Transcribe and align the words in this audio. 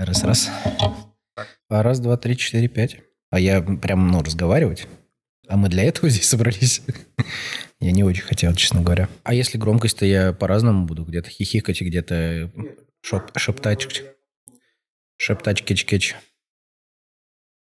Раз, 0.00 0.24
раз. 0.24 0.50
А 1.68 1.82
раз, 1.82 2.00
два, 2.00 2.16
три, 2.16 2.34
четыре, 2.34 2.68
пять. 2.68 2.96
А 3.28 3.38
я 3.38 3.60
прям, 3.60 4.08
ну, 4.08 4.22
разговаривать. 4.22 4.88
А 5.46 5.58
мы 5.58 5.68
для 5.68 5.84
этого 5.84 6.08
здесь 6.08 6.26
собрались. 6.26 6.80
я 7.80 7.92
не 7.92 8.02
очень 8.02 8.22
хотел, 8.22 8.54
честно 8.54 8.80
говоря. 8.80 9.10
А 9.24 9.34
если 9.34 9.58
громкость, 9.58 9.98
то 9.98 10.06
я 10.06 10.32
по-разному 10.32 10.86
буду. 10.86 11.04
Где-то 11.04 11.28
хихикать, 11.28 11.82
где-то 11.82 12.50
шоп 13.02 13.36
шептать. 13.36 14.02
Шептать 15.18 15.62
кетч-кетч. 15.62 16.16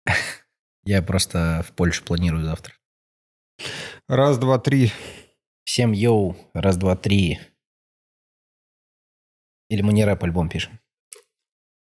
я 0.85 1.03
просто 1.03 1.65
в 1.67 1.73
Польшу 1.73 2.05
планирую 2.05 2.45
завтра. 2.45 2.75
Раз, 4.07 4.39
два, 4.39 4.61
три. 4.61 4.93
Всем 5.65 5.91
йоу. 5.91 6.37
Раз, 6.55 6.77
два, 6.77 6.95
три. 6.95 7.41
Или 9.69 9.83
мы 9.83 9.93
не 9.93 10.05
рэп-альбом 10.05 10.49
пишем? 10.49 10.80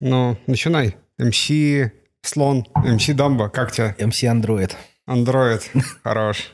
Ну, 0.01 0.37
начинай. 0.47 0.97
МС 1.17 1.49
Слон, 2.21 2.65
МС 2.75 3.07
Дамба, 3.07 3.49
как 3.49 3.71
тебе? 3.71 3.95
МС 3.99 4.23
Андроид. 4.23 4.75
Андроид, 5.05 5.71
хорош. 6.03 6.51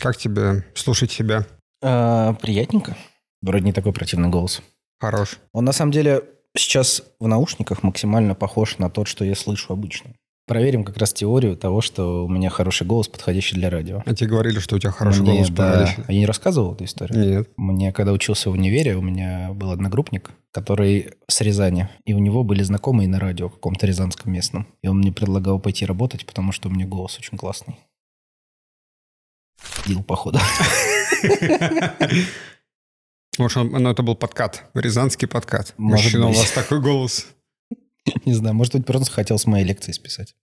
Как 0.00 0.16
тебе 0.16 0.64
слушать 0.74 1.12
себя? 1.12 1.46
А, 1.82 2.34
приятненько. 2.34 2.96
Вроде 3.42 3.64
не 3.64 3.72
такой 3.72 3.92
противный 3.92 4.28
голос. 4.28 4.62
Хорош. 4.98 5.38
Он 5.52 5.64
на 5.64 5.72
самом 5.72 5.92
деле 5.92 6.24
сейчас 6.56 7.02
в 7.20 7.26
наушниках 7.28 7.82
максимально 7.82 8.34
похож 8.34 8.78
на 8.78 8.90
тот, 8.90 9.06
что 9.06 9.24
я 9.24 9.34
слышу 9.34 9.72
обычно. 9.72 10.14
Проверим 10.48 10.82
как 10.82 10.96
раз 10.96 11.12
теорию 11.12 11.56
того, 11.58 11.82
что 11.82 12.24
у 12.24 12.28
меня 12.28 12.48
хороший 12.48 12.86
голос, 12.86 13.06
подходящий 13.06 13.54
для 13.54 13.68
радио. 13.68 14.02
А 14.06 14.14
тебе 14.14 14.30
говорили, 14.30 14.58
что 14.60 14.76
у 14.76 14.78
тебя 14.78 14.90
хороший 14.92 15.20
Мне, 15.20 15.32
голос, 15.34 15.50
да, 15.50 15.70
подходящий? 15.72 16.02
Я 16.08 16.18
не 16.20 16.24
рассказывал 16.26 16.72
эту 16.72 16.84
историю? 16.84 17.18
Нет. 17.18 17.50
Мне, 17.58 17.92
когда 17.92 18.12
учился 18.12 18.48
в 18.48 18.54
универе, 18.54 18.96
у 18.96 19.02
меня 19.02 19.52
был 19.52 19.70
одногруппник, 19.72 20.30
который 20.50 21.10
с 21.26 21.42
Рязани, 21.42 21.90
и 22.06 22.14
у 22.14 22.18
него 22.18 22.44
были 22.44 22.62
знакомые 22.62 23.08
на 23.08 23.20
радио 23.20 23.50
каком-то 23.50 23.86
рязанском 23.86 24.32
местном. 24.32 24.66
И 24.82 24.88
он 24.88 24.98
мне 24.98 25.12
предлагал 25.12 25.60
пойти 25.60 25.84
работать, 25.84 26.24
потому 26.24 26.52
что 26.52 26.70
у 26.70 26.72
меня 26.72 26.86
голос 26.86 27.18
очень 27.18 27.36
классный. 27.36 27.76
Дил, 29.86 30.02
походу. 30.02 30.38
Может, 33.38 33.56
он- 33.58 33.68
ну, 33.70 33.90
это 33.90 34.02
был 34.02 34.16
подкат, 34.16 34.64
рязанский 34.74 35.28
подкат. 35.28 35.74
Может 35.76 36.04
Мужчина, 36.06 36.26
у 36.26 36.28
быть. 36.30 36.38
вас 36.38 36.50
такой 36.52 36.80
голос. 36.80 37.26
Не 38.24 38.34
знаю, 38.34 38.54
может 38.54 38.74
быть, 38.74 38.86
просто 38.86 39.10
хотел 39.10 39.38
с 39.38 39.46
моей 39.46 39.64
лекции 39.64 39.92
списать. 39.92 40.34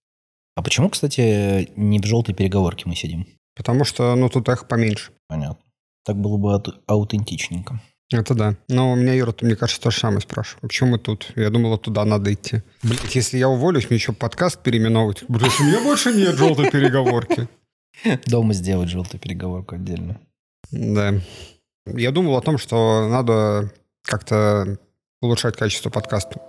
А 0.55 0.61
почему, 0.61 0.89
кстати, 0.89 1.69
не 1.75 1.99
в 1.99 2.05
желтой 2.05 2.33
переговорке 2.33 2.83
мы 2.85 2.95
сидим? 2.95 3.27
Потому 3.55 3.83
что, 3.83 4.15
ну, 4.15 4.29
тут 4.29 4.47
эхо 4.49 4.65
поменьше. 4.65 5.11
Понятно. 5.27 5.63
Так 6.05 6.17
было 6.17 6.37
бы 6.37 6.53
аут- 6.53 6.81
аутентичненько. 6.87 7.81
Это 8.11 8.35
да. 8.35 8.55
Но 8.69 8.91
у 8.91 8.95
меня, 8.95 9.13
Юра, 9.13 9.31
ты, 9.31 9.45
мне 9.45 9.55
кажется, 9.55 9.81
то 9.81 9.91
же 9.91 9.99
самое 9.99 10.21
спрашивал. 10.21 10.61
Почему 10.61 10.91
мы 10.91 10.99
тут? 10.99 11.31
Я 11.35 11.49
думала, 11.49 11.77
туда 11.77 12.05
надо 12.05 12.31
идти. 12.33 12.61
Блять, 12.83 13.15
если 13.15 13.37
я 13.37 13.49
уволюсь, 13.49 13.89
мне 13.89 13.97
еще 13.97 14.13
подкаст 14.13 14.61
переименовывать. 14.61 15.23
Блять, 15.27 15.59
у 15.59 15.63
меня 15.63 15.81
больше 15.81 16.13
нет 16.13 16.35
желтой 16.35 16.69
переговорки. 16.69 17.47
Дома 18.27 18.53
сделать 18.53 18.89
желтую 18.89 19.19
переговорку 19.19 19.75
отдельно. 19.75 20.19
Да. 20.71 21.13
Я 21.87 22.11
думал 22.11 22.37
о 22.37 22.41
том, 22.41 22.57
что 22.57 23.07
надо 23.09 23.71
как-то 24.03 24.77
улучшать 25.21 25.55
качество 25.55 25.89
подкаста. 25.89 26.41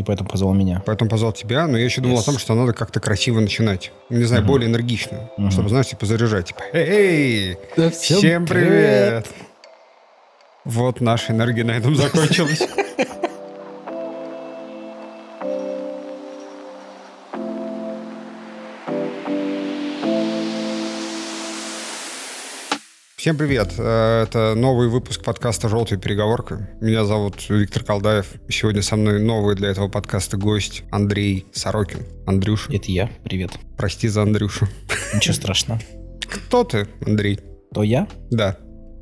И 0.00 0.02
поэтому 0.02 0.30
позвал 0.30 0.54
меня. 0.54 0.82
Поэтому 0.86 1.10
позвал 1.10 1.32
тебя, 1.34 1.66
но 1.66 1.76
я 1.76 1.84
еще 1.84 2.00
думал 2.00 2.16
Yes. 2.16 2.22
о 2.22 2.24
том, 2.24 2.38
что 2.38 2.54
надо 2.54 2.72
как-то 2.72 3.00
красиво 3.00 3.38
начинать. 3.38 3.92
Не 4.08 4.24
знаю, 4.24 4.40
Мгм. 4.44 4.50
более 4.50 4.70
энергично. 4.70 5.28
Мгм. 5.36 5.50
Чтобы, 5.50 5.68
знаешь, 5.68 5.88
типа 5.88 6.06
заряжать. 6.06 6.46
Типа, 6.46 6.62
эй, 6.72 7.58
всем 7.92 8.46
привет! 8.46 9.26
Вот 10.64 11.02
наша 11.02 11.34
энергия 11.34 11.64
на 11.64 11.72
этом 11.72 11.94
закончилась. 11.96 12.62
Всем 23.20 23.36
привет! 23.36 23.74
Э, 23.76 24.22
Это 24.26 24.54
новый 24.54 24.88
выпуск 24.88 25.22
подкаста 25.22 25.68
«Желтая 25.68 25.98
переговорка». 25.98 26.70
Меня 26.80 27.04
зовут 27.04 27.50
Виктор 27.50 27.84
Колдаев. 27.84 28.32
Сегодня 28.48 28.80
со 28.80 28.96
мной 28.96 29.20
новый 29.20 29.56
для 29.56 29.68
этого 29.68 29.88
подкаста 29.88 30.38
гость 30.38 30.84
Андрей 30.90 31.44
Сорокин. 31.52 31.98
Андрюша. 32.26 32.72
Это 32.72 32.90
я. 32.90 33.10
Привет. 33.22 33.50
Прости 33.76 34.08
за 34.08 34.22
Андрюшу. 34.22 34.68
Ничего 35.14 35.34
страшного. 35.34 35.82
Кто 36.22 36.64
ты, 36.64 36.88
Андрей? 37.04 37.38
То 37.74 37.82
я, 37.82 38.08
Да, 38.30 38.56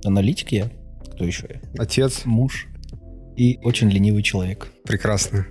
аналитик 0.05 0.51
я. 0.51 0.69
Кто 1.15 1.25
еще 1.25 1.47
я? 1.49 1.61
отец. 1.81 2.23
Муж. 2.25 2.67
И 3.37 3.61
очень 3.63 3.89
ленивый 3.89 4.25
человек. 4.25 4.67
Прекрасно. 4.85 5.47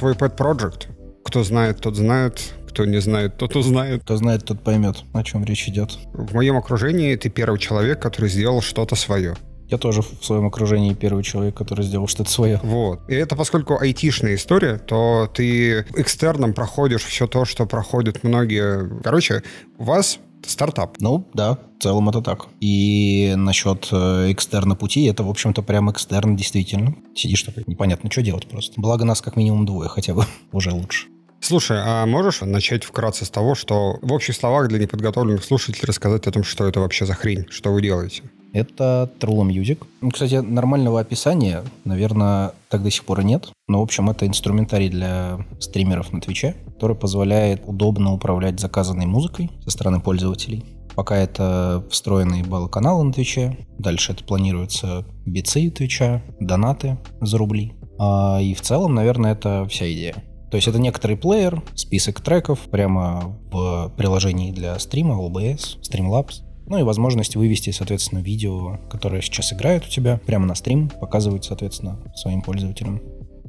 Твой 0.00 0.14
pet 0.14 0.34
project. 0.34 0.88
Кто 1.26 1.44
знает, 1.44 1.82
тот 1.82 1.94
знает. 1.94 2.54
Кто 2.70 2.86
не 2.86 3.02
знает, 3.02 3.36
тот 3.36 3.54
узнает. 3.54 4.02
Кто 4.02 4.16
знает, 4.16 4.46
тот 4.46 4.64
поймет, 4.64 4.96
о 5.12 5.22
чем 5.22 5.44
речь 5.44 5.68
идет. 5.68 5.98
В 6.14 6.32
моем 6.32 6.56
окружении 6.56 7.14
ты 7.16 7.28
первый 7.28 7.58
человек, 7.58 8.00
который 8.00 8.30
сделал 8.30 8.62
что-то 8.62 8.96
свое. 8.96 9.36
Я 9.68 9.76
тоже 9.76 10.00
в 10.00 10.24
своем 10.24 10.46
окружении 10.46 10.94
первый 10.94 11.22
человек, 11.22 11.54
который 11.54 11.84
сделал 11.84 12.06
что-то 12.06 12.30
свое. 12.30 12.58
Вот. 12.62 13.00
И 13.10 13.14
это 13.14 13.36
поскольку 13.36 13.78
айтишная 13.78 14.36
история, 14.36 14.78
то 14.78 15.30
ты 15.34 15.80
экстерном 15.94 16.54
проходишь 16.54 17.04
все 17.04 17.26
то, 17.26 17.44
что 17.44 17.66
проходят 17.66 18.24
многие. 18.24 19.02
Короче, 19.02 19.42
у 19.76 19.84
вас 19.84 20.18
стартап. 20.46 20.96
Ну, 21.00 21.26
да, 21.34 21.58
в 21.78 21.82
целом 21.82 22.08
это 22.08 22.20
так. 22.20 22.48
И 22.60 23.34
насчет 23.36 23.86
экстерна 23.92 24.76
пути, 24.76 25.04
это, 25.04 25.22
в 25.22 25.30
общем-то, 25.30 25.62
прям 25.62 25.90
экстерн, 25.90 26.36
действительно. 26.36 26.94
Сидишь 27.14 27.42
такой, 27.42 27.64
непонятно, 27.66 28.10
что 28.10 28.22
делать 28.22 28.46
просто. 28.46 28.80
Благо 28.80 29.04
нас 29.04 29.20
как 29.20 29.36
минимум 29.36 29.66
двое 29.66 29.88
хотя 29.88 30.14
бы, 30.14 30.24
уже 30.52 30.72
лучше. 30.72 31.06
Слушай, 31.40 31.78
а 31.82 32.04
можешь 32.04 32.42
начать 32.42 32.84
вкратце 32.84 33.24
с 33.24 33.30
того, 33.30 33.54
что 33.54 33.98
в 34.02 34.12
общих 34.12 34.36
словах 34.36 34.68
для 34.68 34.78
неподготовленных 34.78 35.42
слушателей 35.42 35.86
рассказать 35.86 36.26
о 36.26 36.32
том, 36.32 36.44
что 36.44 36.66
это 36.66 36.80
вообще 36.80 37.06
за 37.06 37.14
хрень, 37.14 37.46
что 37.48 37.72
вы 37.72 37.80
делаете? 37.80 38.24
Это 38.52 39.10
True 39.20 39.46
Music. 39.46 39.86
Ну, 40.00 40.10
Кстати, 40.10 40.36
нормального 40.36 41.00
описания, 41.00 41.62
наверное, 41.84 42.52
так 42.68 42.82
до 42.82 42.90
сих 42.90 43.04
пор 43.04 43.20
и 43.20 43.24
нет. 43.24 43.52
Но, 43.68 43.80
в 43.80 43.82
общем, 43.82 44.10
это 44.10 44.26
инструментарий 44.26 44.88
для 44.88 45.46
стримеров 45.60 46.12
на 46.12 46.20
Твиче, 46.20 46.56
который 46.66 46.96
позволяет 46.96 47.62
удобно 47.66 48.12
управлять 48.12 48.58
заказанной 48.58 49.06
музыкой 49.06 49.50
со 49.64 49.70
стороны 49.70 50.00
пользователей. 50.00 50.64
Пока 50.96 51.16
это 51.16 51.84
встроенные 51.90 52.44
баллы 52.44 52.71
канала 52.71 53.04
на 53.04 53.12
Твиче. 53.12 53.56
Дальше 53.78 54.12
это 54.12 54.24
планируется 54.24 55.06
bits 55.24 55.61
ы 55.61 55.70
Твича, 55.70 56.22
донаты 56.40 56.98
за 57.20 57.38
рубли. 57.38 57.74
А, 57.98 58.40
и 58.40 58.54
в 58.54 58.60
целом, 58.60 58.94
наверное, 58.94 59.32
это 59.32 59.66
вся 59.68 59.90
идея. 59.92 60.14
То 60.50 60.56
есть 60.56 60.66
это 60.66 60.80
некоторый 60.80 61.16
плеер, 61.16 61.62
список 61.76 62.20
треков 62.20 62.58
прямо 62.70 63.38
в 63.52 63.92
приложении 63.96 64.50
для 64.50 64.78
стрима, 64.80 65.14
OBS, 65.14 65.78
Streamlabs. 65.80 66.42
Ну 66.70 66.78
и 66.78 66.84
возможность 66.84 67.34
вывести, 67.34 67.70
соответственно, 67.70 68.20
видео, 68.20 68.78
которое 68.88 69.20
сейчас 69.22 69.52
играет 69.52 69.84
у 69.84 69.88
тебя, 69.88 70.20
прямо 70.24 70.46
на 70.46 70.54
стрим, 70.54 70.88
показывать, 70.88 71.44
соответственно, 71.44 71.98
своим 72.14 72.42
пользователям. 72.42 73.02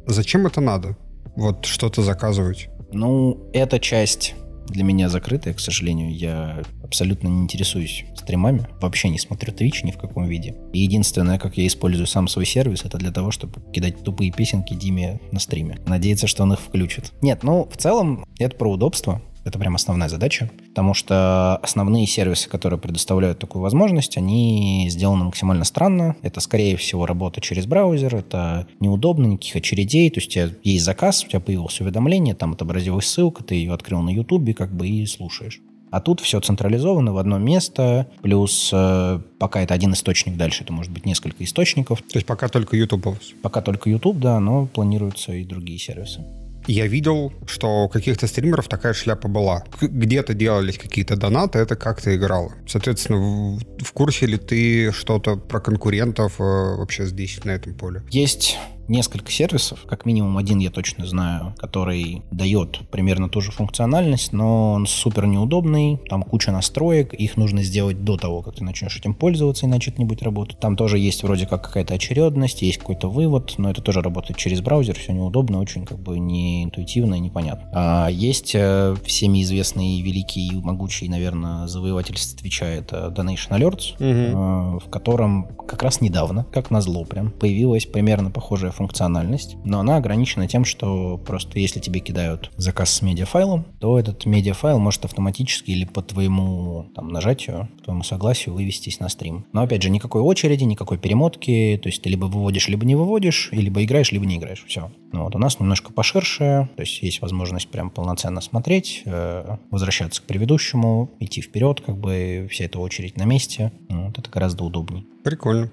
Зачем 0.08 0.48
это 0.48 0.60
надо? 0.60 0.98
Вот 1.36 1.66
что-то 1.66 2.02
заказывать. 2.02 2.70
Ну, 2.92 3.38
эта 3.54 3.80
часть 3.80 4.34
для 4.68 4.84
меня 4.84 5.08
закрытая, 5.08 5.54
к 5.54 5.60
сожалению. 5.60 6.12
Я 6.16 6.64
абсолютно 6.84 7.28
не 7.28 7.42
интересуюсь 7.44 8.06
стримами. 8.16 8.68
Вообще 8.82 9.10
не 9.10 9.20
смотрю 9.20 9.54
Twitch 9.54 9.84
ни 9.86 9.92
в 9.92 9.98
каком 9.98 10.26
виде. 10.26 10.56
И 10.74 10.80
единственное, 10.80 11.38
как 11.38 11.58
я 11.58 11.68
использую 11.68 12.08
сам 12.08 12.28
свой 12.28 12.48
сервис, 12.48 12.86
это 12.86 12.98
для 12.98 13.12
того, 13.12 13.30
чтобы 13.30 13.62
кидать 13.72 14.04
тупые 14.04 14.32
песенки 14.32 14.74
Диме 14.74 15.20
на 15.32 15.40
стриме. 15.40 15.78
Надеяться, 15.86 16.26
что 16.26 16.42
он 16.42 16.54
их 16.54 16.60
включит. 16.60 17.12
Нет, 17.22 17.44
ну, 17.44 17.70
в 17.72 17.78
целом, 17.78 18.26
это 18.40 18.58
про 18.58 18.72
удобство. 18.72 19.22
Это 19.44 19.58
прям 19.58 19.76
основная 19.76 20.10
задача, 20.10 20.52
потому 20.72 20.94
что 20.94 21.58
основные 21.58 22.08
сервисы, 22.08 22.50
которые 22.50 22.80
предоставляют 22.80 23.40
такую 23.40 23.62
возможность, 23.62 24.18
они 24.18 24.88
сделаны 24.90 25.26
максимально 25.26 25.66
странно. 25.66 26.16
Это, 26.22 26.40
скорее 26.40 26.78
всего, 26.78 27.06
работа 27.06 27.42
через 27.42 27.66
браузер, 27.66 28.16
это 28.16 28.68
неудобно, 28.80 29.28
никаких 29.28 29.58
очередей. 29.58 30.10
То 30.10 30.20
есть 30.22 30.30
у 30.30 30.32
тебя 30.32 30.50
есть 30.64 30.86
заказ, 30.86 31.26
у 31.26 31.28
тебя 31.28 31.42
появилось 31.42 31.80
уведомление, 31.82 32.36
там 32.36 32.54
отобразилась 32.54 33.08
ссылка, 33.08 33.44
ты 33.44 33.56
ее 33.56 33.74
открыл 33.74 34.02
на 34.02 34.12
Ютубе 34.12 34.54
как 34.54 34.74
бы 34.74 34.88
и 34.88 35.06
слушаешь. 35.06 35.60
А 35.90 36.00
тут 36.00 36.22
все 36.22 36.40
централизовано 36.40 37.12
в 37.12 37.18
одно 37.18 37.38
место, 37.38 38.08
плюс 38.22 38.70
э, 38.72 39.20
пока 39.40 39.62
это 39.62 39.74
один 39.74 39.92
источник, 39.92 40.38
дальше 40.38 40.64
это 40.64 40.72
может 40.72 40.90
быть 40.90 41.06
несколько 41.06 41.44
источников. 41.44 42.02
То 42.02 42.16
есть 42.16 42.26
пока 42.26 42.48
только 42.48 42.78
YouTube 42.78 43.08
у 43.08 43.10
вас. 43.12 43.34
Пока 43.42 43.62
только 43.62 43.90
YouTube, 43.90 44.18
да, 44.20 44.40
но 44.40 44.68
планируются 44.68 45.34
и 45.34 45.44
другие 45.44 45.78
сервисы. 45.78 46.24
Я 46.68 46.88
видел, 46.88 47.34
что 47.48 47.86
у 47.86 47.90
каких-то 47.90 48.28
стримеров 48.28 48.68
такая 48.68 48.94
шляпа 48.94 49.28
была. 49.28 49.64
Где-то 49.82 50.34
делались 50.34 50.78
какие-то 50.78 51.16
донаты, 51.16 51.60
это 51.60 51.76
как-то 51.76 52.16
играло. 52.16 52.54
Соответственно, 52.68 53.20
в, 53.20 53.84
в 53.84 53.92
курсе 53.94 54.26
ли 54.26 54.38
ты 54.38 54.92
что-то 54.92 55.36
про 55.36 55.60
конкурентов 55.60 56.40
э, 56.40 56.44
вообще 56.44 57.06
здесь, 57.06 57.44
на 57.44 57.52
этом 57.52 57.74
поле? 57.74 58.04
Есть 58.10 58.58
несколько 58.88 59.32
сервисов, 59.32 59.86
как 59.88 60.06
минимум 60.06 60.38
один 60.38 60.60
я 60.60 60.70
точно 60.70 61.06
знаю, 61.06 61.56
который 61.58 62.22
дает 62.32 62.80
примерно 62.90 63.30
ту 63.30 63.42
же 63.42 63.52
функциональность, 63.52 64.34
но 64.34 64.74
он 64.74 64.88
супер 64.88 65.26
неудобный, 65.28 66.00
там 66.10 66.24
куча 66.24 66.52
настроек, 66.52 67.14
их 67.14 67.38
нужно 67.38 67.64
сделать 67.64 68.04
до 68.04 68.18
того, 68.18 68.42
как 68.42 68.56
ты 68.56 68.64
начнешь 68.64 68.98
этим 68.98 69.14
пользоваться, 69.14 69.66
иначе 69.66 69.92
это 69.92 70.00
не 70.00 70.06
будет 70.06 70.24
работать. 70.24 70.60
Там 70.60 70.76
тоже 70.76 70.98
есть 70.98 71.24
вроде 71.24 71.46
как 71.46 71.64
какая-то 71.64 71.94
очередность, 71.94 72.62
есть 72.62 72.80
какой-то 72.80 73.10
вывод, 73.10 73.56
но 73.58 73.70
это 73.70 73.82
тоже 73.82 74.02
работает 74.02 74.38
через 74.38 74.62
браузер, 74.62 74.98
все 74.98 75.14
неудобно, 75.14 75.60
очень 75.60 75.86
как 75.86 76.00
бы 76.00 76.20
не 76.20 76.64
интуитивно 76.64 77.16
и 77.16 77.20
непонятно. 77.20 77.70
А 77.74 78.08
есть 78.10 78.52
э, 78.56 78.96
всеми 79.06 79.42
известный 79.44 80.02
великий 80.02 80.48
и 80.48 80.56
могучий, 80.56 81.08
наверное, 81.10 81.68
завоеватель 81.68 82.16
Твича, 82.38 82.66
это 82.66 83.14
Donation 83.16 83.50
Alerts, 83.52 83.96
угу. 83.96 84.80
в 84.80 84.90
котором 84.90 85.48
как 85.68 85.84
раз 85.84 86.02
недавно, 86.02 86.46
как 86.52 86.72
назло 86.72 87.06
прям, 87.06 87.32
появилась 87.32 87.86
примерно 87.86 88.32
похожая 88.32 88.72
функциональность, 88.82 89.58
но 89.64 89.80
она 89.80 89.98
ограничена 89.98 90.48
тем, 90.48 90.66
что 90.66 91.18
просто 91.18 91.60
если 91.60 91.80
тебе 91.80 92.00
кидают 92.00 92.52
заказ 92.58 92.90
с 92.92 93.02
медиафайлом, 93.02 93.66
то 93.80 94.00
этот 94.00 94.26
медиафайл 94.26 94.80
может 94.80 95.06
автоматически 95.06 95.72
или 95.72 95.86
по 95.86 96.02
твоему 96.02 96.88
там, 96.96 97.10
нажатию, 97.10 97.70
по 97.78 97.84
твоему 97.86 98.04
согласию 98.04 98.56
вывестись 98.56 99.00
на 99.00 99.10
стрим. 99.10 99.46
Но 99.54 99.62
опять 99.62 99.84
же, 99.84 99.90
никакой 99.90 100.22
очереди, 100.22 100.64
никакой 100.64 100.98
перемотки, 100.98 101.80
то 101.82 101.90
есть 101.90 102.02
ты 102.02 102.10
либо 102.10 102.26
выводишь, 102.26 102.68
либо 102.68 102.86
не 102.86 102.96
выводишь, 102.96 103.50
и 103.52 103.58
либо 103.58 103.84
играешь, 103.84 104.12
либо 104.12 104.26
не 104.26 104.38
играешь. 104.38 104.64
Все. 104.68 104.92
Ну, 105.12 105.26
вот 105.26 105.36
у 105.36 105.40
нас 105.40 105.60
немножко 105.60 105.94
поширше, 105.94 106.70
то 106.76 106.82
есть 106.82 107.02
есть 107.04 107.22
возможность 107.22 107.68
прям 107.68 107.90
полноценно 107.90 108.42
смотреть, 108.42 109.04
э, 109.06 109.58
возвращаться 109.70 110.22
к 110.22 110.26
предыдущему, 110.26 111.12
идти 111.20 111.42
вперед, 111.42 111.82
как 111.82 111.98
бы 111.98 112.48
вся 112.50 112.66
эта 112.66 112.80
очередь 112.80 113.18
на 113.18 113.24
месте. 113.24 113.72
Вот 113.90 114.18
это 114.18 114.30
гораздо 114.30 114.64
удобнее. 114.64 115.04
Прикольно. 115.24 115.70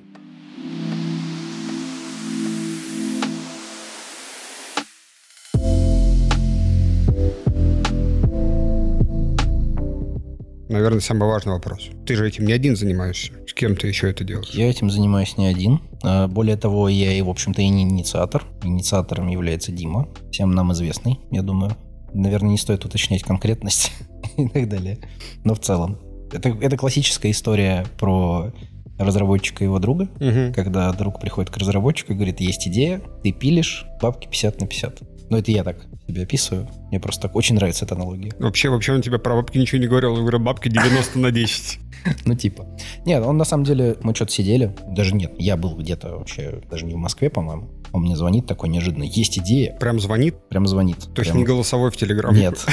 Наверное, 10.79 11.01
самый 11.01 11.29
важный 11.29 11.53
вопрос. 11.53 11.89
Ты 12.07 12.17
же 12.17 12.27
этим 12.27 12.47
не 12.47 12.53
один 12.53 12.77
занимаешься. 12.77 13.33
С 13.47 13.53
кем 13.53 13.77
ты 13.77 13.89
еще 13.89 14.11
это 14.11 14.25
делаешь? 14.25 14.51
Я 14.51 14.71
этим 14.71 14.91
занимаюсь 14.91 15.37
не 15.37 15.47
один. 15.47 15.81
А, 16.03 16.29
более 16.29 16.57
того, 16.57 16.89
я 16.89 17.13
и, 17.13 17.21
в 17.21 17.29
общем-то, 17.29 17.61
и 17.61 17.69
не 17.69 17.83
инициатор. 17.83 18.45
Инициатором 18.63 19.29
является 19.29 19.73
Дима, 19.73 20.09
всем 20.31 20.53
нам 20.53 20.73
известный, 20.73 21.19
я 21.31 21.43
думаю. 21.43 21.77
Наверное, 22.15 22.51
не 22.51 22.59
стоит 22.59 22.85
уточнять 22.85 23.23
конкретность 23.23 23.93
и 24.37 24.49
так 24.49 24.69
далее. 24.69 24.99
Но 25.45 25.55
в 25.55 25.61
целом. 25.61 25.99
Это, 26.33 26.51
это 26.51 26.77
классическая 26.77 27.31
история 27.31 27.87
про 27.99 28.53
разработчика 28.99 29.65
и 29.65 29.67
его 29.67 29.79
друга, 29.79 30.09
угу. 30.21 30.53
когда 30.55 30.93
друг 30.93 31.21
приходит 31.21 31.51
к 31.51 31.57
разработчику 31.57 32.13
и 32.13 32.17
говорит, 32.17 32.41
есть 32.41 32.67
идея, 32.69 33.01
ты 33.23 33.33
пилишь, 33.33 33.87
бабки 34.03 34.27
50 34.27 34.61
на 34.61 34.67
50. 34.67 35.03
Ну, 35.31 35.37
это 35.37 35.51
я 35.51 35.65
так 35.65 35.87
себе 36.07 36.23
описываю. 36.23 36.69
Мне 36.89 37.01
просто 37.01 37.23
так 37.23 37.37
очень 37.37 37.55
нравится 37.55 37.85
эта 37.85 37.95
аналогия. 37.95 38.33
Вообще, 38.39 38.71
вообще 38.71 38.95
он 38.95 39.03
тебе 39.03 39.19
про 39.19 39.35
бабки 39.35 39.59
ничего 39.59 39.81
не 39.81 39.87
говорил. 39.87 40.15
Он 40.15 40.21
говорил, 40.21 40.41
бабки 40.41 40.69
90 40.69 41.19
на 41.19 41.31
10. 41.31 41.79
Ну, 42.25 42.35
типа. 42.35 42.65
Нет, 43.05 43.25
он 43.25 43.37
на 43.37 43.45
самом 43.45 43.65
деле, 43.65 43.97
мы 44.03 44.15
что-то 44.15 44.33
сидели. 44.33 44.75
Даже 44.87 45.15
нет, 45.15 45.33
я 45.37 45.57
был 45.57 45.77
где-то 45.77 46.17
вообще, 46.17 46.63
даже 46.71 46.87
не 46.87 46.95
в 46.95 46.97
Москве, 46.97 47.29
по-моему. 47.29 47.69
Он 47.93 48.03
мне 48.03 48.17
звонит 48.17 48.47
такой 48.47 48.69
неожиданно. 48.69 49.03
Есть 49.03 49.39
идея. 49.39 49.77
Прям 49.79 49.99
звонит? 49.99 50.37
Прям 50.49 50.67
звонит. 50.67 50.99
То 51.13 51.23
есть 51.23 51.35
не 51.35 51.45
голосовой 51.45 51.91
в 51.91 51.97
Телеграме? 51.97 52.41
Нет. 52.41 52.67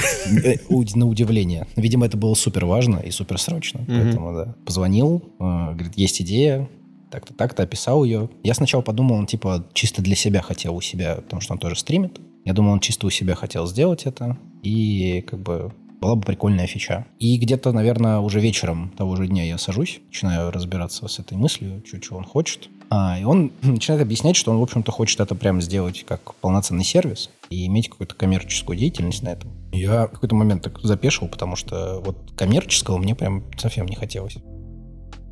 Э, 0.46 0.56
на 0.96 1.08
удивление. 1.08 1.68
Видимо, 1.76 2.06
это 2.06 2.18
было 2.18 2.36
супер 2.36 2.66
важно 2.66 2.98
и 2.98 3.12
супер 3.12 3.40
срочно. 3.40 3.84
Поэтому, 3.88 4.34
да. 4.34 4.56
Позвонил, 4.66 5.24
э, 5.40 5.44
говорит, 5.74 5.94
есть 5.96 6.22
идея, 6.22 6.70
так-то, 7.12 7.34
так-то, 7.34 7.64
описал 7.64 8.04
ее. 8.04 8.30
Я 8.44 8.54
сначала 8.54 8.82
подумал, 8.82 9.16
он 9.16 9.26
типа 9.26 9.66
чисто 9.74 10.02
для 10.02 10.16
себя 10.16 10.42
хотел 10.42 10.76
у 10.76 10.82
себя, 10.82 11.16
потому 11.16 11.42
что 11.42 11.54
он 11.54 11.60
тоже 11.60 11.78
стримит. 11.78 12.20
Я 12.46 12.54
думаю, 12.54 12.74
он 12.74 12.80
чисто 12.80 13.08
у 13.08 13.10
себя 13.10 13.36
хотел 13.36 13.68
сделать 13.68 14.06
это, 14.06 14.38
и 14.62 15.22
как 15.28 15.40
бы 15.40 15.74
была 16.00 16.16
бы 16.16 16.22
прикольная 16.22 16.68
фича. 16.68 17.08
И 17.18 17.38
где-то, 17.38 17.72
наверное, 17.72 18.20
уже 18.20 18.40
вечером 18.40 18.92
того 18.96 19.16
же 19.16 19.28
дня 19.28 19.44
я 19.44 19.58
сажусь, 19.58 20.00
начинаю 20.08 20.52
разбираться 20.52 21.08
с 21.08 21.18
этой 21.18 21.36
мыслью, 21.36 21.82
что, 21.86 22.02
что 22.02 22.16
он 22.16 22.24
хочет. 22.24 22.70
А, 22.92 23.18
и 23.20 23.24
он 23.24 23.52
начинает 23.64 24.04
объяснять, 24.04 24.36
что 24.36 24.52
он, 24.52 24.60
в 24.60 24.62
общем-то, 24.62 24.92
хочет 24.92 25.20
это 25.20 25.34
прям 25.34 25.60
сделать 25.60 26.06
как 26.08 26.36
полноценный 26.36 26.84
сервис 26.84 27.32
и 27.50 27.66
иметь 27.66 27.90
какую-то 27.90 28.14
коммерческую 28.14 28.78
деятельность 28.78 29.24
на 29.24 29.30
этом. 29.30 29.50
Я 29.72 30.06
в 30.06 30.12
какой-то 30.12 30.36
момент 30.36 30.62
так 30.64 30.80
запешил, 30.82 31.28
потому 31.28 31.56
что 31.56 32.00
вот 32.06 32.32
коммерческого 32.36 32.98
мне 32.98 33.16
прям 33.16 33.44
совсем 33.58 33.88
не 33.88 33.96
хотелось. 33.96 34.38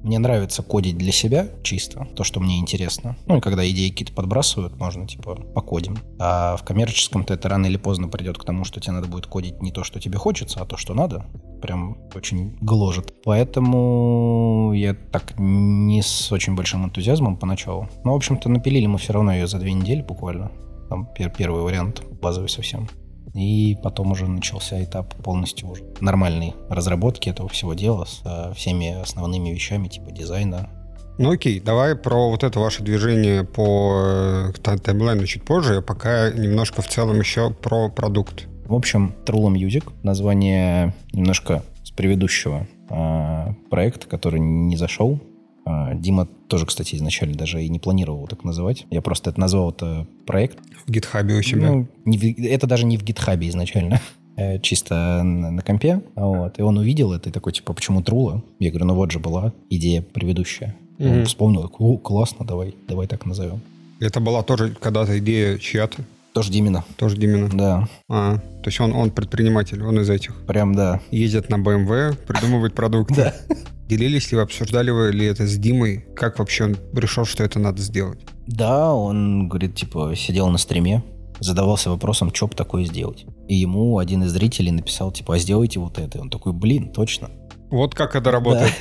Мне 0.04 0.20
нравится 0.20 0.64
кодить 0.64 0.98
для 0.98 1.14
себя 1.14 1.48
чисто, 1.64 2.08
то, 2.16 2.26
что 2.26 2.42
мне 2.42 2.60
интересно. 2.60 3.16
Ну 3.26 3.38
и 3.38 3.42
когда 3.42 3.68
идеи 3.70 3.90
какие-то 3.90 4.14
подбрасывают, 4.14 4.78
можно 4.78 5.08
типа 5.08 5.36
покодим. 5.36 5.98
А 6.20 6.58
в 6.58 6.64
коммерческом-то 6.64 7.34
это 7.34 7.48
рано 7.48 7.68
или 7.68 7.78
поздно 7.78 8.10
придет 8.10 8.38
к 8.38 8.44
тому, 8.44 8.66
что 8.66 8.82
тебе 8.82 8.94
надо 8.94 9.08
будет 9.08 9.28
кодить 9.28 9.62
не 9.62 9.72
то, 9.72 9.86
что 9.86 10.02
тебе 10.02 10.18
хочется, 10.18 10.60
а 10.62 10.66
то, 10.66 10.76
что 10.76 10.94
надо. 10.94 11.26
Прям 11.62 11.98
очень 12.14 12.58
гложет. 12.60 13.14
Поэтому 13.24 14.74
я 14.76 14.94
так 14.94 15.40
не 15.40 16.02
с 16.02 16.32
очень 16.34 16.56
большим 16.56 16.84
энтузиазмом 16.84 17.38
поначалу. 17.38 17.88
Но, 18.04 18.12
в 18.12 18.18
общем-то, 18.18 18.50
напилили 18.50 18.88
мы 18.88 18.98
все 18.98 19.14
равно 19.14 19.34
ее 19.34 19.48
за 19.48 19.58
две 19.58 19.72
недели 19.72 20.02
буквально. 20.02 20.52
Там 20.90 21.08
первый 21.16 21.62
вариант, 21.62 22.04
базовый 22.22 22.50
совсем. 22.50 22.90
И 23.34 23.78
потом 23.82 24.12
уже 24.12 24.28
начался 24.28 24.84
этап 24.84 25.14
полностью 25.16 25.70
уже 25.70 25.84
нормальной 26.00 26.54
разработки 26.70 27.30
этого 27.30 27.50
всего 27.50 27.74
дела 27.74 28.06
с 28.06 28.22
э, 28.24 28.54
всеми 28.56 29.02
основными 29.02 29.50
вещами 29.50 29.88
типа 29.88 30.12
дизайна. 30.12 30.70
Ну 31.18 31.32
окей, 31.32 31.60
давай 31.60 31.96
про 31.96 32.30
вот 32.30 32.44
это 32.44 32.60
ваше 32.60 32.84
движение 32.84 33.44
по 33.44 34.52
э, 34.56 34.78
таймлайну 34.78 35.26
чуть 35.26 35.44
позже, 35.44 35.78
а 35.78 35.82
пока 35.82 36.32
немножко 36.32 36.82
в 36.82 36.88
целом 36.88 37.20
еще 37.20 37.52
про 37.52 37.90
продукт. 37.90 38.48
В 38.66 38.74
общем, 38.74 39.14
True 39.26 39.52
Music, 39.54 39.92
название 40.04 40.96
немножко 41.12 41.64
с 41.84 41.92
предыдущего 41.92 42.68
э, 42.90 43.54
проекта, 43.70 44.08
который 44.08 44.40
не 44.40 44.78
зашел, 44.78 45.20
Дима 45.66 46.28
тоже, 46.48 46.66
кстати, 46.66 46.96
изначально 46.96 47.36
даже 47.36 47.64
и 47.64 47.70
не 47.70 47.80
планировал 47.80 48.20
его 48.20 48.28
так 48.28 48.44
называть. 48.44 48.86
Я 48.90 49.02
просто 49.02 49.30
это 49.30 49.40
назвал 49.40 49.72
это 49.72 50.06
проект. 50.26 50.60
В 50.86 50.92
гитхабе 50.92 51.36
у 51.36 51.42
себя? 51.42 51.72
Ну, 51.72 51.88
не 52.06 52.18
это 52.48 52.68
даже 52.68 52.86
не 52.86 52.98
в 52.98 53.04
гитхабе 53.04 53.50
изначально. 53.50 54.02
Э, 54.36 54.58
чисто 54.60 55.22
на, 55.24 55.52
на 55.52 55.62
компе. 55.62 56.02
Вот. 56.16 56.58
И 56.58 56.64
он 56.64 56.78
увидел 56.80 57.14
это 57.14 57.30
и 57.30 57.32
такой, 57.32 57.54
типа, 57.54 57.74
почему 57.74 58.02
Трула? 58.02 58.42
Я 58.58 58.72
говорю, 58.72 58.86
ну 58.88 58.96
вот 58.96 59.12
же 59.12 59.20
была 59.20 59.54
идея 59.70 60.02
предыдущая. 60.02 60.76
Mm-hmm. 60.98 61.20
Он 61.20 61.26
вспомнил, 61.26 61.72
о, 61.78 61.98
классно, 61.98 62.44
давай, 62.44 62.74
давай 62.88 63.06
так 63.06 63.28
назовем. 63.28 63.62
Это 64.00 64.20
была 64.20 64.42
тоже 64.42 64.76
когда-то 64.80 65.20
идея 65.20 65.60
чья-то? 65.60 66.04
Тоже 66.34 66.52
Димина. 66.52 66.84
Тоже 66.98 67.16
Димина? 67.18 67.50
Да. 67.54 67.88
А, 68.10 68.38
то 68.38 68.66
есть 68.66 68.80
он, 68.80 68.94
он 68.94 69.12
предприниматель, 69.12 69.84
он 69.84 70.00
из 70.00 70.10
этих? 70.10 70.36
Прям, 70.48 70.74
да. 70.74 71.00
Ездит 71.12 71.50
на 71.50 71.56
BMW, 71.56 72.16
придумывает 72.26 72.74
продукты. 72.74 73.14
Да. 73.16 73.56
Делились 73.88 74.32
ли 74.32 74.38
вы, 74.38 74.44
обсуждали 74.44 74.90
вы 74.90 75.12
ли 75.12 75.26
это 75.26 75.46
с 75.46 75.56
Димой? 75.58 76.06
Как 76.16 76.40
вообще 76.40 76.64
он 76.64 76.78
решил, 76.94 77.26
что 77.26 77.44
это 77.44 77.60
надо 77.60 77.82
сделать? 77.82 78.20
Да, 78.48 78.94
он, 78.94 79.48
говорит, 79.48 79.76
типа, 79.76 80.16
сидел 80.16 80.50
на 80.50 80.58
стриме, 80.58 81.04
задавался 81.40 81.92
вопросом, 81.92 82.34
что 82.34 82.48
бы 82.48 82.56
такое 82.56 82.86
сделать. 82.86 83.26
И 83.48 83.56
ему 83.56 84.00
один 84.00 84.24
из 84.24 84.32
зрителей 84.32 84.72
написал, 84.72 85.12
типа, 85.12 85.36
а 85.36 85.38
сделайте 85.38 85.80
вот 85.80 86.00
это. 86.00 86.18
И 86.18 86.22
он 86.22 86.32
такой, 86.32 86.54
блин, 86.54 86.92
точно. 86.92 87.30
Вот 87.70 87.94
как 87.94 88.16
это 88.16 88.32
работает. 88.32 88.74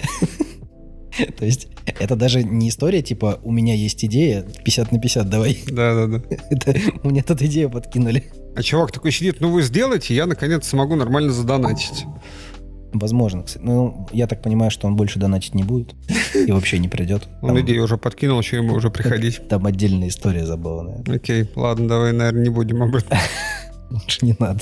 То 1.39 1.45
есть 1.45 1.69
это 1.87 2.17
даже 2.17 2.43
не 2.43 2.69
история, 2.69 3.03
типа, 3.03 3.39
у 3.43 3.53
меня 3.53 3.75
есть 3.75 4.05
идея, 4.05 4.43
50 4.65 4.93
на 4.93 5.01
50, 5.01 5.29
давай. 5.29 5.59
Да-да-да. 5.67 6.23
Это 6.51 6.75
мне 7.03 7.23
тут 7.23 7.43
идею 7.43 7.71
подкинули. 7.71 8.25
А 8.57 8.63
чувак 8.63 8.93
такой 8.93 9.13
сидит, 9.13 9.41
ну 9.41 9.51
вы 9.51 9.63
сделайте, 9.63 10.15
я 10.15 10.27
наконец 10.27 10.67
смогу 10.67 10.95
нормально 10.95 11.33
задонатить. 11.33 12.05
Возможно, 12.93 13.43
кстати. 13.43 13.65
Ну, 13.65 14.07
я 14.13 14.27
так 14.27 14.43
понимаю, 14.43 14.71
что 14.71 14.87
он 14.87 14.97
больше 14.97 15.19
донатить 15.19 15.55
не 15.55 15.63
будет 15.63 15.95
и 16.35 16.53
вообще 16.53 16.79
не 16.79 16.89
придет. 16.89 17.27
Он 17.41 17.59
идею 17.63 17.85
уже 17.85 17.97
подкинул, 17.97 18.39
еще 18.39 18.59
ему 18.59 18.75
уже 18.75 18.91
приходить. 18.91 19.41
Там 19.49 19.65
отдельная 19.65 20.09
история 20.09 20.45
забавная. 20.45 21.03
Окей, 21.09 21.49
ладно, 21.57 21.89
давай, 21.89 22.13
наверное, 22.13 22.45
не 22.45 22.51
будем 22.51 22.83
об 22.83 22.95
этом. 22.95 23.17
Лучше 23.91 24.27
не 24.27 24.37
надо. 24.39 24.61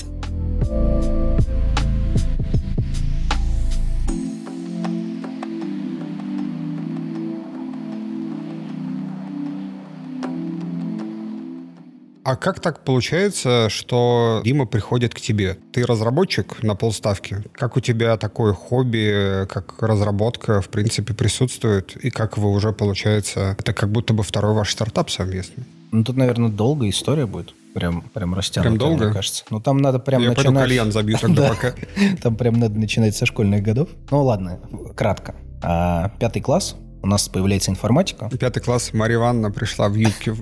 А 12.23 12.37
как 12.37 12.61
так 12.61 12.85
получается, 12.85 13.69
что 13.71 14.43
Дима 14.45 14.67
приходит 14.67 15.15
к 15.15 15.21
тебе? 15.21 15.57
Ты 15.73 15.87
разработчик 15.87 16.63
на 16.63 16.75
полставки. 16.75 17.39
Как 17.53 17.77
у 17.77 17.81
тебя 17.81 18.17
такое 18.19 18.53
хобби, 18.53 19.47
как 19.49 19.83
разработка, 19.83 20.61
в 20.61 20.69
принципе, 20.69 21.15
присутствует? 21.15 21.97
И 21.97 22.11
как 22.11 22.37
вы 22.37 22.51
уже, 22.51 22.73
получается, 22.73 23.57
это 23.59 23.73
как 23.73 23.91
будто 23.91 24.13
бы 24.13 24.23
второй 24.23 24.55
ваш 24.55 24.73
стартап 24.73 25.11
совместный? 25.11 25.65
Ну, 25.93 26.05
тут, 26.05 26.17
наверное, 26.17 26.51
долгая 26.51 26.91
история 26.91 27.27
будет. 27.27 27.55
Прям, 27.75 28.03
прям 28.03 28.35
растянутая, 28.35 28.77
прям 28.77 28.79
долго? 28.79 29.05
мне 29.05 29.15
кажется. 29.15 29.45
Ну, 29.51 29.61
там 29.61 29.79
надо 29.79 29.99
прям 29.99 30.21
Я 30.23 30.31
начинать... 30.31 30.47
пойду 30.47 30.61
кальян 30.61 30.93
забью 30.93 31.19
тогда 31.19 31.49
пока. 31.51 31.75
Там 32.23 32.37
прям 32.37 32.59
надо 32.59 32.79
начинать 32.79 33.17
со 33.17 33.27
школьных 33.27 33.63
годов. 33.63 33.89
Ну, 34.11 34.25
ладно, 34.25 34.59
кратко. 34.97 35.37
А, 35.63 36.11
пятый 36.19 36.43
класс, 36.43 36.75
у 37.03 37.07
нас 37.07 37.29
появляется 37.29 37.71
информатика. 37.71 38.29
Пятый 38.39 38.61
класс, 38.61 38.93
Мария 38.93 39.19
Ивановна 39.19 39.53
пришла 39.53 39.89
в 39.89 39.95
юбке 39.95 40.35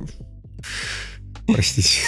Простите. 1.53 2.01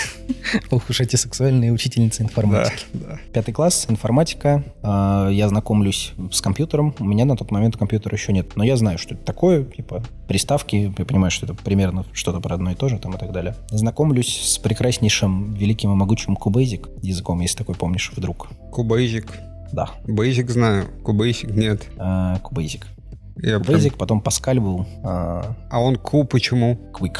Ох 0.70 0.88
уж 0.90 1.00
эти 1.00 1.16
сексуальные 1.16 1.72
учительницы 1.72 2.22
информатики. 2.22 2.84
Да, 2.92 3.06
да. 3.08 3.18
Пятый 3.32 3.52
класс, 3.52 3.86
информатика. 3.88 4.62
А, 4.82 5.28
Я 5.30 5.48
знакомлюсь 5.48 6.12
с 6.30 6.40
компьютером. 6.40 6.94
У 6.98 7.04
меня 7.04 7.24
на 7.24 7.36
тот 7.36 7.50
момент 7.50 7.76
компьютера 7.76 8.14
еще 8.16 8.32
нет. 8.32 8.54
Но 8.56 8.64
я 8.64 8.76
знаю, 8.76 8.98
что 8.98 9.14
это 9.14 9.24
такое. 9.24 9.64
Типа 9.64 10.02
приставки. 10.28 10.92
Я 10.96 11.04
понимаю, 11.04 11.30
что 11.30 11.46
это 11.46 11.54
примерно 11.54 12.04
что-то 12.12 12.40
про 12.40 12.54
одно 12.54 12.72
и 12.72 12.74
то 12.74 12.88
же 12.88 12.98
там 12.98 13.14
и 13.14 13.18
так 13.18 13.32
далее. 13.32 13.56
Знакомлюсь 13.70 14.40
с 14.42 14.58
прекраснейшим, 14.58 15.54
великим 15.54 15.92
и 15.92 15.94
могучим 15.94 16.36
QBasic 16.36 16.88
языком, 17.02 17.40
если 17.40 17.56
такой 17.58 17.74
помнишь 17.74 18.12
вдруг. 18.14 18.48
QBasic. 18.72 19.32
Да, 19.72 19.88
Бейзик 20.06 20.50
знаю, 20.50 20.86
QBasic 21.04 21.50
нет. 21.50 21.86
а, 21.96 22.38
QBasic. 22.40 22.86
Я 23.36 23.52
прям- 23.58 23.62
QBasic, 23.64 23.96
потом 23.96 24.20
Паскаль 24.20 24.58
был. 24.60 24.84
а, 25.04 25.54
А 25.70 25.80
он 25.80 25.96
Q 25.96 26.24
почему? 26.24 26.78
Quick. 26.92 27.18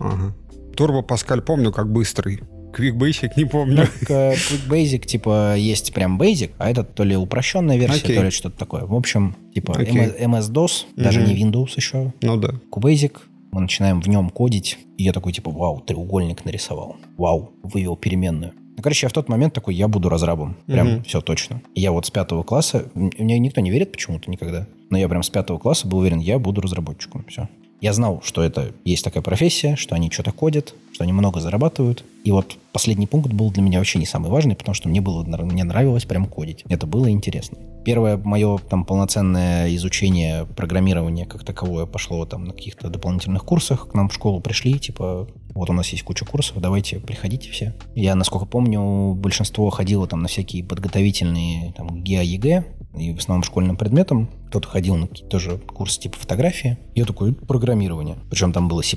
Ага. 0.00 0.34
Турбо 0.80 1.02
Паскаль 1.02 1.42
помню, 1.42 1.72
как 1.72 1.92
быстрый. 1.92 2.40
Квик 2.72 2.96
Бейсик 2.96 3.36
не 3.36 3.44
помню. 3.44 3.76
Только 3.98 4.32
Quick 4.32 4.66
Basic, 4.66 5.04
типа, 5.04 5.54
есть 5.54 5.92
прям 5.92 6.18
Basic, 6.18 6.52
а 6.56 6.70
это 6.70 6.84
то 6.84 7.04
ли 7.04 7.14
упрощенная 7.16 7.76
версия, 7.76 8.02
Окей. 8.04 8.16
то 8.16 8.22
ли 8.22 8.30
что-то 8.30 8.56
такое. 8.56 8.86
В 8.86 8.94
общем, 8.94 9.36
типа, 9.54 9.74
Окей. 9.76 10.08
MS-DOS, 10.18 10.86
даже 10.96 11.20
Мгм. 11.20 11.28
не 11.28 11.44
Windows 11.44 11.72
еще. 11.76 12.14
Ну 12.22 12.36
да. 12.38 12.54
Basic, 12.74 13.18
мы 13.52 13.60
начинаем 13.60 14.00
в 14.00 14.06
нем 14.08 14.30
кодить, 14.30 14.78
и 14.96 15.02
я 15.02 15.12
такой, 15.12 15.34
типа, 15.34 15.50
вау, 15.50 15.80
треугольник 15.80 16.46
нарисовал. 16.46 16.96
Вау, 17.18 17.50
вывел 17.62 17.96
переменную. 17.96 18.52
Ну, 18.78 18.82
короче, 18.82 19.04
я 19.04 19.10
в 19.10 19.12
тот 19.12 19.28
момент 19.28 19.52
такой, 19.52 19.74
я 19.74 19.86
буду 19.86 20.08
разрабом. 20.08 20.56
Прям 20.66 20.86
Мгм. 20.94 21.04
все 21.04 21.20
точно. 21.20 21.60
Я 21.74 21.92
вот 21.92 22.06
с 22.06 22.10
пятого 22.10 22.42
класса, 22.42 22.86
мне 22.94 23.38
никто 23.38 23.60
не 23.60 23.70
верит 23.70 23.92
почему-то 23.92 24.30
никогда, 24.30 24.66
но 24.88 24.96
я 24.96 25.06
прям 25.10 25.22
с 25.22 25.28
пятого 25.28 25.58
класса 25.58 25.86
был 25.86 25.98
уверен, 25.98 26.20
я 26.20 26.38
буду 26.38 26.62
разработчиком. 26.62 27.26
Все. 27.28 27.50
Я 27.80 27.94
знал, 27.94 28.20
что 28.24 28.42
это 28.42 28.72
есть 28.84 29.02
такая 29.04 29.22
профессия, 29.22 29.76
что 29.76 29.94
они 29.94 30.10
что-то 30.10 30.32
кодят, 30.32 30.74
что 30.92 31.04
они 31.04 31.12
много 31.12 31.40
зарабатывают. 31.40 32.04
И 32.24 32.30
вот 32.30 32.58
последний 32.72 33.06
пункт 33.06 33.32
был 33.32 33.50
для 33.50 33.62
меня 33.62 33.78
вообще 33.78 33.98
не 33.98 34.06
самый 34.06 34.30
важный, 34.30 34.56
потому 34.56 34.74
что 34.74 34.88
мне 34.88 35.00
было 35.00 35.24
мне 35.24 35.64
нравилось 35.64 36.04
прям 36.04 36.26
кодить. 36.26 36.64
Это 36.68 36.86
было 36.86 37.10
интересно. 37.10 37.58
Первое 37.84 38.18
мое 38.18 38.58
там 38.58 38.84
полноценное 38.84 39.74
изучение 39.76 40.44
программирования 40.44 41.24
как 41.26 41.44
таковое 41.44 41.86
пошло 41.86 42.24
там 42.26 42.44
на 42.44 42.52
каких-то 42.52 42.88
дополнительных 42.88 43.44
курсах. 43.44 43.88
К 43.88 43.94
нам 43.94 44.08
в 44.08 44.14
школу 44.14 44.40
пришли, 44.40 44.78
типа, 44.78 45.28
вот 45.54 45.70
у 45.70 45.72
нас 45.72 45.88
есть 45.88 46.02
куча 46.02 46.24
курсов, 46.24 46.58
давайте 46.60 46.98
приходите 46.98 47.50
все. 47.50 47.74
Я, 47.94 48.14
насколько 48.14 48.44
помню, 48.46 49.14
большинство 49.14 49.70
ходило 49.70 50.06
там 50.06 50.20
на 50.20 50.28
всякие 50.28 50.62
подготовительные 50.62 51.72
там 51.72 52.02
ГИА, 52.02 52.22
ЕГЭ, 52.22 52.64
и 52.96 53.12
в 53.12 53.18
основном 53.18 53.44
школьным 53.44 53.76
предметом. 53.76 54.28
Кто-то 54.48 54.68
ходил 54.68 54.96
на 54.96 55.06
какие-то 55.06 55.30
тоже 55.30 55.58
курсы 55.58 56.00
типа 56.00 56.16
фотографии. 56.18 56.76
Я 56.94 57.04
такой, 57.04 57.32
программирование. 57.34 58.16
Причем 58.28 58.52
там 58.52 58.68
было 58.68 58.82
C++ 58.82 58.96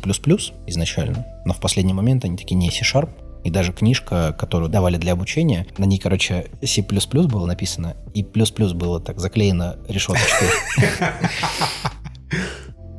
изначально, 0.68 1.26
но 1.46 1.54
в 1.54 1.60
последний 1.60 1.94
момент 1.94 2.26
они 2.26 2.36
такие, 2.36 2.56
не, 2.56 2.72
C-Sharp. 2.72 3.10
И 3.44 3.50
даже 3.50 3.74
книжка, 3.74 4.34
которую 4.38 4.70
давали 4.70 4.98
для 4.98 5.14
обучения, 5.14 5.68
на 5.78 5.86
ней, 5.86 6.00
короче, 6.00 6.48
C++ 6.64 6.82
было 6.82 7.46
написано, 7.46 7.96
и 8.14 8.24
плюс-плюс 8.24 8.74
было 8.74 9.00
так 9.00 9.20
заклеено 9.20 9.78
решеточкой. 9.88 10.48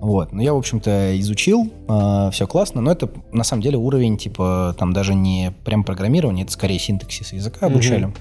Вот, 0.01 0.33
ну 0.33 0.43
я, 0.43 0.53
в 0.53 0.59
общем-то, 0.59 1.19
изучил, 1.21 1.73
все 2.31 2.47
классно, 2.47 2.83
но 2.83 2.93
это 2.93 3.11
на 3.33 3.43
самом 3.43 3.63
деле 3.63 3.79
уровень, 3.79 4.19
типа, 4.19 4.77
там 4.79 4.93
даже 4.93 5.15
не 5.15 5.55
прям 5.65 5.83
программирование, 5.83 6.45
это 6.45 6.53
скорее 6.53 6.79
синтаксис 6.79 7.33
языка 7.33 7.67
обучали. 7.67 8.13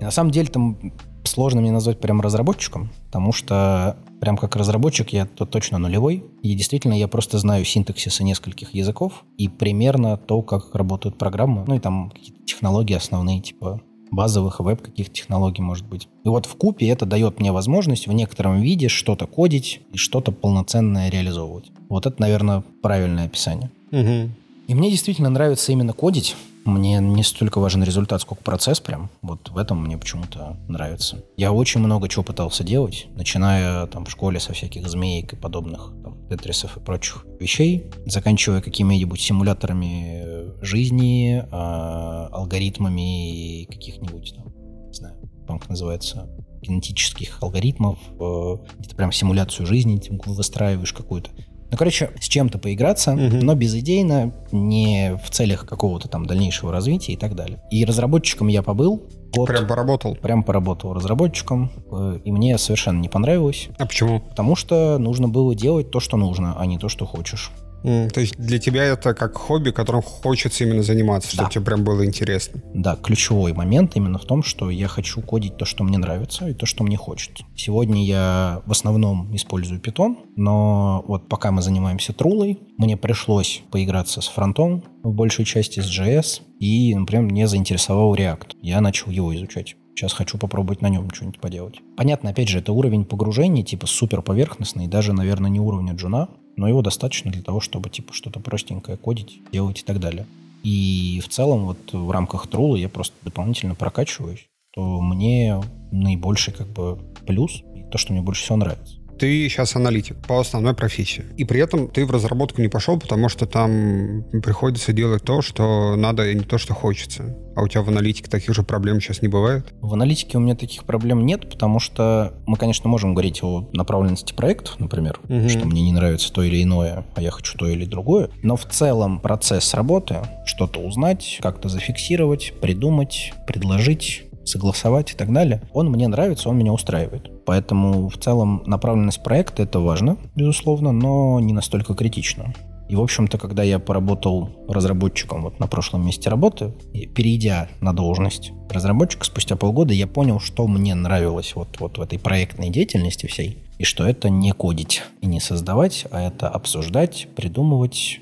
И 0.00 0.04
на 0.04 0.12
самом 0.12 0.30
деле 0.30 0.46
там 0.46 0.92
сложно 1.28 1.60
мне 1.60 1.72
назвать 1.72 2.00
прям 2.00 2.20
разработчиком, 2.20 2.90
потому 3.06 3.32
что 3.32 3.96
прям 4.20 4.36
как 4.36 4.56
разработчик 4.56 5.10
я 5.10 5.26
то 5.26 5.44
точно 5.44 5.78
нулевой. 5.78 6.24
И 6.42 6.54
действительно 6.54 6.94
я 6.94 7.08
просто 7.08 7.38
знаю 7.38 7.64
синтаксисы 7.64 8.24
нескольких 8.24 8.74
языков 8.74 9.24
и 9.36 9.48
примерно 9.48 10.16
то, 10.16 10.42
как 10.42 10.74
работают 10.74 11.18
программы. 11.18 11.64
Ну 11.66 11.74
и 11.76 11.78
там 11.78 12.10
какие-то 12.10 12.44
технологии 12.44 12.94
основные, 12.94 13.40
типа 13.40 13.80
базовых 14.10 14.60
веб 14.60 14.80
каких 14.80 15.12
технологий 15.12 15.62
может 15.62 15.86
быть. 15.86 16.08
И 16.24 16.28
вот 16.28 16.46
в 16.46 16.54
купе 16.56 16.88
это 16.88 17.04
дает 17.04 17.40
мне 17.40 17.52
возможность 17.52 18.06
в 18.06 18.12
некотором 18.12 18.60
виде 18.60 18.88
что-то 18.88 19.26
кодить 19.26 19.80
и 19.92 19.96
что-то 19.96 20.32
полноценное 20.32 21.10
реализовывать. 21.10 21.72
Вот 21.88 22.06
это, 22.06 22.20
наверное, 22.20 22.62
правильное 22.82 23.26
описание. 23.26 23.70
Мгм. 23.90 24.34
И 24.66 24.74
мне 24.74 24.90
действительно 24.90 25.28
нравится 25.28 25.72
именно 25.72 25.92
кодить. 25.92 26.36
Мне 26.64 26.98
не 26.98 27.22
столько 27.22 27.60
важен 27.60 27.82
результат, 27.84 28.22
сколько 28.22 28.42
процесс 28.42 28.80
прям. 28.80 29.10
Вот 29.20 29.50
в 29.50 29.58
этом 29.58 29.84
мне 29.84 29.98
почему-то 29.98 30.56
нравится. 30.66 31.22
Я 31.36 31.52
очень 31.52 31.80
много 31.80 32.08
чего 32.08 32.22
пытался 32.22 32.64
делать, 32.64 33.06
начиная 33.14 33.86
там 33.86 34.06
в 34.06 34.10
школе 34.10 34.40
со 34.40 34.54
всяких 34.54 34.88
змеек 34.88 35.34
и 35.34 35.36
подобных 35.36 35.92
там, 36.02 36.26
тетрисов 36.28 36.76
и 36.78 36.80
прочих 36.80 37.26
вещей, 37.38 37.90
заканчивая 38.06 38.62
какими-нибудь 38.62 39.20
симуляторами 39.20 40.22
э, 40.24 40.52
жизни, 40.62 41.44
а, 41.50 42.28
алгоритмами 42.32 43.64
каких-нибудь 43.64 44.34
там, 44.34 44.52
не 44.86 44.94
знаю, 44.94 45.16
там 45.46 45.58
как 45.58 45.68
называется, 45.68 46.30
генетических 46.62 47.42
алгоритмов, 47.42 47.98
э, 48.18 48.56
где-то 48.78 48.96
прям 48.96 49.12
симуляцию 49.12 49.66
жизни 49.66 50.00
выстраиваешь 50.24 50.94
какую-то. 50.94 51.30
Ну, 51.70 51.76
короче, 51.76 52.10
с 52.20 52.28
чем-то 52.28 52.58
поиграться, 52.58 53.12
Мгм. 53.14 53.40
но 53.40 53.54
безыдейно, 53.54 54.32
не 54.52 55.18
в 55.24 55.30
целях 55.30 55.66
какого-то 55.66 56.08
там 56.08 56.26
дальнейшего 56.26 56.70
развития 56.70 57.14
и 57.14 57.16
так 57.16 57.34
далее. 57.34 57.60
И 57.70 57.84
разработчиком 57.84 58.48
я 58.48 58.62
побыл. 58.62 59.02
год. 59.34 59.48
Прям 59.48 59.66
поработал. 59.66 60.14
Прям 60.14 60.44
поработал 60.44 60.92
разработчиком, 60.94 61.72
э, 61.90 62.20
и 62.24 62.30
мне 62.30 62.56
совершенно 62.56 63.00
не 63.00 63.08
понравилось, 63.08 63.66
А 63.78 63.86
почему? 63.86 64.20
потому 64.20 64.54
что 64.54 64.96
нужно 64.98 65.28
было 65.28 65.56
делать 65.56 65.90
то, 65.90 65.98
что 65.98 66.16
нужно, 66.16 66.54
а 66.56 66.64
не 66.66 66.78
то, 66.78 66.88
что 66.88 67.04
хочешь. 67.04 67.50
М, 67.84 68.08
То 68.10 68.20
есть 68.20 68.36
для 68.38 68.58
тебя 68.58 68.82
это 68.84 69.14
как 69.14 69.36
хобби, 69.36 69.70
которым 69.70 70.02
хочется 70.02 70.64
именно 70.64 70.82
заниматься, 70.82 71.28
чтобы 71.30 71.44
Да. 71.44 71.50
тебе 71.50 71.64
прям 71.64 71.84
было 71.84 72.04
интересно. 72.04 72.60
Да, 72.72 72.96
ключевой 72.96 73.52
момент 73.52 73.92
именно 73.94 74.18
в 74.18 74.24
том, 74.24 74.42
что 74.42 74.70
я 74.70 74.88
хочу 74.88 75.20
кодить 75.20 75.56
то, 75.58 75.64
что 75.66 75.84
мне 75.84 75.98
нравится, 75.98 76.48
и 76.48 76.54
то, 76.54 76.64
что 76.66 76.82
мне 76.82 76.96
хочется. 76.96 77.44
Сегодня 77.54 78.02
я 78.04 78.62
в 78.66 78.72
основном 78.72 79.34
использую 79.36 79.80
Python, 79.80 80.16
но 80.36 81.04
вот 81.06 81.28
пока 81.28 81.50
мы 81.52 81.60
занимаемся 81.62 82.12
трулой, 82.14 82.58
мне 82.78 82.96
пришлось 82.96 83.62
поиграться 83.70 84.20
с 84.22 84.28
фронтом, 84.28 84.82
в 85.02 85.12
большей 85.12 85.44
части 85.44 85.80
с 85.80 85.86
JS, 85.86 86.40
и, 86.60 86.94
например, 86.94 87.24
мне 87.24 87.46
заинтересовал 87.46 88.14
React. 88.14 88.52
Я 88.62 88.80
начал 88.80 89.10
его 89.10 89.34
изучать. 89.36 89.76
Сейчас 89.94 90.12
хочу 90.12 90.38
попробовать 90.38 90.80
на 90.82 90.88
нем 90.88 91.08
что-нибудь 91.12 91.38
поделать. 91.40 91.76
Понятно, 91.96 92.30
опять 92.30 92.48
же, 92.48 92.58
это 92.58 92.72
уровень 92.72 93.04
погружения, 93.04 93.62
типа 93.62 93.86
супер 93.86 94.22
поверхностный, 94.22 94.88
даже, 94.88 95.12
наверное, 95.12 95.50
не 95.50 95.60
уровня 95.60 95.92
джуна, 95.92 96.28
но 96.56 96.68
его 96.68 96.82
достаточно 96.82 97.30
для 97.30 97.42
того, 97.42 97.60
чтобы 97.60 97.90
типа 97.90 98.12
что-то 98.12 98.40
простенькое 98.40 98.96
кодить, 98.96 99.40
делать 99.52 99.80
и 99.80 99.84
так 99.84 100.00
далее. 100.00 100.26
И 100.62 101.20
в 101.22 101.28
целом 101.28 101.66
вот 101.66 101.92
в 101.92 102.10
рамках 102.10 102.46
трула 102.46 102.76
я 102.76 102.88
просто 102.88 103.14
дополнительно 103.22 103.74
прокачиваюсь, 103.74 104.48
то 104.72 105.00
мне 105.00 105.62
наибольший 105.92 106.54
как 106.54 106.68
бы 106.68 106.98
плюс, 107.26 107.62
то, 107.92 107.98
что 107.98 108.12
мне 108.12 108.22
больше 108.22 108.42
всего 108.42 108.56
нравится. 108.56 108.96
Ты 109.18 109.48
сейчас 109.48 109.76
аналитик 109.76 110.16
по 110.26 110.40
основной 110.40 110.74
профессии. 110.74 111.24
И 111.36 111.44
при 111.44 111.60
этом 111.60 111.88
ты 111.88 112.04
в 112.04 112.10
разработку 112.10 112.60
не 112.60 112.68
пошел, 112.68 112.98
потому 112.98 113.28
что 113.28 113.46
там 113.46 114.24
приходится 114.42 114.92
делать 114.92 115.22
то, 115.22 115.42
что 115.42 115.96
надо, 115.96 116.28
и 116.28 116.34
не 116.34 116.44
то, 116.44 116.58
что 116.58 116.74
хочется. 116.74 117.36
А 117.56 117.62
у 117.62 117.68
тебя 117.68 117.82
в 117.82 117.88
аналитике 117.88 118.28
таких 118.28 118.54
же 118.54 118.62
проблем 118.64 119.00
сейчас 119.00 119.22
не 119.22 119.28
бывает? 119.28 119.72
В 119.80 119.94
аналитике 119.94 120.38
у 120.38 120.40
меня 120.40 120.56
таких 120.56 120.84
проблем 120.84 121.24
нет, 121.24 121.48
потому 121.48 121.78
что 121.78 122.34
мы, 122.46 122.56
конечно, 122.56 122.88
можем 122.88 123.14
говорить 123.14 123.42
о 123.44 123.68
направленности 123.72 124.32
проектов, 124.34 124.80
например, 124.80 125.20
Мгм. 125.28 125.48
что 125.48 125.64
мне 125.66 125.82
не 125.82 125.92
нравится 125.92 126.32
то 126.32 126.42
или 126.42 126.62
иное, 126.62 127.04
а 127.14 127.22
я 127.22 127.30
хочу 127.30 127.56
то 127.56 127.68
или 127.68 127.84
другое. 127.84 128.30
Но 128.42 128.56
в 128.56 128.64
целом 128.66 129.20
процесс 129.20 129.72
работы, 129.74 130.16
что-то 130.46 130.80
узнать, 130.80 131.38
как-то 131.40 131.68
зафиксировать, 131.68 132.52
придумать, 132.60 133.32
предложить, 133.46 134.24
согласовать 134.44 135.12
и 135.12 135.16
так 135.16 135.32
далее, 135.32 135.62
он 135.72 135.90
мне 135.90 136.08
нравится, 136.08 136.48
он 136.48 136.58
меня 136.58 136.72
устраивает. 136.72 137.30
Поэтому 137.44 138.08
в 138.08 138.18
целом 138.18 138.62
направленность 138.66 139.22
проекта 139.22 139.62
это 139.62 139.80
важно, 139.80 140.16
безусловно, 140.34 140.92
но 140.92 141.40
не 141.40 141.52
настолько 141.52 141.94
критично. 141.94 142.54
И, 142.88 142.96
в 142.96 143.00
общем-то, 143.00 143.38
когда 143.38 143.62
я 143.62 143.78
поработал 143.78 144.50
разработчиком 144.68 145.42
вот 145.42 145.58
на 145.58 145.66
прошлом 145.66 146.04
месте 146.04 146.28
работы, 146.28 146.74
перейдя 147.14 147.68
на 147.80 147.94
должность 147.94 148.52
разработчика, 148.68 149.24
спустя 149.24 149.56
полгода 149.56 149.94
я 149.94 150.06
понял, 150.06 150.38
что 150.38 150.66
мне 150.66 150.94
нравилось 150.94 151.54
вот, 151.54 151.80
вот 151.80 151.96
в 151.96 152.02
этой 152.02 152.18
проектной 152.18 152.68
деятельности 152.68 153.26
всей, 153.26 153.64
и 153.78 153.84
что 153.84 154.06
это 154.06 154.28
не 154.28 154.52
кодить 154.52 155.02
и 155.22 155.26
не 155.26 155.40
создавать, 155.40 156.06
а 156.10 156.20
это 156.20 156.48
обсуждать, 156.48 157.26
придумывать, 157.34 158.20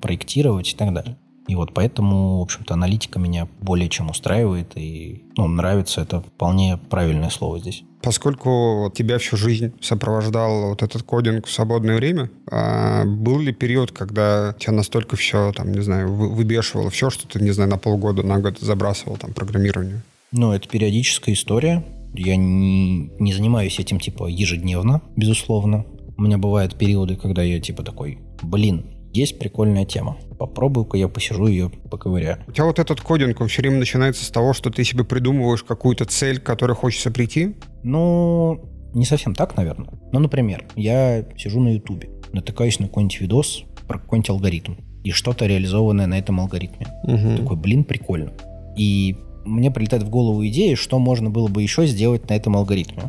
проектировать 0.00 0.72
и 0.72 0.76
так 0.76 0.92
далее. 0.94 1.16
И 1.48 1.54
вот 1.54 1.72
поэтому, 1.72 2.38
в 2.40 2.42
общем-то, 2.42 2.74
аналитика 2.74 3.18
меня 3.18 3.48
более 3.60 3.88
чем 3.88 4.10
устраивает, 4.10 4.72
и 4.76 5.24
ну, 5.36 5.46
нравится, 5.46 6.00
это 6.00 6.20
вполне 6.20 6.76
правильное 6.76 7.30
слово 7.30 7.60
здесь. 7.60 7.84
Поскольку 8.02 8.92
тебя 8.94 9.18
всю 9.18 9.36
жизнь 9.36 9.72
сопровождал 9.80 10.70
вот 10.70 10.82
этот 10.82 11.02
кодинг 11.02 11.46
в 11.46 11.50
свободное 11.50 11.96
время, 11.96 12.30
а 12.50 13.04
был 13.04 13.40
ли 13.40 13.52
период, 13.52 13.92
когда 13.92 14.54
тебя 14.58 14.72
настолько 14.72 15.16
все, 15.16 15.52
там, 15.52 15.72
не 15.72 15.80
знаю, 15.80 16.12
вы- 16.12 16.28
выбешивало 16.28 16.90
все, 16.90 17.10
что 17.10 17.26
ты, 17.26 17.40
не 17.40 17.50
знаю, 17.50 17.70
на 17.70 17.78
полгода, 17.78 18.22
на 18.22 18.38
год 18.38 18.58
забрасывал 18.58 19.16
там 19.16 19.32
программирование? 19.32 20.02
Ну, 20.32 20.52
это 20.52 20.68
периодическая 20.68 21.34
история. 21.34 21.84
Я 22.14 22.36
не, 22.36 23.10
не 23.18 23.32
занимаюсь 23.32 23.78
этим, 23.78 23.98
типа, 24.00 24.26
ежедневно, 24.26 25.02
безусловно. 25.16 25.84
У 26.16 26.22
меня 26.22 26.38
бывают 26.38 26.76
периоды, 26.76 27.16
когда 27.16 27.42
я, 27.42 27.60
типа, 27.60 27.82
такой, 27.82 28.18
блин, 28.42 28.86
есть 29.16 29.38
прикольная 29.38 29.84
тема. 29.84 30.16
Попробую-ка 30.38 30.96
я 30.96 31.08
посижу 31.08 31.46
ее 31.46 31.70
поковыряю. 31.90 32.38
У 32.46 32.52
тебя 32.52 32.66
вот 32.66 32.78
этот 32.78 33.00
кодинг, 33.00 33.40
он 33.40 33.48
все 33.48 33.62
время 33.62 33.78
начинается 33.78 34.24
с 34.24 34.30
того, 34.30 34.52
что 34.52 34.70
ты 34.70 34.84
себе 34.84 35.04
придумываешь 35.04 35.62
какую-то 35.62 36.04
цель, 36.04 36.38
к 36.38 36.44
которой 36.44 36.74
хочется 36.74 37.10
прийти? 37.10 37.56
Ну, 37.82 38.60
не 38.94 39.04
совсем 39.04 39.34
так, 39.34 39.56
наверное. 39.56 39.88
Ну, 40.12 40.18
например, 40.18 40.66
я 40.76 41.24
сижу 41.36 41.60
на 41.60 41.74
Ютубе, 41.74 42.10
натыкаюсь 42.32 42.78
на 42.78 42.88
какой-нибудь 42.88 43.20
видос 43.20 43.64
про 43.88 43.98
какой-нибудь 43.98 44.30
алгоритм 44.30 44.74
и 45.04 45.10
что-то 45.12 45.46
реализованное 45.46 46.06
на 46.06 46.18
этом 46.18 46.40
алгоритме. 46.40 46.86
Угу. 47.04 47.42
Такой, 47.42 47.56
блин, 47.56 47.84
прикольно. 47.84 48.32
И 48.76 49.16
мне 49.44 49.70
прилетает 49.70 50.02
в 50.02 50.10
голову 50.10 50.46
идея, 50.46 50.76
что 50.76 50.98
можно 50.98 51.30
было 51.30 51.48
бы 51.48 51.62
еще 51.62 51.86
сделать 51.86 52.28
на 52.28 52.34
этом 52.34 52.56
алгоритме. 52.56 53.04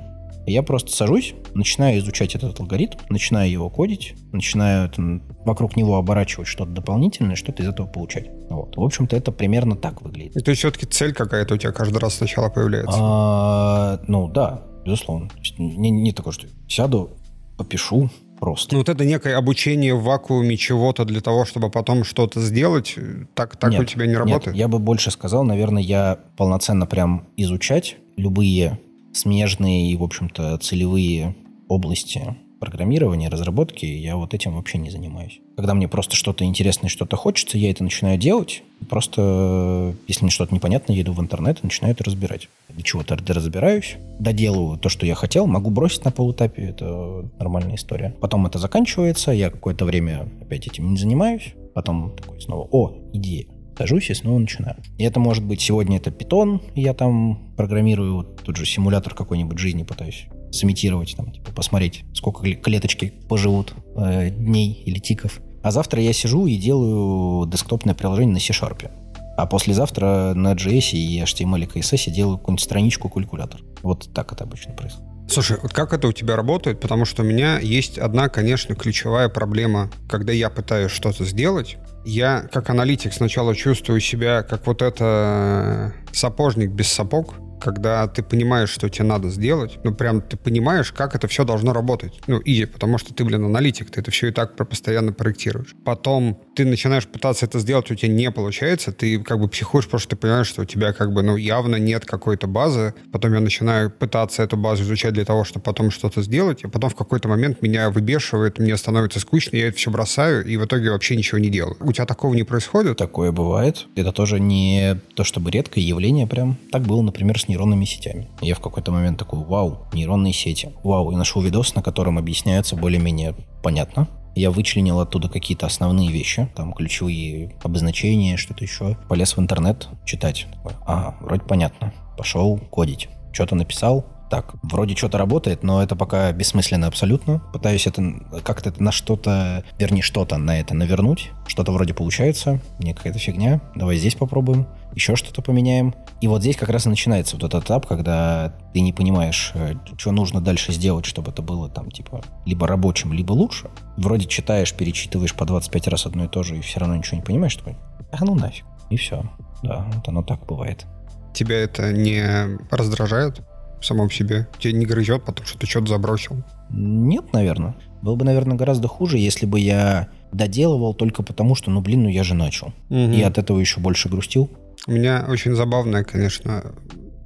Я 0.47 0.63
просто 0.63 0.91
сажусь, 0.91 1.35
начинаю 1.53 1.99
изучать 1.99 2.33
этот 2.33 2.57
алгоритм, 2.61 2.97
начинаю 3.09 3.51
его 3.51 3.69
кодить, 3.69 4.15
начинаю 4.31 4.87
это, 4.87 5.21
вокруг 5.45 5.75
него 5.75 5.97
оборачивать 5.97 6.47
что-то 6.47 6.71
дополнительное, 6.71 7.35
что-то 7.35 7.63
из 7.63 7.67
этого 7.67 7.85
получать. 7.85 8.29
Вот. 8.49 8.77
В 8.77 8.81
общем-то, 8.81 9.17
это 9.17 9.33
примерно 9.33 9.75
так 9.75 10.01
выглядит. 10.01 10.41
То 10.41 10.51
есть 10.51 10.59
все-таки 10.59 10.85
цель 10.85 11.13
какая-то 11.13 11.55
у 11.55 11.57
тебя 11.57 11.73
каждый 11.73 11.97
раз 11.97 12.15
сначала 12.15 12.47
появляется? 12.47 12.97
А, 12.97 13.99
ну 14.07 14.29
да, 14.29 14.63
безусловно. 14.85 15.29
Не, 15.57 15.91
не 15.91 16.13
такое, 16.13 16.31
что 16.31 16.47
сяду, 16.69 17.09
попишу, 17.57 18.09
просто. 18.39 18.73
Ну, 18.73 18.79
вот 18.79 18.87
это 18.87 19.03
некое 19.03 19.35
обучение 19.35 19.95
в 19.95 20.03
вакууме 20.03 20.55
чего-то 20.55 21.03
для 21.03 21.19
того, 21.19 21.43
чтобы 21.43 21.69
потом 21.69 22.05
что-то 22.05 22.39
сделать, 22.39 22.95
так, 23.35 23.57
так 23.57 23.71
Нет, 23.71 23.81
у 23.81 23.83
тебя 23.83 24.05
не 24.05 24.15
работает? 24.15 24.47
Нет, 24.47 24.55
я 24.55 24.69
бы 24.69 24.79
больше 24.79 25.11
сказал, 25.11 25.43
наверное, 25.43 25.81
я 25.81 26.19
полноценно 26.37 26.85
прям 26.85 27.27
изучать 27.35 27.97
любые 28.15 28.79
смежные 29.17 29.91
и, 29.91 29.97
в 29.97 30.03
общем-то, 30.03 30.57
целевые 30.59 31.35
области 31.67 32.35
программирования, 32.59 33.29
разработки, 33.29 33.85
я 33.85 34.15
вот 34.15 34.33
этим 34.33 34.55
вообще 34.55 34.77
не 34.77 34.89
занимаюсь. 34.89 35.39
Когда 35.55 35.73
мне 35.73 35.87
просто 35.87 36.15
что-то 36.15 36.43
интересное, 36.43 36.89
что-то 36.89 37.15
хочется, 37.15 37.57
я 37.57 37.71
это 37.71 37.83
начинаю 37.83 38.17
делать. 38.17 38.63
Просто, 38.89 39.95
если 40.07 40.23
мне 40.23 40.31
что-то 40.31 40.53
непонятно, 40.53 40.93
я 40.93 41.01
иду 41.01 41.13
в 41.13 41.21
интернет 41.21 41.59
и 41.61 41.65
начинаю 41.65 41.93
это 41.93 42.03
разбирать. 42.03 42.49
Для 42.69 42.83
чего-то 42.83 43.15
разбираюсь, 43.15 43.97
доделываю 44.19 44.77
то, 44.77 44.89
что 44.89 45.05
я 45.05 45.15
хотел, 45.15 45.47
могу 45.47 45.69
бросить 45.69 46.05
на 46.05 46.11
полуэтапе, 46.11 46.63
это 46.63 47.29
нормальная 47.39 47.75
история. 47.75 48.15
Потом 48.21 48.45
это 48.45 48.59
заканчивается, 48.59 49.31
я 49.31 49.49
какое-то 49.49 49.85
время 49.85 50.29
опять 50.41 50.67
этим 50.67 50.91
не 50.91 50.97
занимаюсь, 50.97 51.53
потом 51.73 52.15
такой 52.15 52.41
снова, 52.41 52.67
о, 52.71 52.93
идея 53.13 53.45
сажусь 53.77 54.09
и 54.09 54.13
снова 54.13 54.39
начинаю. 54.39 54.77
И 54.97 55.03
это 55.03 55.19
может 55.19 55.43
быть 55.43 55.61
сегодня 55.61 55.97
это 55.97 56.11
питон, 56.11 56.61
я 56.75 56.93
там 56.93 57.53
программирую 57.55 58.15
вот 58.15 58.43
тут 58.43 58.57
же 58.57 58.65
симулятор 58.65 59.13
какой-нибудь 59.13 59.57
жизни 59.57 59.83
пытаюсь 59.83 60.27
сымитировать, 60.51 61.15
там, 61.15 61.31
типа, 61.31 61.51
посмотреть, 61.51 62.05
сколько 62.13 62.43
клеточки 62.55 63.13
поживут 63.27 63.73
э, 63.95 64.29
дней 64.29 64.81
или 64.85 64.99
тиков. 64.99 65.41
А 65.61 65.71
завтра 65.71 66.01
я 66.01 66.13
сижу 66.13 66.45
и 66.45 66.55
делаю 66.55 67.47
десктопное 67.47 67.93
приложение 67.93 68.33
на 68.35 68.39
C-Sharp. 68.39 68.89
А 69.37 69.45
послезавтра 69.45 70.33
на 70.33 70.53
JS 70.53 70.97
и 70.97 71.21
HTML 71.21 71.63
и 71.63 71.79
CSS 71.79 72.11
делаю 72.11 72.37
какую-нибудь 72.37 72.63
страничку 72.63 73.09
калькулятор. 73.09 73.61
Вот 73.83 74.09
так 74.13 74.31
это 74.31 74.45
обычно 74.45 74.73
происходит. 74.73 75.06
Слушай, 75.29 75.57
вот 75.61 75.73
как 75.73 75.93
это 75.93 76.07
у 76.07 76.11
тебя 76.13 76.35
работает? 76.35 76.79
Потому 76.79 77.05
что 77.05 77.21
у 77.21 77.25
меня 77.25 77.59
есть 77.59 77.97
одна, 77.97 78.29
конечно, 78.29 78.75
ключевая 78.75 79.29
проблема, 79.29 79.89
когда 80.09 80.31
я 80.31 80.49
пытаюсь 80.49 80.91
что-то 80.91 81.25
сделать. 81.25 81.77
Я, 82.05 82.47
как 82.51 82.69
аналитик, 82.69 83.13
сначала 83.13 83.53
чувствую 83.53 83.99
себя 83.99 84.41
как 84.43 84.65
вот 84.65 84.81
это 84.81 85.93
сапожник 86.13 86.71
без 86.71 86.87
сапог, 86.87 87.35
когда 87.59 88.07
ты 88.07 88.23
понимаешь, 88.23 88.69
что 88.69 88.89
тебе 88.89 89.05
надо 89.05 89.29
сделать, 89.29 89.79
ну, 89.83 89.93
прям 89.93 90.21
ты 90.21 90.37
понимаешь, 90.37 90.91
как 90.91 91.15
это 91.15 91.27
все 91.27 91.43
должно 91.43 91.73
работать. 91.73 92.21
Ну, 92.27 92.39
и 92.39 92.65
потому 92.65 92.97
что 92.97 93.13
ты, 93.13 93.25
блин, 93.25 93.45
аналитик, 93.45 93.91
ты 93.91 93.99
это 93.99 94.11
все 94.11 94.27
и 94.27 94.31
так 94.31 94.55
постоянно 94.55 95.11
проектируешь. 95.11 95.75
Потом 95.83 96.41
ты 96.57 96.65
начинаешь 96.65 97.07
пытаться 97.07 97.45
это 97.45 97.59
сделать, 97.59 97.91
у 97.91 97.95
тебя 97.95 98.11
не 98.11 98.31
получается, 98.31 98.91
ты 98.91 99.19
как 99.19 99.39
бы 99.39 99.47
психуешь, 99.47 99.85
потому 99.85 99.99
что 99.99 100.09
ты 100.09 100.15
понимаешь, 100.15 100.47
что 100.47 100.63
у 100.63 100.65
тебя 100.65 100.91
как 100.91 101.13
бы, 101.13 101.21
ну, 101.21 101.35
явно 101.35 101.75
нет 101.75 102.03
какой-то 102.03 102.47
базы. 102.47 102.95
Потом 103.11 103.35
я 103.35 103.39
начинаю 103.39 103.91
пытаться 103.91 104.41
эту 104.41 104.57
базу 104.57 104.81
изучать 104.81 105.13
для 105.13 105.23
того, 105.23 105.43
чтобы 105.43 105.63
потом 105.63 105.91
что-то 105.91 106.23
сделать, 106.23 106.63
и 106.63 106.67
потом 106.67 106.89
в 106.89 106.95
какой-то 106.95 107.27
момент 107.27 107.61
меня 107.61 107.91
выбешивает, 107.91 108.57
мне 108.57 108.75
становится 108.75 109.19
скучно, 109.19 109.55
я 109.55 109.67
это 109.67 109.77
все 109.77 109.91
бросаю, 109.91 110.43
и 110.47 110.57
в 110.57 110.65
итоге 110.65 110.89
вообще 110.89 111.15
ничего 111.15 111.37
не 111.37 111.49
делаю. 111.49 111.77
У 111.79 111.91
тебя 111.91 112.07
такого 112.07 112.33
не 112.33 112.43
происходит? 112.43 112.97
Такое 112.97 113.31
бывает. 113.31 113.85
Это 113.95 114.11
тоже 114.11 114.39
не 114.39 114.99
то 115.13 115.23
чтобы 115.23 115.51
редкое 115.51 115.81
явление 115.81 116.25
прям. 116.25 116.57
Так 116.71 116.81
было, 116.81 117.03
например, 117.03 117.39
с 117.39 117.47
нейронными 117.47 117.85
сетями. 117.85 118.29
Я 118.41 118.55
в 118.55 118.61
какой-то 118.61 118.91
момент 118.91 119.19
такой, 119.19 119.43
вау, 119.45 119.85
нейронные 119.93 120.33
сети. 120.33 120.71
Вау, 120.83 121.11
и 121.11 121.15
нашел 121.15 121.43
видос, 121.43 121.75
на 121.75 121.83
котором 121.83 122.17
объясняется 122.17 122.75
более-менее 122.75 123.35
понятно. 123.61 124.07
Я 124.37 124.51
вычленил 124.51 124.99
оттуда 124.99 125.29
какие-то 125.29 125.65
основные 125.65 126.11
вещи, 126.11 126.47
там 126.55 126.71
ключевые 126.71 127.55
обозначения, 127.63 128.37
что-то 128.37 128.63
еще. 128.63 128.95
Полез 129.09 129.35
в 129.35 129.39
интернет 129.39 129.89
читать. 130.05 130.45
Ага, 130.85 131.17
вроде 131.21 131.41
понятно. 131.41 131.91
Пошел 132.15 132.59
кодить. 132.69 133.09
Что-то 133.33 133.55
написал, 133.55 134.05
так, 134.29 134.53
вроде 134.61 134.95
что-то 134.95 135.17
работает, 135.17 135.63
но 135.63 135.81
это 135.81 135.95
пока 135.95 136.31
бессмысленно 136.33 136.85
абсолютно. 136.85 137.39
Пытаюсь 137.51 137.87
это 137.87 138.03
как-то 138.43 138.71
на 138.77 138.91
что-то, 138.91 139.63
вернее, 139.79 140.03
что-то 140.03 140.37
на 140.37 140.59
это 140.59 140.75
навернуть. 140.75 141.31
Что-то 141.47 141.71
вроде 141.71 141.95
получается, 141.95 142.61
не 142.77 142.93
какая-то 142.93 143.17
фигня. 143.17 143.61
Давай 143.73 143.97
здесь 143.97 144.13
попробуем, 144.13 144.67
еще 144.97 145.15
что-то 145.15 145.41
поменяем. 145.41 145.93
И 146.21 146.27
вот 146.27 146.41
здесь 146.41 146.57
как 146.57 146.69
раз 146.69 146.87
и 146.87 146.89
начинается 146.89 147.35
вот 147.35 147.43
этот 147.43 147.65
этап, 147.65 147.85
когда 147.85 148.53
ты 148.73 148.81
не 148.81 148.93
понимаешь, 148.93 149.51
э, 149.53 149.75
что 149.97 150.11
нужно 150.11 150.41
дальше 150.41 150.71
сделать, 150.73 151.05
чтобы 151.05 151.31
это 151.31 151.43
было 151.43 151.69
там, 151.69 151.91
типа, 151.91 152.23
либо 152.45 152.67
рабочим, 152.67 153.13
либо 153.13 153.31
лучше. 153.33 153.69
Вроде 153.95 154.25
читаешь, 154.25 154.73
перечитываешь 154.73 155.35
по 155.35 155.45
25 155.45 155.87
раз 155.87 156.07
одно 156.07 156.25
и 156.25 156.27
то 156.27 156.41
же, 156.41 156.57
и 156.57 156.61
все 156.61 156.79
равно 156.79 156.95
ничего 156.95 157.17
не 157.17 157.23
понимаешь, 157.23 157.55
такой, 157.55 157.77
а 158.11 158.25
ну 158.25 158.33
нафиг. 158.33 158.65
И 158.89 158.97
все. 158.97 159.23
Да, 159.61 159.85
вот 159.93 160.07
оно 160.07 160.23
так 160.23 160.45
бывает. 160.45 160.85
Тебя 161.33 161.57
это 161.57 161.93
не 161.93 162.57
раздражает? 162.71 163.41
в 163.79 163.85
самом 163.85 164.09
себе? 164.09 164.47
Тебя 164.59 164.73
не 164.73 164.85
грызет, 164.85 165.23
потому 165.23 165.45
что 165.45 165.59
ты 165.59 165.67
что-то 165.67 165.87
забросил? 165.87 166.43
Нет, 166.71 167.31
наверное. 167.33 167.75
Было 168.01 168.15
бы, 168.15 168.25
наверное, 168.25 168.57
гораздо 168.57 168.87
хуже, 168.87 169.17
если 169.17 169.45
бы 169.45 169.59
я 169.59 170.07
доделывал 170.31 170.93
только 170.93 171.23
потому, 171.23 171.55
что, 171.55 171.71
ну, 171.71 171.81
блин, 171.81 172.03
ну 172.03 172.09
я 172.09 172.23
же 172.23 172.33
начал. 172.33 172.73
Угу. 172.89 172.97
И 172.97 173.21
от 173.21 173.37
этого 173.37 173.59
еще 173.59 173.79
больше 173.79 174.09
грустил. 174.09 174.49
У 174.85 174.91
меня 174.91 175.25
очень 175.27 175.55
забавное, 175.55 176.03
конечно, 176.03 176.75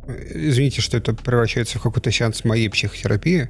извините, 0.08 0.82
что 0.82 0.98
это 0.98 1.14
превращается 1.14 1.80
в 1.80 1.82
какой-то 1.82 2.12
сеанс 2.12 2.44
моей 2.44 2.70
психотерапии, 2.70 3.50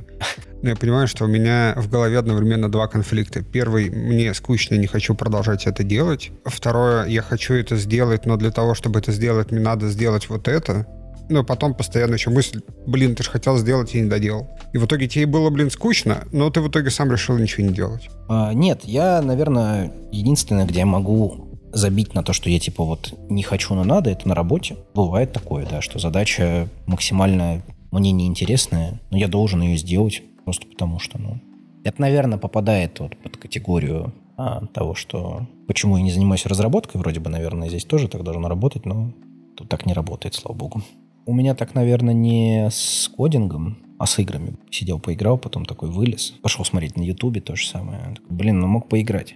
но 0.62 0.70
я 0.70 0.76
понимаю, 0.76 1.08
что 1.08 1.26
у 1.26 1.28
меня 1.28 1.74
в 1.78 1.90
голове 1.90 2.18
одновременно 2.18 2.70
два 2.70 2.88
конфликта. 2.88 3.42
Первый, 3.42 3.90
мне 3.90 4.34
скучно, 4.34 4.76
не 4.76 4.88
хочу 4.88 5.16
продолжать 5.16 5.66
это 5.66 5.84
делать. 5.84 6.32
Второе, 6.46 7.06
я 7.08 7.22
хочу 7.22 7.54
это 7.54 7.78
сделать, 7.78 8.26
но 8.26 8.38
для 8.38 8.52
того, 8.52 8.76
чтобы 8.76 9.00
это 9.00 9.12
сделать, 9.12 9.52
мне 9.52 9.62
надо 9.62 9.88
сделать 9.90 10.30
вот 10.30 10.48
это 10.48 10.88
но 11.30 11.44
потом 11.44 11.74
постоянно 11.74 12.16
еще 12.16 12.30
мысль, 12.30 12.62
блин, 12.86 13.16
ты 13.16 13.24
же 13.24 13.32
хотел 13.32 13.58
сделать 13.58 13.96
и 13.96 14.02
не 14.02 14.10
доделал. 14.10 14.50
И 14.74 14.78
в 14.78 14.86
итоге 14.86 15.08
тебе 15.08 15.26
было, 15.26 15.50
блин, 15.50 15.72
скучно, 15.72 16.26
но 16.32 16.50
ты 16.50 16.62
в 16.62 16.68
итоге 16.68 16.90
сам 16.90 17.12
решил 17.12 17.38
ничего 17.38 17.66
не 17.66 17.74
делать. 17.74 18.10
А, 18.28 18.54
нет, 18.54 18.82
я, 18.84 19.22
наверное, 19.22 19.94
единственное, 20.12 20.66
где 20.66 20.80
я 20.80 20.86
могу 20.86 21.51
забить 21.74 22.14
на 22.14 22.24
то, 22.24 22.34
что 22.34 22.50
я 22.50 22.60
типа 22.60 22.84
вот 22.84 23.14
не 23.30 23.44
хочу, 23.44 23.74
но 23.74 23.84
надо, 23.84 24.10
это 24.10 24.28
на 24.28 24.36
работе. 24.36 24.78
Бывает 24.94 25.32
такое, 25.32 25.66
да, 25.66 25.82
что 25.82 26.00
задача 26.00 26.68
максимально 26.86 27.62
мне 27.92 28.12
неинтересная, 28.12 29.00
но 29.10 29.18
я 29.18 29.28
должен 29.28 29.62
ее 29.62 29.78
сделать 29.78 30.22
просто 30.44 30.68
потому 30.68 31.00
что, 31.00 31.20
ну... 31.20 31.40
Это, 31.84 32.00
наверное, 32.00 32.38
попадает 32.38 33.00
вот 33.00 33.18
под 33.18 33.38
категорию 33.38 34.14
а, 34.38 34.66
того, 34.68 34.94
что 34.94 35.48
почему 35.68 35.98
я 35.98 36.04
не 36.04 36.12
занимаюсь 36.12 36.46
разработкой, 36.46 37.02
вроде 37.02 37.20
бы, 37.20 37.30
наверное, 37.30 37.70
здесь 37.70 37.86
тоже 37.86 38.08
так 38.08 38.24
должно 38.24 38.48
работать, 38.48 38.86
но 38.86 39.12
тут 39.56 39.68
так 39.68 39.88
не 39.88 39.94
работает, 39.94 40.36
слава 40.36 40.56
богу. 40.56 40.84
У 41.26 41.34
меня 41.34 41.56
так, 41.56 41.74
наверное, 41.74 42.14
не 42.14 42.70
с 42.72 43.10
кодингом, 43.16 43.78
а 43.98 44.06
с 44.06 44.18
играми. 44.20 44.54
Сидел, 44.72 45.00
поиграл, 45.00 45.38
потом 45.38 45.66
такой 45.66 45.90
вылез. 45.90 46.34
Пошел 46.42 46.66
смотреть 46.66 46.98
на 46.98 47.04
Ютубе 47.04 47.42
то 47.42 47.56
же 47.56 47.68
самое. 47.68 48.00
Такой, 48.16 48.36
Блин, 48.36 48.60
ну 48.60 48.68
мог 48.68 48.90
поиграть. 48.90 49.36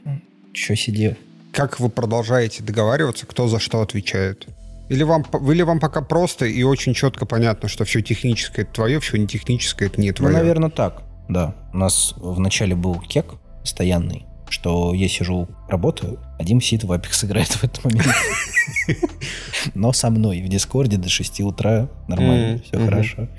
Че 0.53 0.75
сидел? 0.75 1.13
Как 1.55 1.79
вы 1.79 1.87
продолжаете 1.87 2.61
договариваться, 2.61 3.25
кто 3.25 3.47
за 3.47 3.59
что 3.59 3.79
отвечает? 3.79 4.45
Или 4.89 5.03
вам, 5.03 5.23
или 5.49 5.61
вам 5.61 5.79
пока 5.79 6.01
просто 6.01 6.45
и 6.45 6.61
очень 6.63 6.93
четко 6.93 7.25
понятно, 7.25 7.69
что 7.69 7.85
все 7.85 8.01
техническое 8.01 8.63
это 8.63 8.73
твое, 8.73 8.99
все 8.99 9.17
не 9.17 9.25
техническое 9.25 9.85
это 9.85 10.01
не 10.01 10.11
твое? 10.11 10.33
Ну, 10.33 10.37
наверное, 10.37 10.69
так, 10.69 11.03
да. 11.29 11.55
У 11.73 11.77
нас 11.77 12.13
вначале 12.17 12.75
был 12.75 12.99
кек 12.99 13.35
постоянный, 13.61 14.25
что 14.49 14.93
я 14.93 15.07
сижу, 15.07 15.47
работаю, 15.69 16.19
а 16.37 16.43
Дим 16.43 16.59
сидит 16.59 16.83
в 16.83 16.91
Apex 16.91 17.25
играет 17.25 17.47
в 17.47 17.63
этот 17.63 17.85
момент. 17.85 18.13
Но 19.73 19.93
со 19.93 20.09
мной 20.09 20.41
в 20.41 20.49
Дискорде 20.49 20.97
до 20.97 21.07
6 21.07 21.39
утра 21.39 21.87
нормально, 22.09 22.59
все 22.65 22.85
хорошо. 22.85 23.29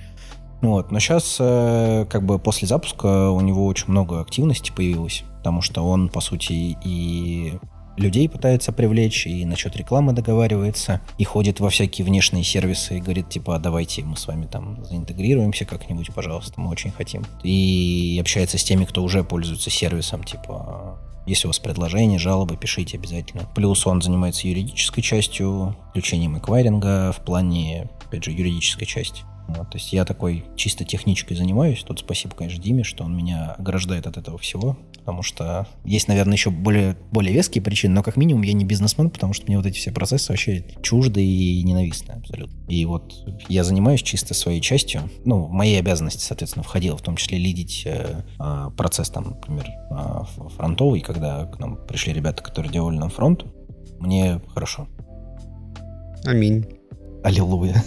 Вот. 0.62 0.90
Но 0.90 0.98
сейчас, 1.00 1.36
э, 1.38 2.06
как 2.08 2.24
бы 2.24 2.38
после 2.38 2.66
запуска, 2.66 3.28
у 3.28 3.42
него 3.42 3.66
очень 3.66 3.88
много 3.88 4.22
активности 4.22 4.72
появилось, 4.74 5.22
потому 5.36 5.60
что 5.60 5.82
он, 5.86 6.08
по 6.08 6.20
сути, 6.20 6.78
и 6.82 7.58
людей 7.96 8.28
пытается 8.28 8.72
привлечь, 8.72 9.26
и 9.26 9.44
насчет 9.44 9.76
рекламы 9.76 10.12
договаривается, 10.12 11.00
и 11.18 11.24
ходит 11.24 11.60
во 11.60 11.70
всякие 11.70 12.04
внешние 12.04 12.44
сервисы 12.44 12.98
и 12.98 13.00
говорит, 13.00 13.28
типа, 13.28 13.56
а 13.56 13.58
давайте 13.58 14.02
мы 14.02 14.16
с 14.16 14.26
вами 14.26 14.46
там 14.46 14.84
заинтегрируемся 14.84 15.64
как-нибудь, 15.64 16.12
пожалуйста, 16.14 16.60
мы 16.60 16.70
очень 16.70 16.90
хотим. 16.90 17.24
И 17.42 18.18
общается 18.20 18.58
с 18.58 18.64
теми, 18.64 18.84
кто 18.84 19.02
уже 19.02 19.24
пользуется 19.24 19.70
сервисом, 19.70 20.24
типа, 20.24 20.98
Если 21.26 21.48
у 21.48 21.50
вас 21.50 21.58
предложения, 21.58 22.18
жалобы, 22.20 22.56
пишите 22.56 22.96
обязательно. 22.98 23.42
Плюс 23.54 23.84
он 23.84 24.00
занимается 24.00 24.46
юридической 24.46 25.02
частью, 25.02 25.76
включением 25.90 26.38
эквайринга 26.38 27.12
в 27.12 27.24
плане, 27.24 27.90
опять 28.06 28.24
же, 28.24 28.30
юридической 28.30 28.86
части. 28.86 29.22
Вот, 29.48 29.70
то 29.70 29.78
есть 29.78 29.92
я 29.92 30.04
такой 30.04 30.44
чисто 30.56 30.84
техничкой 30.84 31.36
занимаюсь. 31.36 31.82
Тут 31.82 32.00
спасибо, 32.00 32.34
конечно, 32.34 32.62
Диме, 32.62 32.82
что 32.82 33.04
он 33.04 33.16
меня 33.16 33.54
ограждает 33.58 34.06
от 34.06 34.16
этого 34.16 34.38
всего. 34.38 34.76
Потому 34.98 35.22
что 35.22 35.68
есть, 35.84 36.08
наверное, 36.08 36.34
еще 36.34 36.50
более, 36.50 36.96
более 37.12 37.32
веские 37.32 37.62
причины, 37.62 37.94
но 37.94 38.02
как 38.02 38.16
минимум 38.16 38.42
я 38.42 38.52
не 38.54 38.64
бизнесмен, 38.64 39.08
потому 39.08 39.34
что 39.34 39.46
мне 39.46 39.56
вот 39.56 39.64
эти 39.64 39.76
все 39.78 39.92
процессы 39.92 40.32
вообще 40.32 40.64
чужды 40.82 41.24
и 41.24 41.62
ненавистны 41.62 42.14
абсолютно. 42.14 42.56
И 42.66 42.84
вот 42.86 43.14
я 43.48 43.62
занимаюсь 43.62 44.02
чисто 44.02 44.34
своей 44.34 44.60
частью. 44.60 45.08
Ну, 45.24 45.44
в 45.44 45.52
мои 45.52 45.76
обязанности, 45.76 46.24
соответственно, 46.24 46.64
входило 46.64 46.96
в 46.96 47.02
том 47.02 47.14
числе 47.14 47.38
лидить 47.38 47.84
э, 47.86 48.24
а, 48.40 48.70
процесс, 48.70 49.08
там, 49.10 49.30
например, 49.30 49.66
э, 49.92 50.48
фронтовый, 50.56 51.00
когда 51.02 51.46
к 51.46 51.60
нам 51.60 51.76
пришли 51.86 52.12
ребята, 52.12 52.42
которые 52.42 52.72
делали 52.72 52.96
нам 52.96 53.10
фронт. 53.10 53.44
Мне 54.00 54.40
хорошо. 54.52 54.88
Аминь. 56.24 56.66
Аллилуйя. 57.26 57.82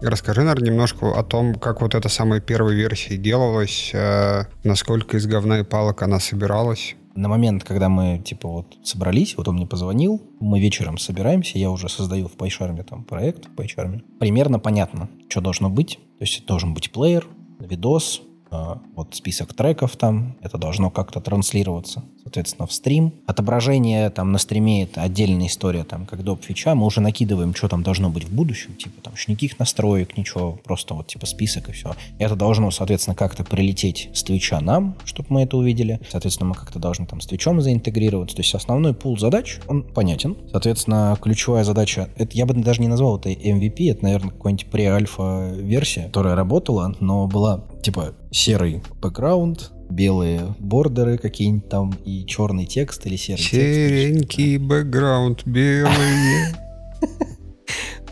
Расскажи, 0.00 0.40
наверное, 0.40 0.70
немножко 0.70 1.12
о 1.12 1.22
том, 1.22 1.56
как 1.56 1.82
вот 1.82 1.94
эта 1.94 2.08
самая 2.08 2.40
первая 2.40 2.74
версия 2.74 3.18
делалась, 3.18 3.90
э, 3.92 4.44
насколько 4.64 5.18
из 5.18 5.26
говна 5.26 5.58
и 5.58 5.62
палок 5.62 6.00
она 6.00 6.18
собиралась. 6.18 6.96
На 7.14 7.28
момент, 7.28 7.64
когда 7.64 7.90
мы, 7.90 8.18
типа, 8.24 8.48
вот 8.48 8.78
собрались, 8.82 9.36
вот 9.36 9.46
он 9.46 9.56
мне 9.56 9.66
позвонил, 9.66 10.22
мы 10.40 10.58
вечером 10.58 10.96
собираемся, 10.96 11.58
я 11.58 11.70
уже 11.70 11.90
создаю 11.90 12.28
в 12.28 12.36
PyCharm 12.38 12.82
там 12.84 13.04
проект 13.04 13.44
в 13.44 13.54
PyCharm. 13.60 14.00
Примерно 14.18 14.58
понятно, 14.58 15.10
что 15.28 15.42
должно 15.42 15.68
быть. 15.68 15.98
То 16.18 16.24
есть 16.24 16.46
должен 16.46 16.72
быть 16.72 16.90
плеер, 16.92 17.26
видос, 17.58 18.22
вот 18.50 19.14
список 19.14 19.54
треков 19.54 19.96
там, 19.96 20.36
это 20.42 20.58
должно 20.58 20.90
как-то 20.90 21.20
транслироваться 21.20 22.04
соответственно, 22.22 22.66
в 22.66 22.72
стрим. 22.72 23.12
Отображение 23.26 24.10
там 24.10 24.32
на 24.32 24.38
стриме— 24.38 24.82
это 24.84 25.02
отдельная 25.02 25.46
история, 25.46 25.84
там, 25.84 26.06
как 26.06 26.22
доп. 26.22 26.42
фича. 26.44 26.74
Мы 26.74 26.86
уже 26.86 27.00
накидываем, 27.00 27.54
что 27.54 27.68
там 27.68 27.82
должно 27.82 28.10
быть 28.10 28.24
в 28.24 28.32
будущем, 28.32 28.74
типа 28.76 29.02
там 29.02 29.14
никаких 29.28 29.58
настроек, 29.58 30.16
ничего, 30.16 30.58
просто 30.64 30.94
вот 30.94 31.08
типа 31.08 31.26
список 31.26 31.68
и 31.68 31.72
все. 31.72 31.94
Это 32.18 32.36
должно, 32.36 32.70
соответственно, 32.70 33.14
как-то 33.14 33.44
прилететь 33.44 34.10
с 34.14 34.22
твича 34.22 34.60
нам, 34.60 34.96
чтобы 35.04 35.28
мы 35.30 35.42
это 35.42 35.56
увидели. 35.56 36.00
Соответственно, 36.08 36.50
мы 36.50 36.54
как-то 36.54 36.78
должны 36.78 37.06
там 37.06 37.20
с 37.20 37.26
твичом 37.26 37.60
заинтегрироваться. 37.60 38.36
То 38.36 38.42
есть 38.42 38.54
основной 38.54 38.94
пул 38.94 39.18
задач, 39.18 39.58
он 39.66 39.82
понятен. 39.82 40.36
Соответственно, 40.50 41.16
ключевая 41.20 41.64
задача, 41.64 42.08
это 42.16 42.36
я 42.36 42.46
бы 42.46 42.54
даже 42.54 42.80
не 42.80 42.88
назвал 42.88 43.18
это 43.18 43.30
MVP, 43.30 43.90
это, 43.90 44.04
наверное, 44.04 44.30
какой-нибудь 44.30 44.66
пре-альфа 44.66 45.52
версия, 45.56 46.04
которая 46.04 46.34
работала, 46.34 46.94
но 47.00 47.26
была 47.26 47.64
типа 47.82 48.14
серый 48.30 48.82
бэкграунд, 49.00 49.72
белые 49.90 50.54
бордеры 50.58 51.18
какие-нибудь 51.18 51.68
там 51.68 51.92
и 52.04 52.24
черный 52.26 52.66
текст 52.66 53.06
или 53.06 53.16
серый 53.16 53.42
Серенький 53.42 54.54
текст. 54.54 54.66
бэкграунд, 54.66 55.46
белые. 55.46 56.54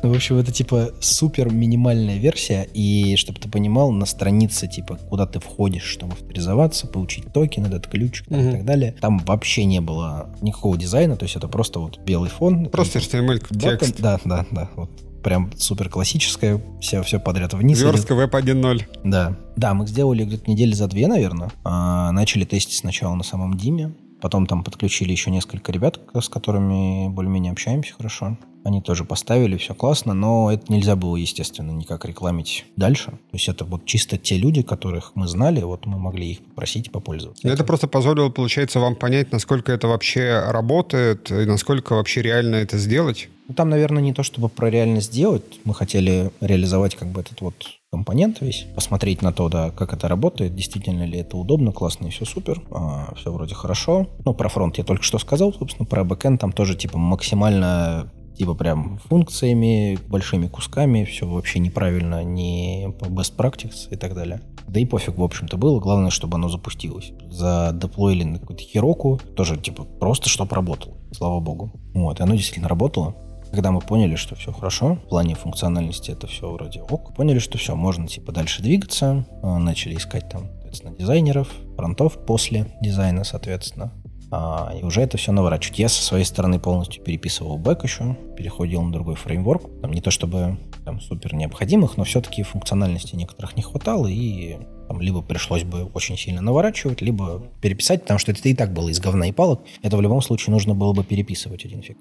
Ну, 0.02 0.12
в 0.12 0.14
общем, 0.14 0.36
это 0.38 0.52
типа 0.52 0.92
супер 1.00 1.52
минимальная 1.52 2.18
версия, 2.18 2.68
и 2.72 3.16
чтобы 3.16 3.40
ты 3.40 3.48
понимал, 3.48 3.90
на 3.90 4.06
странице, 4.06 4.68
типа, 4.68 4.96
куда 4.96 5.26
ты 5.26 5.40
входишь, 5.40 5.82
чтобы 5.82 6.12
авторизоваться, 6.12 6.86
получить 6.86 7.32
токен, 7.32 7.66
этот 7.66 7.88
ключ 7.88 8.22
там, 8.28 8.38
угу. 8.38 8.48
и 8.48 8.52
так 8.52 8.64
далее, 8.64 8.94
там 9.00 9.18
вообще 9.18 9.64
не 9.64 9.80
было 9.80 10.30
никакого 10.40 10.76
дизайна, 10.76 11.16
то 11.16 11.24
есть 11.24 11.34
это 11.34 11.48
просто 11.48 11.80
вот 11.80 11.98
белый 11.98 12.30
фон. 12.30 12.66
Просто 12.66 13.00
HTML 13.00 13.44
текст. 13.58 14.00
Да, 14.00 14.20
да, 14.24 14.46
да, 14.52 14.70
вот 14.76 15.07
прям 15.22 15.50
супер 15.56 15.88
классическая, 15.88 16.60
все, 16.80 17.02
все 17.02 17.18
подряд 17.18 17.54
вниз. 17.54 17.80
Верстка 17.80 18.14
веб 18.14 18.34
1.0. 18.34 18.82
Да. 19.04 19.36
Да, 19.56 19.74
мы 19.74 19.86
сделали 19.86 20.24
где-то 20.24 20.50
недели 20.50 20.72
за 20.72 20.86
две, 20.86 21.06
наверное. 21.06 21.50
А, 21.64 22.12
начали 22.12 22.44
тестить 22.44 22.78
сначала 22.78 23.14
на 23.14 23.24
самом 23.24 23.54
Диме, 23.54 23.92
потом 24.20 24.46
там 24.46 24.64
подключили 24.64 25.12
еще 25.12 25.30
несколько 25.30 25.72
ребят, 25.72 26.00
с 26.14 26.28
которыми 26.28 27.08
более-менее 27.08 27.52
общаемся 27.52 27.94
хорошо. 27.94 28.36
Они 28.64 28.82
тоже 28.82 29.04
поставили, 29.04 29.56
все 29.56 29.74
классно, 29.74 30.14
но 30.14 30.52
это 30.52 30.70
нельзя 30.70 30.96
было, 30.96 31.16
естественно, 31.16 31.70
никак 31.70 32.04
рекламить 32.04 32.66
дальше. 32.76 33.12
То 33.12 33.34
есть 33.34 33.48
это 33.48 33.64
вот 33.64 33.86
чисто 33.86 34.18
те 34.18 34.36
люди, 34.36 34.62
которых 34.62 35.12
мы 35.14 35.26
знали, 35.28 35.62
вот 35.62 35.86
мы 35.86 35.98
могли 35.98 36.32
их 36.32 36.40
попросить 36.40 36.90
попользоваться. 36.90 37.46
Это, 37.46 37.54
это 37.54 37.64
просто 37.64 37.86
позволило, 37.86 38.28
получается, 38.28 38.80
вам 38.80 38.96
понять, 38.96 39.32
насколько 39.32 39.72
это 39.72 39.88
вообще 39.88 40.42
работает 40.48 41.30
и 41.30 41.46
насколько 41.46 41.94
вообще 41.94 42.20
реально 42.20 42.56
это 42.56 42.78
сделать? 42.78 43.28
Ну, 43.48 43.54
там, 43.54 43.70
наверное, 43.70 44.02
не 44.02 44.12
то 44.12 44.22
чтобы 44.22 44.50
про 44.50 44.68
реально 44.68 45.00
сделать. 45.00 45.60
Мы 45.64 45.72
хотели 45.74 46.30
реализовать 46.42 46.94
как 46.94 47.08
бы 47.08 47.22
этот 47.22 47.40
вот 47.40 47.54
компонент 47.90 48.42
весь, 48.42 48.66
посмотреть 48.74 49.22
на 49.22 49.32
то, 49.32 49.48
да, 49.48 49.70
как 49.70 49.94
это 49.94 50.06
работает, 50.06 50.54
действительно 50.54 51.04
ли 51.04 51.18
это 51.18 51.38
удобно, 51.38 51.72
классно 51.72 52.08
и 52.08 52.10
все 52.10 52.26
супер, 52.26 52.62
а, 52.70 53.14
все 53.16 53.32
вроде 53.32 53.54
хорошо. 53.54 54.06
Ну, 54.26 54.34
про 54.34 54.50
фронт 54.50 54.76
я 54.76 54.84
только 54.84 55.02
что 55.02 55.18
сказал, 55.18 55.54
собственно, 55.54 55.86
про 55.86 56.04
бэкэнд 56.04 56.38
там 56.38 56.52
тоже 56.52 56.74
типа 56.74 56.98
максимально 56.98 58.12
типа 58.36 58.54
прям 58.54 58.98
функциями, 59.08 59.98
большими 60.08 60.46
кусками, 60.46 61.04
все 61.04 61.26
вообще 61.26 61.58
неправильно, 61.58 62.22
не 62.22 62.92
по 63.00 63.06
best 63.06 63.34
practice 63.36 63.88
и 63.90 63.96
так 63.96 64.14
далее. 64.14 64.42
Да 64.68 64.78
и 64.78 64.84
пофиг, 64.84 65.16
в 65.16 65.22
общем-то, 65.22 65.56
было. 65.56 65.80
Главное, 65.80 66.10
чтобы 66.10 66.36
оно 66.36 66.50
запустилось. 66.50 67.12
Задеплоили 67.30 68.24
на 68.24 68.38
какую-то 68.38 68.62
хироку, 68.62 69.18
тоже, 69.34 69.56
типа, 69.56 69.84
просто 69.84 70.28
чтобы 70.28 70.54
работало. 70.54 70.94
Слава 71.10 71.40
богу. 71.40 71.72
Вот, 71.94 72.20
и 72.20 72.22
оно 72.22 72.34
действительно 72.34 72.68
работало. 72.68 73.16
Когда 73.50 73.72
мы 73.72 73.80
поняли, 73.80 74.16
что 74.16 74.34
все 74.34 74.52
хорошо, 74.52 74.94
в 74.94 75.08
плане 75.08 75.34
функциональности 75.34 76.10
это 76.10 76.26
все 76.26 76.50
вроде 76.50 76.82
ок, 76.82 77.14
поняли, 77.14 77.38
что 77.38 77.58
все, 77.58 77.74
можно 77.74 78.06
типа 78.06 78.32
дальше 78.32 78.62
двигаться, 78.62 79.26
а, 79.42 79.58
начали 79.58 79.96
искать 79.96 80.28
там, 80.28 80.48
соответственно, 80.54 80.94
дизайнеров, 80.96 81.48
фронтов 81.76 82.24
после 82.26 82.66
дизайна, 82.80 83.24
соответственно, 83.24 83.92
а, 84.30 84.74
и 84.78 84.84
уже 84.84 85.00
это 85.00 85.16
все 85.16 85.32
наворачивать. 85.32 85.78
Я 85.78 85.88
со 85.88 86.02
своей 86.02 86.24
стороны 86.24 86.58
полностью 86.58 87.02
переписывал 87.02 87.56
бэк 87.56 87.82
еще, 87.84 88.16
переходил 88.36 88.82
на 88.82 88.92
другой 88.92 89.14
фреймворк. 89.14 89.80
Там 89.80 89.92
не 89.92 90.02
то 90.02 90.10
чтобы 90.10 90.58
там 90.84 91.00
супер 91.00 91.34
необходимых, 91.34 91.96
но 91.96 92.04
все-таки 92.04 92.42
функциональности 92.42 93.16
некоторых 93.16 93.56
не 93.56 93.62
хватало, 93.62 94.06
и 94.06 94.58
там 94.88 95.00
либо 95.00 95.22
пришлось 95.22 95.64
бы 95.64 95.84
очень 95.84 96.16
сильно 96.16 96.42
наворачивать, 96.42 97.00
либо 97.00 97.42
переписать, 97.60 98.02
потому 98.02 98.18
что 98.18 98.32
это 98.32 98.48
и 98.48 98.54
так 98.54 98.72
было 98.72 98.88
из 98.88 99.00
говна 99.00 99.28
и 99.28 99.32
палок. 99.32 99.62
Это 99.82 99.96
в 99.96 100.00
любом 100.02 100.20
случае 100.20 100.52
нужно 100.52 100.74
было 100.74 100.92
бы 100.92 101.04
переписывать 101.04 101.64
один 101.64 101.82
фиг. 101.82 101.98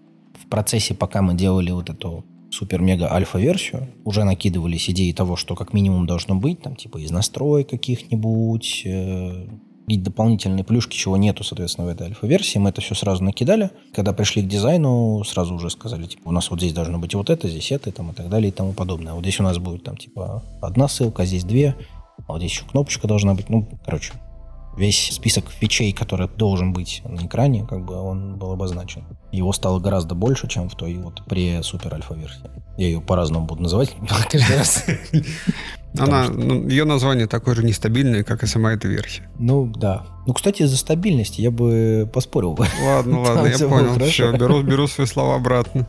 В 0.48 0.50
процессе, 0.50 0.94
пока 0.94 1.22
мы 1.22 1.34
делали 1.34 1.72
вот 1.72 1.90
эту 1.90 2.24
супер-мега-альфа-версию, 2.52 3.90
уже 4.06 4.24
накидывались 4.24 4.90
идеи 4.90 5.12
того, 5.12 5.36
что 5.36 5.56
как 5.56 5.74
минимум 5.74 6.08
должно 6.08 6.36
быть, 6.36 6.62
там, 6.62 6.78
типа 6.78 7.00
из 7.00 7.12
настроек 7.12 7.70
каких-нибудь, 7.70 8.84
э, 8.86 9.46
какие 9.82 10.00
дополнительные 10.02 10.64
плюшки, 10.64 10.96
чего 10.96 11.18
нету, 11.18 11.44
соответственно, 11.44 11.88
в 11.88 11.90
этой 11.90 12.08
альфа-версии. 12.08 12.60
Мы 12.60 12.70
это 12.70 12.80
все 12.80 12.96
сразу 12.96 13.26
накидали. 13.26 13.72
Когда 13.94 14.14
пришли 14.14 14.42
к 14.42 14.48
дизайну, 14.48 15.22
сразу 15.26 15.54
уже 15.54 15.70
сказали, 15.70 16.06
типа, 16.06 16.30
у 16.30 16.32
нас 16.32 16.50
вот 16.50 16.62
здесь 16.62 16.72
должно 16.72 16.98
быть 16.98 17.14
вот 17.14 17.30
это, 17.30 17.50
здесь 17.50 17.74
это, 17.74 17.92
там, 17.92 18.12
и 18.12 18.14
так 18.14 18.30
далее, 18.30 18.48
и 18.48 18.54
тому 18.54 18.72
подобное. 18.72 19.16
Вот 19.16 19.24
здесь 19.24 19.42
у 19.42 19.44
нас 19.44 19.58
будет, 19.58 19.84
там, 19.84 19.98
типа, 19.98 20.46
одна 20.62 20.88
ссылка, 20.88 21.26
здесь 21.26 21.44
две, 21.44 21.76
а 22.26 22.32
вот 22.32 22.40
здесь 22.40 22.52
еще 22.52 22.64
кнопочка 22.64 23.06
должна 23.06 23.34
быть. 23.34 23.50
Ну, 23.50 23.68
короче, 23.84 24.14
весь 24.78 25.12
список 25.12 25.50
фичей, 25.50 25.92
который 25.92 26.28
должен 26.28 26.72
быть 26.72 27.02
на 27.04 27.26
экране, 27.26 27.66
как 27.68 27.84
бы 27.84 27.96
он 27.96 28.38
был 28.38 28.52
обозначен. 28.52 29.04
Его 29.32 29.52
стало 29.52 29.80
гораздо 29.80 30.16
больше, 30.16 30.48
чем 30.48 30.70
в 30.70 30.76
той 30.76 30.96
вот 30.96 31.24
при-супер 31.26 31.94
альфа-версии. 31.94 32.50
Я 32.78 32.88
ее 32.88 33.02
по-разному 33.02 33.46
буду 33.46 33.64
называть 33.64 33.96
каждый 34.32 34.56
раз. 34.56 34.86
Она, 36.00 36.26
что... 36.26 36.34
ну, 36.34 36.68
ее 36.68 36.86
название 36.86 37.28
такое 37.28 37.56
же 37.56 37.64
нестабильное, 37.64 38.24
как 38.24 38.44
и 38.44 38.48
сама 38.48 38.74
эта 38.74 38.88
версия. 38.88 39.30
Ну, 39.40 39.66
да. 39.66 40.06
Ну, 40.28 40.34
кстати, 40.34 40.64
за 40.64 40.78
стабильность 40.78 41.40
я 41.40 41.50
бы 41.50 42.10
поспорил. 42.14 42.58
Ладно, 42.84 43.22
ладно, 43.22 43.48
я 43.48 43.58
понял. 43.58 44.00
Все, 44.06 44.32
беру, 44.34 44.62
беру 44.62 44.88
свои 44.88 45.08
слова 45.08 45.36
обратно. 45.36 45.88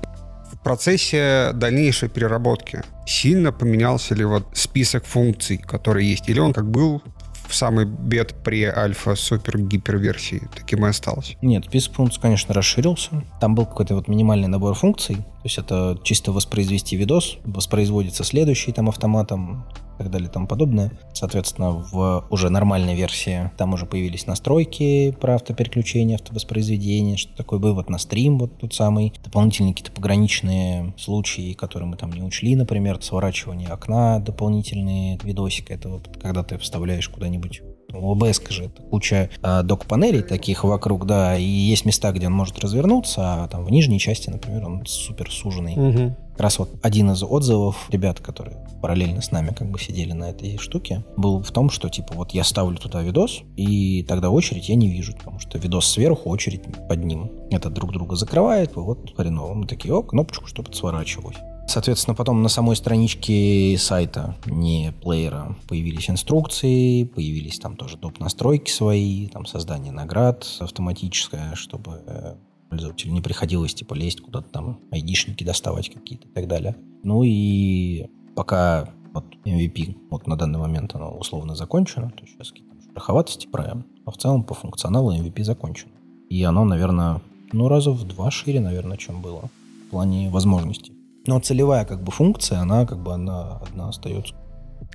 В 0.52 0.62
процессе 0.62 1.50
дальнейшей 1.54 2.08
переработки 2.08 2.82
сильно 3.06 3.52
поменялся 3.52 4.14
ли 4.14 4.24
вот 4.24 4.46
список 4.54 5.04
функций, 5.04 5.58
которые 5.58 6.10
есть? 6.10 6.28
Или 6.28 6.40
он 6.40 6.52
как 6.52 6.70
был 6.70 7.02
в 7.48 7.54
самый 7.54 7.86
бед 7.86 8.34
при 8.44 8.64
альфа 8.64 9.14
супер 9.14 9.58
гипер 9.58 9.96
версии 9.96 10.42
таким 10.54 10.84
и 10.84 10.88
осталось? 10.88 11.36
Нет, 11.40 11.64
список 11.64 11.94
функций, 11.94 12.20
конечно, 12.20 12.54
расширился. 12.54 13.24
Там 13.40 13.54
был 13.54 13.64
какой-то 13.64 13.94
вот 13.94 14.06
минимальный 14.06 14.48
набор 14.48 14.74
функций. 14.74 15.16
То 15.16 15.44
есть 15.44 15.58
это 15.58 15.98
чисто 16.02 16.32
воспроизвести 16.32 16.96
видос, 16.96 17.38
воспроизводится 17.44 18.22
следующий 18.22 18.72
там 18.72 18.88
автоматом, 18.88 19.64
так 19.98 20.10
далее 20.10 20.28
и 20.28 20.32
тому 20.32 20.46
подобное. 20.46 20.92
Соответственно, 21.12 21.70
в 21.70 22.26
уже 22.30 22.50
нормальной 22.50 22.94
версии 22.94 23.50
там 23.56 23.74
уже 23.74 23.86
появились 23.86 24.26
настройки 24.26 25.16
про 25.20 25.34
автопереключение, 25.34 26.16
автовоспроизведение, 26.16 27.16
что 27.16 27.36
такое 27.36 27.58
вывод 27.58 27.90
на 27.90 27.98
стрим, 27.98 28.38
вот 28.38 28.58
тот 28.58 28.74
самый, 28.74 29.12
дополнительные 29.24 29.74
какие-то 29.74 29.92
пограничные 29.92 30.94
случаи, 30.96 31.52
которые 31.52 31.88
мы 31.88 31.96
там 31.96 32.12
не 32.12 32.22
учли, 32.22 32.54
например, 32.56 33.02
сворачивание 33.02 33.68
окна, 33.68 34.20
дополнительные 34.20 35.18
видосик, 35.22 35.70
это 35.70 35.88
вот 35.88 36.08
когда 36.20 36.42
ты 36.42 36.58
вставляешь 36.58 37.08
куда-нибудь 37.08 37.62
У 37.92 38.14
OBS 38.14 38.52
же 38.52 38.64
это 38.64 38.82
куча 38.82 39.30
а, 39.42 39.62
док-панелей 39.62 40.22
таких 40.22 40.64
вокруг, 40.64 41.06
да, 41.06 41.36
и 41.36 41.42
есть 41.42 41.84
места, 41.84 42.12
где 42.12 42.26
он 42.26 42.34
может 42.34 42.58
развернуться, 42.58 43.44
а 43.44 43.48
там 43.48 43.64
в 43.64 43.70
нижней 43.70 43.98
части, 43.98 44.30
например, 44.30 44.66
он 44.66 44.84
супер 44.86 45.30
суженный. 45.30 45.74
Угу. 45.74 46.16
Как 46.38 46.44
раз 46.44 46.60
вот 46.60 46.70
один 46.82 47.10
из 47.10 47.24
отзывов 47.24 47.88
ребят, 47.90 48.20
которые 48.20 48.64
параллельно 48.80 49.20
с 49.20 49.32
нами 49.32 49.52
как 49.52 49.72
бы 49.72 49.80
сидели 49.80 50.12
на 50.12 50.30
этой 50.30 50.56
штуке, 50.58 51.04
был 51.16 51.42
в 51.42 51.50
том, 51.50 51.68
что 51.68 51.88
типа 51.88 52.14
вот 52.14 52.30
я 52.30 52.44
ставлю 52.44 52.78
туда 52.78 53.02
видос, 53.02 53.42
и 53.56 54.04
тогда 54.04 54.30
очередь 54.30 54.68
я 54.68 54.76
не 54.76 54.88
вижу, 54.88 55.16
потому 55.16 55.40
что 55.40 55.58
видос 55.58 55.88
сверху, 55.88 56.30
очередь 56.30 56.62
под 56.88 57.04
ним. 57.04 57.32
Это 57.50 57.70
друг 57.70 57.90
друга 57.90 58.14
закрывает, 58.14 58.76
вот 58.76 59.14
хреново. 59.16 59.52
Мы 59.54 59.66
такие, 59.66 59.92
о, 59.92 60.04
кнопочку, 60.04 60.46
чтобы 60.46 60.72
сворачивалось. 60.72 61.38
Соответственно, 61.66 62.14
потом 62.14 62.40
на 62.40 62.48
самой 62.48 62.76
страничке 62.76 63.76
сайта, 63.76 64.36
не 64.46 64.92
плеера, 65.02 65.56
появились 65.66 66.08
инструкции, 66.08 67.02
появились 67.02 67.58
там 67.58 67.74
тоже 67.74 67.96
доп. 67.96 68.20
настройки 68.20 68.70
свои, 68.70 69.26
там 69.26 69.44
создание 69.44 69.90
наград 69.90 70.46
автоматическое, 70.60 71.56
чтобы 71.56 72.00
э, 72.06 72.36
пользователю 72.68 73.12
не 73.12 73.20
приходилось 73.20 73.74
типа 73.74 73.94
лезть 73.94 74.20
куда-то 74.20 74.48
там, 74.50 74.80
айдишники 74.90 75.44
доставать 75.44 75.90
какие-то 75.90 76.28
и 76.28 76.30
так 76.30 76.48
далее. 76.48 76.76
Ну 77.02 77.22
и 77.24 78.06
пока 78.34 78.90
вот 79.12 79.24
MVP 79.44 79.96
вот 80.10 80.26
на 80.26 80.36
данный 80.36 80.58
момент 80.58 80.94
оно 80.94 81.16
условно 81.16 81.54
закончено, 81.54 82.10
то 82.10 82.22
есть 82.22 82.34
сейчас 82.34 82.50
какие-то 82.50 82.68
шероховатости 82.88 83.46
правим, 83.46 83.84
но 84.04 84.12
в 84.12 84.16
целом 84.16 84.44
по 84.44 84.54
функционалу 84.54 85.12
MVP 85.12 85.44
закончено. 85.44 85.92
И 86.28 86.42
оно, 86.42 86.64
наверное, 86.64 87.20
ну 87.52 87.68
раза 87.68 87.90
в 87.90 88.06
два 88.06 88.30
шире, 88.30 88.60
наверное, 88.60 88.96
чем 88.96 89.22
было 89.22 89.50
в 89.86 89.90
плане 89.90 90.30
возможностей. 90.30 90.92
Но 91.26 91.40
целевая 91.40 91.84
как 91.84 92.02
бы 92.02 92.12
функция, 92.12 92.60
она 92.60 92.86
как 92.86 93.02
бы 93.02 93.12
она 93.12 93.58
одна 93.58 93.88
остается. 93.88 94.34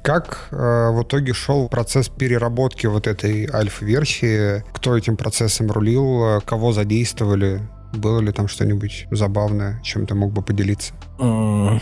Как 0.04 0.50
э, 0.52 0.56
в 0.92 1.04
итоге 1.04 1.34
шел 1.34 1.70
процесс 1.70 2.10
переработки 2.10 2.88
вот 2.88 3.08
этой 3.08 3.50
альфа-версии? 3.50 4.62
Кто 4.74 4.98
этим 4.98 5.16
процессом 5.16 5.72
рулил? 5.72 6.42
Кого 6.46 6.74
задействовали? 6.74 7.62
Было 7.94 8.20
ли 8.20 8.34
там 8.34 8.50
что-нибудь 8.50 9.08
забавное, 9.12 9.80
чем 9.82 10.06
ты 10.06 10.14
мог 10.14 10.34
бы 10.34 10.42
поделиться? 10.42 10.94
Ну, 11.20 11.80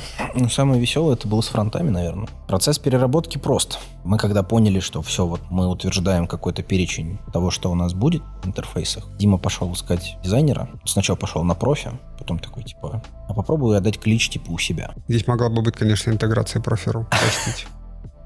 самое 0.51 0.79
веселое 0.79 1.15
это 1.15 1.27
было 1.27 1.41
с 1.41 1.47
фронтами, 1.47 1.89
наверное. 1.89 2.27
Процесс 2.47 2.77
переработки 2.77 3.39
прост. 3.39 3.79
Мы 4.03 4.19
когда 4.19 4.43
поняли, 4.43 4.81
что 4.81 5.01
все, 5.01 5.25
вот 5.25 5.41
мы 5.49 5.67
утверждаем 5.67 6.27
какой-то 6.27 6.61
перечень 6.61 7.17
того, 7.33 7.49
что 7.49 7.71
у 7.71 7.75
нас 7.75 7.93
будет 7.95 8.21
в 8.43 8.47
интерфейсах, 8.47 9.05
Дима 9.17 9.39
пошел 9.39 9.73
искать 9.73 10.17
дизайнера. 10.23 10.69
Сначала 10.85 11.15
пошел 11.15 11.43
на 11.43 11.55
профи, 11.55 11.89
потом 12.19 12.37
такой, 12.37 12.65
типа, 12.65 13.01
а 13.27 13.33
попробую 13.33 13.77
отдать 13.77 13.97
клич, 13.99 14.29
типа, 14.29 14.51
у 14.51 14.59
себя. 14.59 14.91
Здесь 15.07 15.25
могла 15.25 15.49
бы 15.49 15.63
быть, 15.63 15.75
конечно, 15.75 16.11
интеграция 16.11 16.61
профиру, 16.61 17.07
простите 17.09 17.65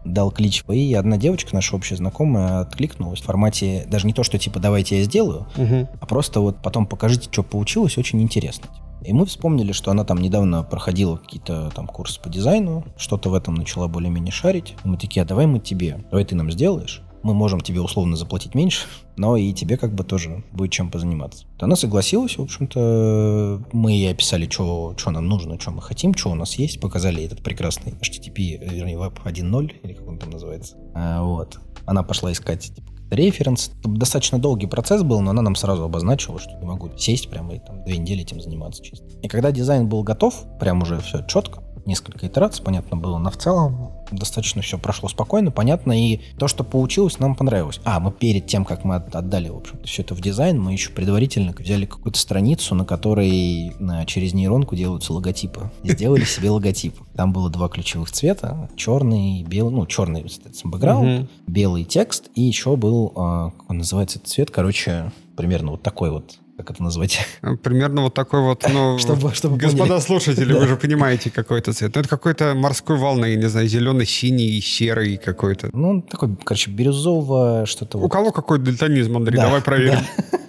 дал 0.05 0.31
клич, 0.31 0.63
и 0.69 0.93
одна 0.93 1.17
девочка, 1.17 1.53
наша 1.53 1.75
общая 1.75 1.95
знакомая, 1.95 2.61
откликнулась 2.61 3.21
в 3.21 3.25
формате 3.25 3.85
даже 3.87 4.07
не 4.07 4.13
то, 4.13 4.23
что 4.23 4.37
типа 4.37 4.59
давайте 4.59 4.99
я 4.99 5.03
сделаю, 5.03 5.47
угу. 5.57 5.89
а 5.99 6.05
просто 6.05 6.39
вот 6.39 6.61
потом 6.61 6.85
покажите, 6.85 7.27
что 7.31 7.43
получилось, 7.43 7.97
очень 7.97 8.21
интересно. 8.21 8.67
И 9.03 9.13
мы 9.13 9.25
вспомнили, 9.25 9.71
что 9.71 9.91
она 9.91 10.03
там 10.03 10.17
недавно 10.17 10.63
проходила 10.63 11.17
какие-то 11.17 11.71
там 11.75 11.85
курсы 11.87 12.19
по 12.19 12.29
дизайну, 12.29 12.85
что-то 12.97 13.29
в 13.29 13.35
этом 13.35 13.53
начала 13.53 13.87
более-менее 13.87 14.31
шарить. 14.31 14.75
И 14.83 14.87
мы 14.87 14.97
такие, 14.97 15.21
а 15.21 15.25
давай 15.25 15.45
мы 15.45 15.59
тебе, 15.59 15.99
давай 16.09 16.25
ты 16.25 16.35
нам 16.35 16.49
сделаешь 16.49 17.04
мы 17.25 17.33
можем 17.33 17.59
тебе 17.59 17.81
условно 17.81 18.15
заплатить 18.15 18.53
меньше, 18.53 18.85
но 19.17 19.35
и 19.35 19.51
тебе 19.51 19.77
как 19.77 19.95
бы 19.95 20.03
тоже 20.03 20.43
будет 20.51 20.71
чем 20.71 20.91
позаниматься. 20.91 21.47
Она 21.59 21.75
согласилась, 21.75 22.38
в 22.38 22.41
общем-то, 22.41 23.63
мы 23.71 23.93
ей 23.93 24.11
описали, 24.11 24.47
что 24.47 24.93
нам 25.07 25.27
нужно, 25.27 25.59
что 25.59 25.71
мы 25.71 25.81
хотим, 25.81 26.13
что 26.13 26.29
у 26.29 26.35
нас 26.35 26.53
есть, 26.53 26.79
показали 26.79 27.23
этот 27.23 27.41
прекрасный 27.41 27.93
HTTP, 27.93 28.59
вернее, 28.71 28.95
Web 28.97 29.23
1.0, 29.25 29.73
или 29.81 29.93
как 29.93 30.07
он 30.07 30.19
там 30.19 30.29
называется. 30.29 30.77
А, 30.93 31.23
вот. 31.23 31.59
Она 31.88 32.03
пошла 32.03 32.31
искать 32.31 32.71
типа, 32.75 32.91
референс. 33.09 33.71
Достаточно 33.83 34.38
долгий 34.38 34.67
процесс 34.67 35.01
был, 35.01 35.19
но 35.21 35.31
она 35.31 35.41
нам 35.41 35.55
сразу 35.55 35.83
обозначила, 35.83 36.39
что 36.39 36.51
не 36.59 36.65
могу 36.67 36.95
сесть 36.95 37.31
прямо 37.31 37.55
и 37.55 37.59
там 37.59 37.83
две 37.85 37.97
недели 37.97 38.21
этим 38.21 38.39
заниматься 38.39 38.83
чисто. 38.83 39.07
И 39.23 39.27
когда 39.27 39.51
дизайн 39.51 39.89
был 39.89 40.03
готов, 40.03 40.45
прям 40.59 40.83
уже 40.83 40.99
все 40.99 41.25
четко, 41.27 41.63
несколько 41.85 42.27
итераций, 42.27 42.63
понятно 42.63 42.97
было, 42.97 43.17
но 43.17 43.29
в 43.29 43.37
целом 43.37 43.91
достаточно 44.11 44.61
все 44.61 44.77
прошло 44.77 45.09
спокойно, 45.09 45.51
понятно, 45.51 45.91
и 45.93 46.21
то, 46.37 46.47
что 46.47 46.63
получилось, 46.63 47.19
нам 47.19 47.35
понравилось. 47.35 47.79
А, 47.83 47.99
мы 47.99 48.11
перед 48.11 48.47
тем, 48.47 48.65
как 48.65 48.83
мы 48.83 48.95
отдали, 48.95 49.49
в 49.49 49.57
общем 49.57 49.79
все 49.83 50.01
это 50.01 50.15
в 50.15 50.21
дизайн, 50.21 50.61
мы 50.61 50.73
еще 50.73 50.91
предварительно 50.91 51.53
взяли 51.57 51.85
какую-то 51.85 52.19
страницу, 52.19 52.75
на 52.75 52.85
которой 52.85 53.73
на, 53.79 54.05
через 54.05 54.33
нейронку 54.33 54.75
делаются 54.75 55.13
логотипы. 55.13 55.71
Сделали 55.83 56.23
себе 56.23 56.49
логотип. 56.49 56.95
Там 57.15 57.33
было 57.33 57.49
два 57.49 57.67
ключевых 57.67 58.11
цвета, 58.11 58.69
черный 58.75 59.39
и 59.39 59.43
белый, 59.43 59.73
ну, 59.73 59.85
черный, 59.85 60.27
соответственно, 60.29 60.71
бэкграунд, 60.71 61.29
белый 61.47 61.83
текст, 61.83 62.29
и 62.35 62.41
еще 62.41 62.75
был, 62.75 63.13
а, 63.15 63.51
как 63.51 63.69
он 63.69 63.77
называется 63.79 64.19
цвет, 64.23 64.51
короче, 64.51 65.11
примерно 65.35 65.71
вот 65.71 65.83
такой 65.83 66.11
вот 66.11 66.39
как 66.57 66.71
это 66.71 66.83
назвать? 66.83 67.19
Примерно 67.63 68.03
вот 68.03 68.13
такой 68.13 68.41
вот, 68.41 68.63
ну, 68.71 68.97
чтобы, 68.99 69.33
чтобы 69.33 69.57
господа 69.57 69.87
поняли. 69.87 70.01
слушатели, 70.01 70.53
да. 70.53 70.59
вы 70.59 70.67
же 70.67 70.77
понимаете, 70.77 71.29
какой 71.29 71.59
это 71.59 71.73
цвет. 71.73 71.93
Ну, 71.95 72.01
это 72.01 72.09
какой-то 72.09 72.53
морской 72.55 72.97
волны, 72.97 73.25
я 73.25 73.35
не 73.35 73.49
знаю, 73.49 73.67
зеленый, 73.67 74.05
синий, 74.05 74.61
серый 74.61 75.17
какой-то. 75.17 75.69
Ну, 75.73 76.01
такой, 76.01 76.35
короче, 76.43 76.71
бирюзово 76.71 77.65
что-то. 77.65 77.97
У 77.97 78.01
вот. 78.01 78.11
кого 78.11 78.31
какой 78.31 78.59
дальтонизм, 78.59 79.17
Андрей? 79.17 79.37
Да, 79.37 79.43
Давай 79.43 79.61
проверим. 79.61 79.99
Да. 80.31 80.39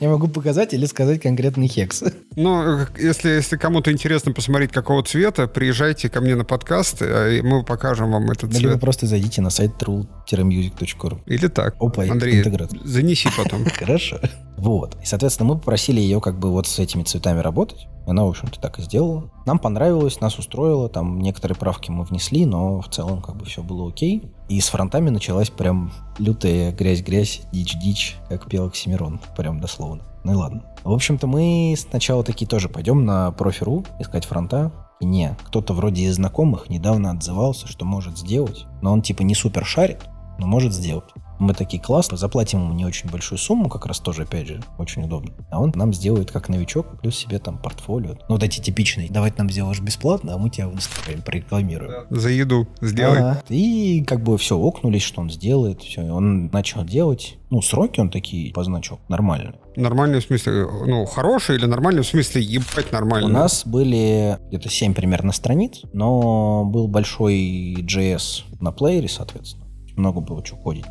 Я 0.00 0.08
могу 0.08 0.28
показать 0.28 0.74
или 0.74 0.86
сказать 0.86 1.20
конкретный 1.20 1.68
хекс. 1.68 2.02
Ну, 2.34 2.80
если, 2.98 3.30
если 3.30 3.56
кому-то 3.56 3.90
интересно 3.90 4.32
посмотреть, 4.32 4.72
какого 4.72 5.02
цвета, 5.02 5.46
приезжайте 5.46 6.08
ко 6.08 6.20
мне 6.20 6.34
на 6.34 6.44
подкаст, 6.44 7.02
и 7.02 7.40
мы 7.42 7.64
покажем 7.64 8.12
вам 8.12 8.30
этот 8.30 8.52
цвет. 8.52 8.62
Либо 8.62 8.78
просто 8.78 9.06
зайдите 9.06 9.40
на 9.40 9.50
сайт 9.50 9.72
true-music.ru. 9.80 11.20
Или 11.26 11.48
так. 11.48 11.76
Опа, 11.80 12.04
Андрей, 12.04 12.40
интеграция. 12.40 12.80
занеси 12.84 13.28
потом. 13.36 13.64
Хорошо. 13.74 14.20
Вот. 14.56 14.96
И, 15.02 15.06
соответственно, 15.06 15.50
мы 15.50 15.58
попросили 15.58 16.00
ее 16.00 16.20
как 16.20 16.38
бы 16.38 16.50
вот 16.50 16.66
с 16.66 16.78
этими 16.78 17.02
цветами 17.02 17.40
работать. 17.40 17.86
И 18.06 18.10
она, 18.10 18.24
в 18.24 18.28
общем-то, 18.28 18.60
так 18.60 18.78
и 18.78 18.82
сделала. 18.82 19.30
Нам 19.46 19.58
понравилось, 19.58 20.20
нас 20.20 20.38
устроило. 20.38 20.88
Там 20.88 21.20
некоторые 21.20 21.56
правки 21.56 21.90
мы 21.90 22.04
внесли, 22.04 22.46
но 22.46 22.80
в 22.80 22.88
целом 22.88 23.20
как 23.20 23.36
бы 23.36 23.44
все 23.44 23.62
было 23.62 23.88
окей. 23.88 24.22
И 24.48 24.60
с 24.60 24.68
фронтами 24.68 25.10
началась 25.10 25.50
прям 25.50 25.92
лютая 26.18 26.72
грязь-грязь, 26.72 27.42
дичь-дичь, 27.52 28.16
как 28.28 28.48
пел 28.48 28.66
Оксимирон. 28.66 29.20
Прям 29.36 29.60
дословно. 29.60 30.04
Ну 30.22 30.32
и 30.32 30.36
ладно. 30.36 30.62
В 30.84 30.92
общем-то, 30.92 31.26
мы 31.26 31.74
сначала 31.76 32.22
такие 32.22 32.46
тоже 32.46 32.68
пойдем 32.68 33.04
на 33.04 33.32
профи.ру 33.32 33.84
искать 33.98 34.24
фронта. 34.24 34.72
И 35.00 35.04
не, 35.04 35.36
кто-то 35.44 35.74
вроде 35.74 36.04
из 36.04 36.14
знакомых 36.14 36.70
недавно 36.70 37.10
отзывался, 37.10 37.66
что 37.66 37.84
может 37.84 38.16
сделать, 38.16 38.66
но 38.80 38.92
он 38.92 39.02
типа 39.02 39.22
не 39.22 39.34
супер 39.34 39.64
шарит, 39.66 40.04
но 40.38 40.46
может 40.46 40.72
сделать. 40.72 41.12
Мы 41.38 41.54
такие, 41.54 41.82
классно, 41.82 42.16
заплатим 42.16 42.60
ему 42.60 42.74
не 42.74 42.84
очень 42.84 43.10
большую 43.10 43.38
сумму, 43.38 43.68
как 43.68 43.86
раз 43.86 44.00
тоже, 44.00 44.22
опять 44.22 44.48
же, 44.48 44.60
очень 44.78 45.04
удобно. 45.04 45.32
А 45.50 45.60
он 45.60 45.72
нам 45.74 45.92
сделает 45.92 46.30
как 46.30 46.48
новичок, 46.48 47.00
плюс 47.00 47.16
себе 47.16 47.38
там 47.38 47.58
портфолио. 47.58 48.12
Ну, 48.28 48.34
вот 48.34 48.42
эти 48.42 48.60
типичные, 48.60 49.08
давайте 49.10 49.38
нам 49.38 49.50
сделаешь 49.50 49.80
бесплатно, 49.80 50.34
а 50.34 50.38
мы 50.38 50.50
тебя 50.50 50.68
в 50.68 50.74
Инстаграме 50.74 51.22
прорекламируем. 51.22 52.06
За 52.10 52.30
еду 52.30 52.68
сделай. 52.80 53.20
А, 53.20 53.42
и 53.48 54.02
как 54.06 54.22
бы 54.22 54.38
все, 54.38 54.58
окнулись, 54.58 55.02
что 55.02 55.20
он 55.20 55.30
сделает, 55.30 55.82
все. 55.82 56.02
Он 56.02 56.46
начал 56.46 56.84
делать. 56.84 57.38
Ну, 57.50 57.62
сроки 57.62 58.00
он 58.00 58.10
такие 58.10 58.52
позначил, 58.52 58.98
нормально. 59.08 59.54
Нормальный 59.76 60.20
в 60.20 60.24
смысле, 60.24 60.66
ну, 60.86 61.04
хороший 61.04 61.56
или 61.56 61.66
нормальный 61.66 62.02
в 62.02 62.06
смысле 62.06 62.42
ебать 62.42 62.90
нормально? 62.90 63.28
У 63.28 63.30
нас 63.30 63.64
были 63.66 64.38
где-то 64.48 64.68
7 64.68 64.94
примерно 64.94 65.32
страниц, 65.32 65.82
но 65.92 66.64
был 66.64 66.88
большой 66.88 67.76
JS 67.80 68.44
на 68.60 68.72
плеере, 68.72 69.08
соответственно. 69.08 69.66
Много 69.96 70.20
было 70.20 70.42
чего 70.42 70.58
кодить 70.58 70.86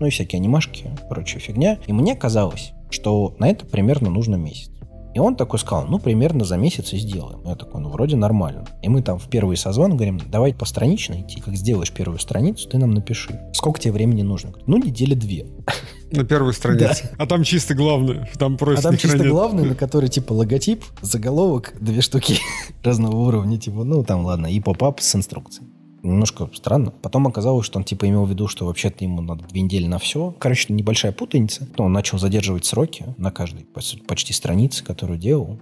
ну 0.00 0.06
и 0.06 0.10
всякие 0.10 0.38
анимашки, 0.40 0.90
прочая 1.08 1.40
фигня. 1.40 1.78
И 1.86 1.92
мне 1.92 2.14
казалось, 2.14 2.72
что 2.90 3.34
на 3.38 3.48
это 3.48 3.66
примерно 3.66 4.10
нужно 4.10 4.36
месяц. 4.36 4.70
И 5.16 5.18
он 5.18 5.34
такой 5.34 5.58
сказал, 5.58 5.86
ну, 5.86 5.98
примерно 5.98 6.44
за 6.44 6.58
месяц 6.58 6.92
и 6.92 6.98
сделаем. 6.98 7.40
Я 7.46 7.54
такой, 7.54 7.80
ну, 7.80 7.88
вроде 7.88 8.16
нормально. 8.16 8.66
И 8.82 8.90
мы 8.90 9.00
там 9.00 9.18
в 9.18 9.30
первый 9.30 9.56
созвон 9.56 9.92
говорим, 9.92 10.20
давай 10.30 10.52
постранично 10.52 11.18
идти. 11.22 11.40
Как 11.40 11.56
сделаешь 11.56 11.90
первую 11.90 12.18
страницу, 12.18 12.68
ты 12.68 12.76
нам 12.76 12.90
напиши. 12.90 13.40
Сколько 13.54 13.80
тебе 13.80 13.92
времени 13.92 14.20
нужно? 14.20 14.52
Ну, 14.66 14.76
недели 14.76 15.14
две. 15.14 15.46
На 16.12 16.22
первой 16.24 16.52
странице. 16.52 17.08
Да. 17.12 17.24
А 17.24 17.26
там 17.26 17.44
чисто 17.44 17.74
главное. 17.74 18.28
Там 18.38 18.58
просто 18.58 18.88
А 18.88 18.90
там 18.90 18.98
чисто 18.98 19.16
нет. 19.16 19.28
главное, 19.28 19.64
на 19.64 19.74
который 19.74 20.10
типа 20.10 20.34
логотип, 20.34 20.84
заголовок, 21.00 21.72
две 21.80 22.02
штуки 22.02 22.36
разного 22.84 23.16
уровня. 23.16 23.56
Типа, 23.56 23.84
ну, 23.84 24.04
там, 24.04 24.22
ладно, 24.22 24.48
и 24.48 24.60
поп-ап 24.60 25.00
с 25.00 25.14
инструкцией 25.16 25.66
немножко 26.06 26.48
странно. 26.54 26.92
Потом 27.02 27.26
оказалось, 27.26 27.66
что 27.66 27.78
он 27.78 27.84
типа 27.84 28.08
имел 28.08 28.24
в 28.24 28.30
виду, 28.30 28.48
что 28.48 28.66
вообще-то 28.66 29.04
ему 29.04 29.20
надо 29.20 29.44
две 29.44 29.60
недели 29.60 29.86
на 29.86 29.98
все. 29.98 30.34
Короче, 30.38 30.72
небольшая 30.72 31.12
путаница. 31.12 31.68
Но 31.76 31.84
он 31.84 31.92
начал 31.92 32.18
задерживать 32.18 32.64
сроки 32.64 33.04
на 33.18 33.30
каждой 33.30 33.66
почти 34.06 34.32
странице, 34.32 34.84
которую 34.84 35.18
делал. 35.18 35.58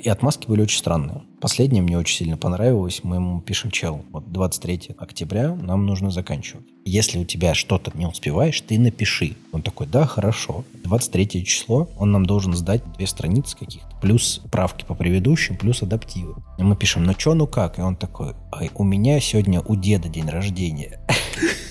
И 0.00 0.08
отмазки 0.08 0.46
были 0.46 0.62
очень 0.62 0.78
странные. 0.78 1.22
Последнее 1.40 1.82
мне 1.82 1.98
очень 1.98 2.16
сильно 2.16 2.36
понравилось. 2.36 3.00
Мы 3.02 3.16
ему 3.16 3.40
пишем, 3.40 3.70
чел, 3.70 4.02
вот 4.10 4.30
23 4.32 4.90
октября 4.96 5.54
нам 5.54 5.86
нужно 5.86 6.10
заканчивать. 6.10 6.64
Если 6.84 7.18
у 7.18 7.24
тебя 7.24 7.54
что-то 7.54 7.90
не 7.94 8.06
успеваешь, 8.06 8.60
ты 8.60 8.78
напиши. 8.78 9.36
Он 9.52 9.62
такой, 9.62 9.86
да, 9.86 10.06
хорошо. 10.06 10.64
23 10.84 11.44
число, 11.44 11.90
он 11.98 12.12
нам 12.12 12.26
должен 12.26 12.54
сдать 12.54 12.82
две 12.96 13.06
страницы 13.06 13.56
каких-то. 13.56 13.91
Плюс 14.02 14.42
правки 14.50 14.84
по 14.84 14.94
предыдущим, 14.94 15.56
плюс 15.56 15.82
адаптивы. 15.82 16.34
И 16.58 16.62
мы 16.62 16.76
пишем, 16.76 17.04
ну 17.04 17.14
чё, 17.14 17.34
ну 17.34 17.46
как? 17.46 17.78
И 17.78 17.82
он 17.82 17.96
такой, 17.96 18.34
у 18.74 18.84
меня 18.84 19.20
сегодня 19.20 19.60
у 19.60 19.76
деда 19.76 20.08
день 20.08 20.28
рождения. 20.28 21.00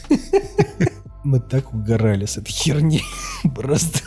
Мы 1.24 1.40
так 1.40 1.72
угорали 1.74 2.26
с 2.26 2.38
этой 2.38 2.52
херни. 2.52 3.02
Просто. 3.56 4.00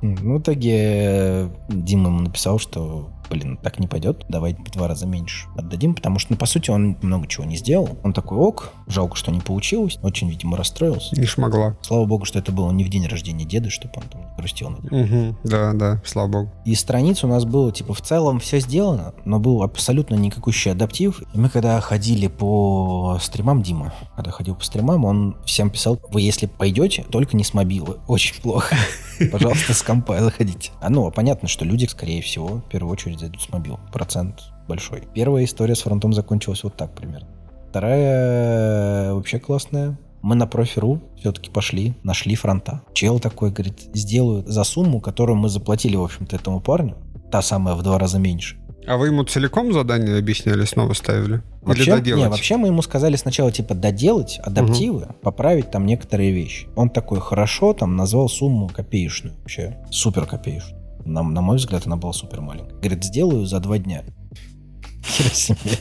Ну, 0.00 0.36
в 0.36 0.40
итоге 0.40 0.72
э, 0.74 1.48
Дима 1.68 2.08
ему 2.08 2.20
написал, 2.20 2.58
что 2.58 3.10
блин, 3.30 3.56
так 3.56 3.78
не 3.78 3.86
пойдет, 3.86 4.24
давай 4.28 4.54
в 4.54 4.70
два 4.70 4.88
раза 4.88 5.06
меньше 5.06 5.48
отдадим, 5.56 5.94
потому 5.94 6.18
что, 6.18 6.32
ну, 6.32 6.38
по 6.38 6.46
сути, 6.46 6.70
он 6.70 6.96
много 7.02 7.26
чего 7.26 7.44
не 7.44 7.56
сделал. 7.56 7.98
Он 8.02 8.12
такой, 8.12 8.38
ок, 8.38 8.72
жалко, 8.86 9.16
что 9.16 9.30
не 9.30 9.40
получилось, 9.40 9.98
очень, 10.02 10.28
видимо, 10.28 10.56
расстроился. 10.56 11.18
Не 11.18 11.26
шмогла. 11.26 11.76
Слава 11.82 12.04
богу, 12.04 12.24
что 12.24 12.38
это 12.38 12.52
было 12.52 12.70
не 12.70 12.84
в 12.84 12.88
день 12.88 13.06
рождения 13.06 13.44
деда, 13.44 13.70
чтобы 13.70 13.94
он 13.96 14.02
там 14.04 14.34
грустил. 14.36 14.68
Угу, 14.68 15.36
да, 15.44 15.72
да, 15.72 16.02
слава 16.04 16.28
богу. 16.28 16.52
И 16.64 16.74
страниц 16.74 17.24
у 17.24 17.26
нас 17.26 17.44
было, 17.44 17.72
типа, 17.72 17.94
в 17.94 18.00
целом 18.00 18.40
все 18.40 18.60
сделано, 18.60 19.14
но 19.24 19.38
был 19.38 19.62
абсолютно 19.62 20.14
никакущий 20.14 20.70
адаптив. 20.70 21.22
И 21.34 21.38
мы 21.38 21.48
когда 21.48 21.80
ходили 21.80 22.28
по 22.28 23.18
стримам, 23.20 23.62
Дима, 23.62 23.92
когда 24.16 24.30
ходил 24.30 24.54
по 24.54 24.64
стримам, 24.64 25.04
он 25.04 25.36
всем 25.44 25.70
писал, 25.70 26.00
вы 26.10 26.22
если 26.22 26.46
пойдете, 26.46 27.04
только 27.10 27.36
не 27.36 27.44
с 27.44 27.54
мобилы, 27.54 27.98
очень 28.06 28.40
плохо. 28.40 28.76
Пожалуйста, 29.32 29.74
с 29.74 29.82
компа 29.82 30.20
заходите. 30.20 30.70
А 30.80 30.90
ну, 30.90 31.10
понятно, 31.10 31.48
что 31.48 31.64
люди, 31.64 31.86
скорее 31.86 32.22
всего, 32.22 32.48
в 32.48 32.62
первую 32.62 32.92
очередь 32.92 33.21
зайдут 33.22 33.40
с 33.40 33.48
мобил. 33.48 33.80
Процент 33.92 34.42
большой. 34.68 35.04
Первая 35.14 35.44
история 35.44 35.74
с 35.74 35.82
фронтом 35.82 36.12
закончилась 36.12 36.64
вот 36.64 36.76
так 36.76 36.94
примерно. 36.94 37.28
Вторая 37.70 39.14
вообще 39.14 39.38
классная. 39.38 39.98
Мы 40.20 40.36
на 40.36 40.46
профи.ру 40.46 41.00
все-таки 41.18 41.50
пошли, 41.50 41.94
нашли 42.04 42.36
фронта. 42.36 42.82
Чел 42.92 43.18
такой, 43.18 43.50
говорит, 43.50 43.90
сделаю 43.92 44.44
за 44.46 44.62
сумму, 44.62 45.00
которую 45.00 45.36
мы 45.36 45.48
заплатили, 45.48 45.96
в 45.96 46.02
общем-то, 46.02 46.36
этому 46.36 46.60
парню. 46.60 46.96
Та 47.32 47.42
самая 47.42 47.74
в 47.74 47.82
два 47.82 47.98
раза 47.98 48.18
меньше. 48.18 48.56
А 48.86 48.96
вы 48.96 49.08
ему 49.08 49.24
целиком 49.24 49.72
задание 49.72 50.18
объясняли, 50.18 50.64
снова 50.64 50.92
ставили? 50.92 51.42
Вообще, 51.62 51.84
Или 51.84 51.90
доделать? 51.90 52.22
Не, 52.22 52.28
вообще 52.28 52.56
мы 52.56 52.68
ему 52.68 52.82
сказали 52.82 53.16
сначала, 53.16 53.52
типа, 53.52 53.74
доделать 53.74 54.40
адаптивы, 54.42 55.02
угу. 55.02 55.14
поправить 55.22 55.70
там 55.70 55.86
некоторые 55.86 56.32
вещи. 56.32 56.66
Он 56.74 56.90
такой, 56.90 57.20
хорошо, 57.20 57.74
там 57.74 57.96
назвал 57.96 58.28
сумму 58.28 58.68
копеечную 58.68 59.36
вообще. 59.38 59.78
Супер 59.90 60.26
копеечную. 60.26 60.81
На, 61.04 61.22
на 61.22 61.40
мой 61.40 61.56
взгляд, 61.56 61.86
она 61.86 61.96
была 61.96 62.12
супер 62.12 62.40
маленькая. 62.40 62.76
Говорит, 62.78 63.04
сделаю 63.04 63.46
за 63.46 63.60
два 63.60 63.78
дня. 63.78 64.04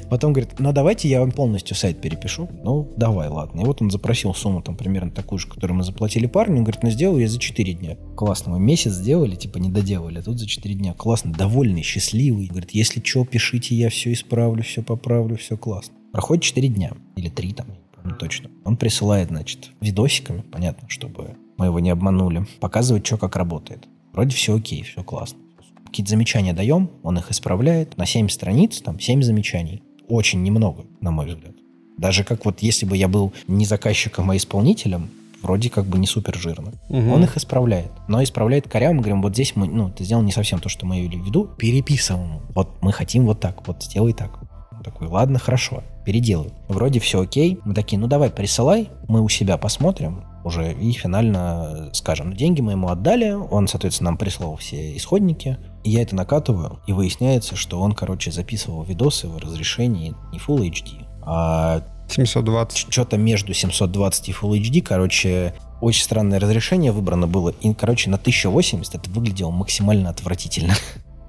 Потом 0.09 0.33
говорит, 0.33 0.59
ну 0.59 0.73
давайте 0.73 1.07
я 1.07 1.19
вам 1.19 1.31
полностью 1.31 1.75
сайт 1.75 2.01
перепишу. 2.01 2.49
Ну, 2.63 2.91
давай, 2.97 3.29
ладно. 3.29 3.61
И 3.61 3.63
вот 3.63 3.81
он 3.81 3.91
запросил 3.91 4.33
сумму 4.33 4.61
там 4.61 4.75
примерно 4.75 5.11
такую 5.11 5.39
же, 5.39 5.47
которую 5.47 5.77
мы 5.77 5.83
заплатили 5.83 6.25
парню. 6.25 6.57
Он 6.57 6.63
говорит, 6.63 6.83
ну 6.83 6.89
сделаю 6.89 7.21
я 7.21 7.27
за 7.27 7.39
4 7.39 7.73
дня. 7.73 7.97
Классно, 8.15 8.53
мы 8.53 8.59
месяц 8.59 8.93
сделали, 8.93 9.35
типа 9.35 9.57
не 9.57 9.69
доделали, 9.69 10.19
а 10.19 10.23
тут 10.23 10.39
за 10.39 10.47
4 10.47 10.75
дня. 10.75 10.93
Классно, 10.93 11.33
довольный, 11.33 11.83
счастливый. 11.83 12.47
Говорит, 12.47 12.71
если 12.71 13.01
что, 13.03 13.25
пишите, 13.25 13.75
я 13.75 13.89
все 13.89 14.11
исправлю, 14.11 14.63
все 14.63 14.81
поправлю, 14.81 15.37
все 15.37 15.57
классно. 15.57 15.93
Проходит 16.11 16.43
4 16.43 16.67
дня 16.67 16.91
или 17.15 17.29
3 17.29 17.53
там, 17.53 17.67
не 18.03 18.13
точно. 18.13 18.49
Он 18.65 18.75
присылает, 18.75 19.29
значит, 19.29 19.69
видосиками, 19.79 20.41
понятно, 20.41 20.89
чтобы 20.89 21.35
мы 21.57 21.67
его 21.67 21.79
не 21.79 21.91
обманули, 21.91 22.47
показывает, 22.59 23.05
что 23.05 23.17
как 23.17 23.35
работает. 23.35 23.87
Вроде 24.13 24.35
все 24.35 24.55
окей, 24.55 24.83
все 24.83 25.03
классно. 25.03 25.39
Какие-то 25.85 26.11
замечания 26.11 26.53
даем, 26.53 26.89
он 27.03 27.17
их 27.17 27.31
исправляет. 27.31 27.97
На 27.97 28.05
7 28.05 28.29
страниц, 28.29 28.81
там 28.81 28.99
7 28.99 29.21
замечаний. 29.21 29.83
Очень 30.07 30.43
немного, 30.43 30.85
на 31.01 31.11
мой 31.11 31.27
взгляд. 31.27 31.53
Даже 31.97 32.23
как 32.23 32.45
вот 32.45 32.61
если 32.61 32.85
бы 32.85 32.97
я 32.97 33.07
был 33.07 33.33
не 33.47 33.65
заказчиком, 33.65 34.31
а 34.31 34.37
исполнителем, 34.37 35.09
вроде 35.41 35.69
как 35.69 35.85
бы 35.85 35.99
не 35.99 36.07
супер 36.07 36.35
жирно. 36.37 36.73
Угу. 36.89 37.11
Он 37.11 37.23
их 37.23 37.37
исправляет. 37.37 37.91
Но 38.07 38.23
исправляет 38.23 38.67
коряво, 38.67 38.93
мы 38.93 38.99
говорим, 38.99 39.21
вот 39.21 39.33
здесь 39.33 39.55
мы, 39.55 39.67
ну, 39.67 39.89
ты 39.89 40.03
сделал 40.03 40.23
не 40.23 40.31
совсем 40.31 40.59
то, 40.59 40.69
что 40.69 40.85
мы 40.85 40.99
имели 40.99 41.17
в 41.17 41.25
виду, 41.25 41.45
переписываем. 41.57 42.41
Вот 42.55 42.81
мы 42.81 42.91
хотим 42.91 43.25
вот 43.25 43.39
так, 43.39 43.67
вот 43.67 43.83
сделай 43.83 44.13
так. 44.13 44.39
Он 44.71 44.83
такой, 44.83 45.07
ладно, 45.07 45.39
хорошо, 45.39 45.83
переделаю. 46.05 46.51
Вроде 46.67 46.99
все 46.99 47.21
окей. 47.21 47.59
Мы 47.65 47.73
такие, 47.73 47.99
ну 47.99 48.07
давай, 48.07 48.29
присылай, 48.29 48.89
мы 49.07 49.21
у 49.21 49.29
себя 49.29 49.57
посмотрим, 49.57 50.23
уже 50.43 50.73
и 50.73 50.91
финально 50.91 51.89
скажем. 51.93 52.29
Но 52.29 52.35
деньги 52.35 52.61
мы 52.61 52.73
ему 52.73 52.89
отдали, 52.89 53.31
он, 53.31 53.67
соответственно, 53.67 54.11
нам 54.11 54.17
прислал 54.17 54.55
все 54.55 54.95
исходники. 54.95 55.57
И 55.83 55.91
я 55.91 56.01
это 56.03 56.15
накатываю, 56.15 56.79
и 56.87 56.93
выясняется, 56.93 57.55
что 57.55 57.79
он, 57.79 57.93
короче, 57.93 58.31
записывал 58.31 58.83
видосы 58.83 59.27
в 59.27 59.37
разрешении 59.37 60.13
не 60.31 60.37
Full 60.37 60.69
HD, 60.69 61.05
а 61.23 61.81
720. 62.07 62.91
Что-то 62.91 63.17
между 63.17 63.53
720 63.53 64.29
и 64.29 64.31
Full 64.31 64.59
HD, 64.61 64.81
короче, 64.81 65.53
очень 65.81 66.03
странное 66.03 66.39
разрешение 66.39 66.91
выбрано 66.91 67.27
было. 67.27 67.49
И, 67.49 67.73
короче, 67.73 68.09
на 68.09 68.17
1080 68.17 68.95
это 68.95 69.09
выглядело 69.09 69.51
максимально 69.51 70.09
отвратительно. 70.09 70.75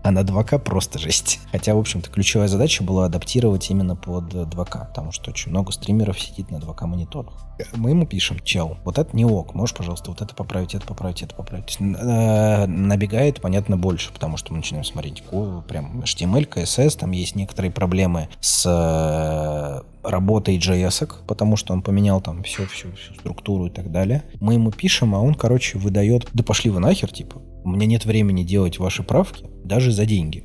А 0.03 0.11
на 0.11 0.21
2К 0.21 0.59
просто 0.59 0.99
жесть. 0.99 1.41
Хотя, 1.53 1.75
в 1.75 1.79
общем-то, 1.79 2.11
ключевая 2.11 2.49
задача 2.49 2.83
была 2.83 3.07
адаптировать 3.07 3.71
именно 3.71 3.97
под 3.97 4.35
2К, 4.35 4.89
потому 4.89 5.13
что 5.13 5.31
очень 5.31 5.51
много 5.51 5.73
стримеров 5.73 6.21
сидит 6.21 6.51
на 6.51 6.57
2К 6.57 6.87
мониторах. 6.87 7.35
Мы 7.77 7.91
ему 7.91 8.07
пишем, 8.07 8.41
чел, 8.41 8.79
вот 8.85 8.99
это 8.99 9.15
не 9.17 9.25
ок, 9.25 9.55
можешь, 9.55 9.77
пожалуйста, 9.77 10.11
вот 10.11 10.21
это 10.21 10.35
поправить, 10.35 10.75
это 10.75 10.87
поправить, 10.87 11.23
это 11.23 11.35
поправить. 11.35 11.77
Э, 11.81 12.67
набегает, 12.67 13.41
понятно, 13.41 13.77
больше, 13.77 14.13
потому 14.13 14.37
что 14.37 14.53
мы 14.53 14.59
начинаем 14.59 14.85
смотреть 14.85 15.23
прям 15.69 16.01
HTML, 16.01 16.49
CSS, 16.49 16.99
там 16.99 17.13
есть 17.13 17.37
некоторые 17.37 17.71
проблемы 17.71 18.29
с 18.41 18.65
э, 18.67 20.09
работой 20.09 20.59
JS, 20.59 21.25
потому 21.27 21.57
что 21.57 21.73
он 21.73 21.83
поменял 21.83 22.21
там 22.21 22.43
всю, 22.43 22.67
всю, 22.67 22.93
всю 22.93 23.15
структуру 23.15 23.67
и 23.67 23.71
так 23.71 23.93
далее. 23.93 24.25
Мы 24.41 24.55
ему 24.55 24.73
пишем, 24.73 25.15
а 25.15 25.21
он, 25.21 25.35
короче, 25.35 25.79
выдает, 25.79 26.29
да 26.33 26.43
пошли 26.43 26.71
вы 26.71 26.81
нахер, 26.81 27.11
типа, 27.13 27.41
у 27.65 27.71
меня 27.71 27.87
нет 27.87 28.05
времени 28.05 28.43
делать 28.43 28.79
ваши 28.79 29.03
правки, 29.03 29.45
даже 29.65 29.93
за 29.93 30.07
деньги. 30.07 30.45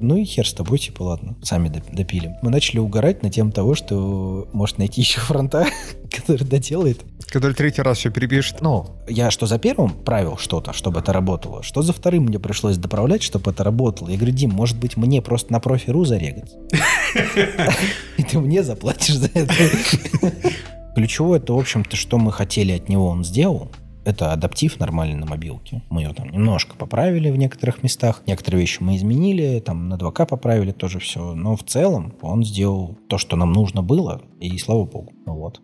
Ну 0.00 0.16
и 0.16 0.24
хер 0.24 0.46
с 0.46 0.52
тобой, 0.52 0.78
типа, 0.78 1.02
ладно, 1.02 1.36
сами 1.42 1.72
допилим. 1.92 2.34
Мы 2.42 2.50
начали 2.50 2.78
угорать 2.78 3.22
на 3.22 3.30
тему 3.30 3.52
того, 3.52 3.74
что 3.74 4.48
может 4.52 4.78
найти 4.78 5.00
еще 5.00 5.20
фронта, 5.20 5.66
который 6.10 6.44
доделает. 6.44 7.04
Который 7.26 7.54
третий 7.54 7.82
раз 7.82 7.98
все 7.98 8.10
перепишет. 8.10 8.60
Ну, 8.60 8.86
я 9.08 9.30
что 9.30 9.46
за 9.46 9.58
первым 9.58 9.90
правил 9.90 10.36
что-то, 10.36 10.72
чтобы 10.72 11.00
это 11.00 11.12
работало, 11.12 11.62
что 11.62 11.82
за 11.82 11.92
вторым 11.92 12.24
мне 12.24 12.38
пришлось 12.38 12.76
доправлять, 12.76 13.22
чтобы 13.22 13.50
это 13.50 13.64
работало. 13.64 14.08
Я 14.08 14.16
говорю, 14.16 14.34
Дим, 14.34 14.50
может 14.50 14.78
быть, 14.78 14.96
мне 14.96 15.22
просто 15.22 15.52
на 15.52 15.60
профи.ру 15.60 16.04
зарегать? 16.04 16.52
И 18.16 18.22
ты 18.22 18.38
мне 18.38 18.62
заплатишь 18.62 19.16
за 19.16 19.30
это. 19.32 19.54
Ключевое 20.94 21.38
это, 21.38 21.52
в 21.52 21.58
общем-то, 21.58 21.96
что 21.96 22.18
мы 22.18 22.32
хотели 22.32 22.72
от 22.72 22.88
него, 22.88 23.08
он 23.08 23.24
сделал 23.24 23.70
это 24.06 24.32
адаптив 24.32 24.78
нормальный 24.78 25.16
на 25.16 25.26
мобилке. 25.26 25.82
Мы 25.90 26.02
ее 26.02 26.14
там 26.14 26.28
немножко 26.28 26.76
поправили 26.76 27.28
в 27.28 27.36
некоторых 27.36 27.82
местах. 27.82 28.22
Некоторые 28.26 28.60
вещи 28.60 28.78
мы 28.80 28.94
изменили, 28.96 29.58
там 29.58 29.88
на 29.88 29.94
2К 29.94 30.26
поправили 30.26 30.70
тоже 30.70 31.00
все. 31.00 31.34
Но 31.34 31.56
в 31.56 31.64
целом 31.64 32.14
он 32.22 32.44
сделал 32.44 32.96
то, 33.08 33.18
что 33.18 33.34
нам 33.34 33.52
нужно 33.52 33.82
было, 33.82 34.22
и 34.38 34.56
слава 34.58 34.84
богу. 34.84 35.12
Ну 35.26 35.34
вот. 35.34 35.60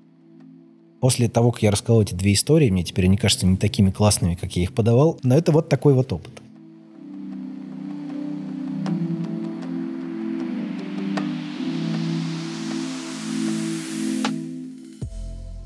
После 1.01 1.29
того, 1.29 1.53
как 1.53 1.63
я 1.63 1.71
рассказал 1.71 2.03
эти 2.03 2.15
две 2.15 2.33
истории, 2.33 2.69
мне 2.69 2.83
теперь 2.83 3.05
они 3.05 3.17
кажутся 3.17 3.47
не 3.47 3.57
такими 3.57 3.93
классными, 3.93 4.35
как 4.35 4.57
я 4.57 4.65
их 4.65 4.75
подавал. 4.75 5.21
Но 5.23 5.37
это 5.37 5.53
вот 5.53 5.69
такой 5.69 5.95
вот 5.95 6.13
опыт. 6.13 6.43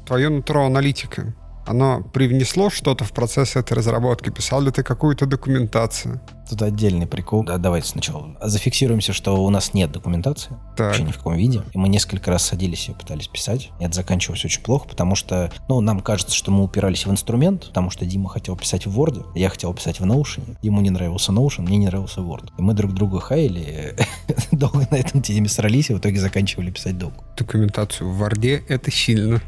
Твое 0.04 0.28
нутро 0.28 0.66
аналитика 0.66 1.34
оно 1.66 2.02
привнесло 2.02 2.70
что-то 2.70 3.04
в 3.04 3.12
процесс 3.12 3.56
этой 3.56 3.74
разработки? 3.74 4.30
Писал 4.30 4.62
ли 4.62 4.70
ты 4.70 4.82
какую-то 4.82 5.26
документацию? 5.26 6.20
Тут 6.48 6.62
отдельный 6.62 7.06
прикол. 7.06 7.42
Да, 7.44 7.58
давайте 7.58 7.88
сначала 7.88 8.36
зафиксируемся, 8.40 9.12
что 9.12 9.44
у 9.44 9.50
нас 9.50 9.74
нет 9.74 9.90
документации. 9.90 10.56
Так. 10.76 10.88
Вообще 10.88 11.02
ни 11.02 11.10
в 11.10 11.16
каком 11.16 11.34
виде. 11.34 11.62
И 11.72 11.78
мы 11.78 11.88
несколько 11.88 12.30
раз 12.30 12.44
садились 12.44 12.88
и 12.88 12.92
пытались 12.92 13.26
писать. 13.26 13.70
И 13.80 13.84
это 13.84 13.94
заканчивалось 13.94 14.44
очень 14.44 14.62
плохо, 14.62 14.86
потому 14.88 15.16
что, 15.16 15.50
ну, 15.68 15.80
нам 15.80 16.00
кажется, 16.00 16.34
что 16.36 16.52
мы 16.52 16.62
упирались 16.62 17.04
в 17.04 17.10
инструмент, 17.10 17.66
потому 17.66 17.90
что 17.90 18.04
Дима 18.04 18.28
хотел 18.28 18.56
писать 18.56 18.86
в 18.86 19.00
Word, 19.00 19.26
я 19.34 19.50
хотел 19.50 19.74
писать 19.74 19.98
в 19.98 20.04
Notion. 20.04 20.56
Ему 20.62 20.80
не 20.80 20.90
нравился 20.90 21.32
Notion, 21.32 21.62
мне 21.62 21.78
не 21.78 21.86
нравился 21.86 22.20
Word. 22.20 22.50
И 22.56 22.62
мы 22.62 22.74
друг 22.74 22.92
друга 22.92 23.18
хаяли, 23.18 23.96
долго 24.52 24.86
на 24.90 24.96
этом 24.96 25.22
теме 25.22 25.48
срались, 25.48 25.90
и 25.90 25.94
в 25.94 25.98
итоге 25.98 26.20
заканчивали 26.20 26.70
писать 26.70 26.96
долго. 26.96 27.16
Документацию 27.36 28.08
в 28.08 28.22
Word 28.22 28.62
это 28.68 28.90
сильно 28.92 29.42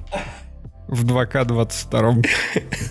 в 0.89 1.05
2К22. 1.05 2.27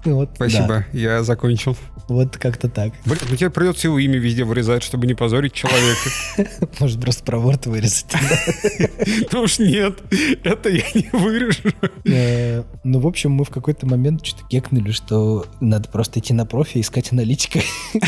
Вот, 0.06 0.30
Спасибо, 0.36 0.68
да. 0.68 0.86
я 0.94 1.24
закончил. 1.24 1.76
Вот 2.08 2.38
как-то 2.38 2.70
так. 2.70 2.94
Блин, 3.06 3.20
ну 3.30 3.36
тебе 3.36 3.50
придется 3.50 3.88
его 3.88 4.00
имя 4.00 4.18
везде 4.18 4.46
вырезать, 4.46 4.82
чтобы 4.82 5.08
не 5.08 5.14
позорить 5.14 5.54
человека. 5.54 6.10
Может, 6.80 7.02
просто 7.02 7.24
про 7.24 7.38
Word 7.38 7.70
вырезать. 7.70 8.06
Ну 9.32 9.42
уж 9.42 9.60
нет, 9.60 10.00
это 10.44 10.70
я 10.70 10.84
не 10.94 11.10
вырежу. 11.12 11.70
Э, 12.06 12.64
ну, 12.84 13.00
в 13.00 13.08
общем, 13.08 13.32
мы 13.32 13.44
в 13.44 13.50
какой-то 13.50 13.86
момент 13.86 14.26
что-то 14.26 14.48
кекнули, 14.48 14.92
что 14.92 15.46
надо 15.60 15.90
просто 15.90 16.20
идти 16.20 16.34
на 16.34 16.46
профи, 16.46 16.80
искать 16.80 17.12
аналитика, 17.12 17.60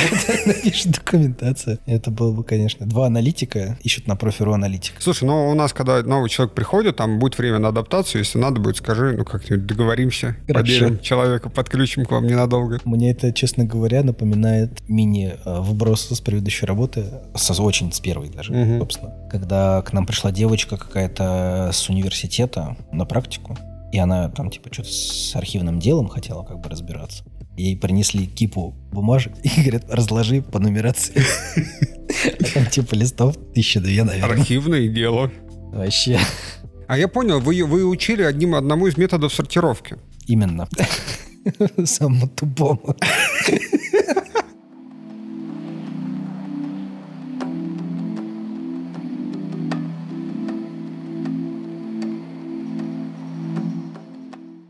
напишет 0.46 0.92
документация. 0.92 1.80
Это 1.86 2.12
было 2.12 2.32
бы, 2.32 2.44
конечно, 2.44 2.86
два 2.86 3.08
аналитика 3.08 3.78
ищут 3.82 4.08
на 4.08 4.16
профи.ру 4.16 4.54
аналитик. 4.54 4.96
Слушай, 5.00 5.26
ну 5.26 5.50
у 5.50 5.54
нас, 5.56 5.74
когда 5.74 6.02
новый 6.04 6.30
человек 6.30 6.54
приходит, 6.54 6.98
там 6.98 7.20
будет 7.20 7.38
время 7.38 7.60
на 7.60 7.70
адаптацию, 7.70 8.20
если 8.20 8.38
надо 8.38 8.60
будет, 8.60 8.78
скажи, 8.78 9.16
ну 9.18 9.26
как-нибудь 9.26 9.66
договоримся, 9.80 10.36
поберем 10.48 11.00
человека, 11.00 11.50
подключим 11.50 12.06
к 12.06 12.12
вам 12.12 12.28
ненадолго. 12.28 12.80
Мне 12.84 13.12
это, 13.12 13.32
честно 13.32 13.64
говоря, 13.64 14.04
напоминает 14.04 14.82
мини-вброс 14.88 16.10
с 16.10 16.22
предыдущей 16.22 16.66
работы, 16.66 17.06
с, 17.34 17.60
очень 17.60 17.92
с 17.92 18.00
первой 18.00 18.30
даже, 18.30 18.54
угу. 18.54 18.80
собственно. 18.80 19.14
Когда 19.32 19.82
к 19.82 19.94
нам 19.94 20.06
пришла 20.06 20.32
девочка 20.32 20.78
какая-то 20.78 21.72
с 21.74 21.90
университета 21.90 22.76
на 22.92 23.06
практику, 23.06 23.58
И 23.92 23.98
она 23.98 24.30
там, 24.30 24.52
типа, 24.52 24.70
что-то 24.72 24.90
с 24.90 25.36
архивным 25.36 25.80
делом 25.80 26.10
хотела 26.10 26.44
как 26.44 26.60
бы 26.60 26.70
разбираться. 26.70 27.24
Ей 27.58 27.76
принесли 27.76 28.28
кипу 28.28 28.76
бумажек 28.92 29.34
и 29.44 29.62
говорят, 29.62 29.86
разложи 29.90 30.42
по 30.42 30.60
нумерации. 30.60 31.22
А 32.26 32.44
там 32.54 32.66
типа 32.66 32.96
листов 32.96 33.36
тысяча 33.54 33.80
две, 33.80 34.04
наверное. 34.04 34.40
Архивное 34.40 34.88
дело. 34.90 35.32
Вообще. 35.72 36.20
А 36.90 36.98
я 36.98 37.08
понял, 37.08 37.40
вы, 37.40 37.64
вы 37.66 37.86
учили 37.86 38.24
одним, 38.24 38.56
одному 38.56 38.88
из 38.88 38.98
методов 38.98 39.32
сортировки. 39.32 39.98
Именно. 40.26 40.68
Самому 41.86 42.28
тупому. 42.30 42.96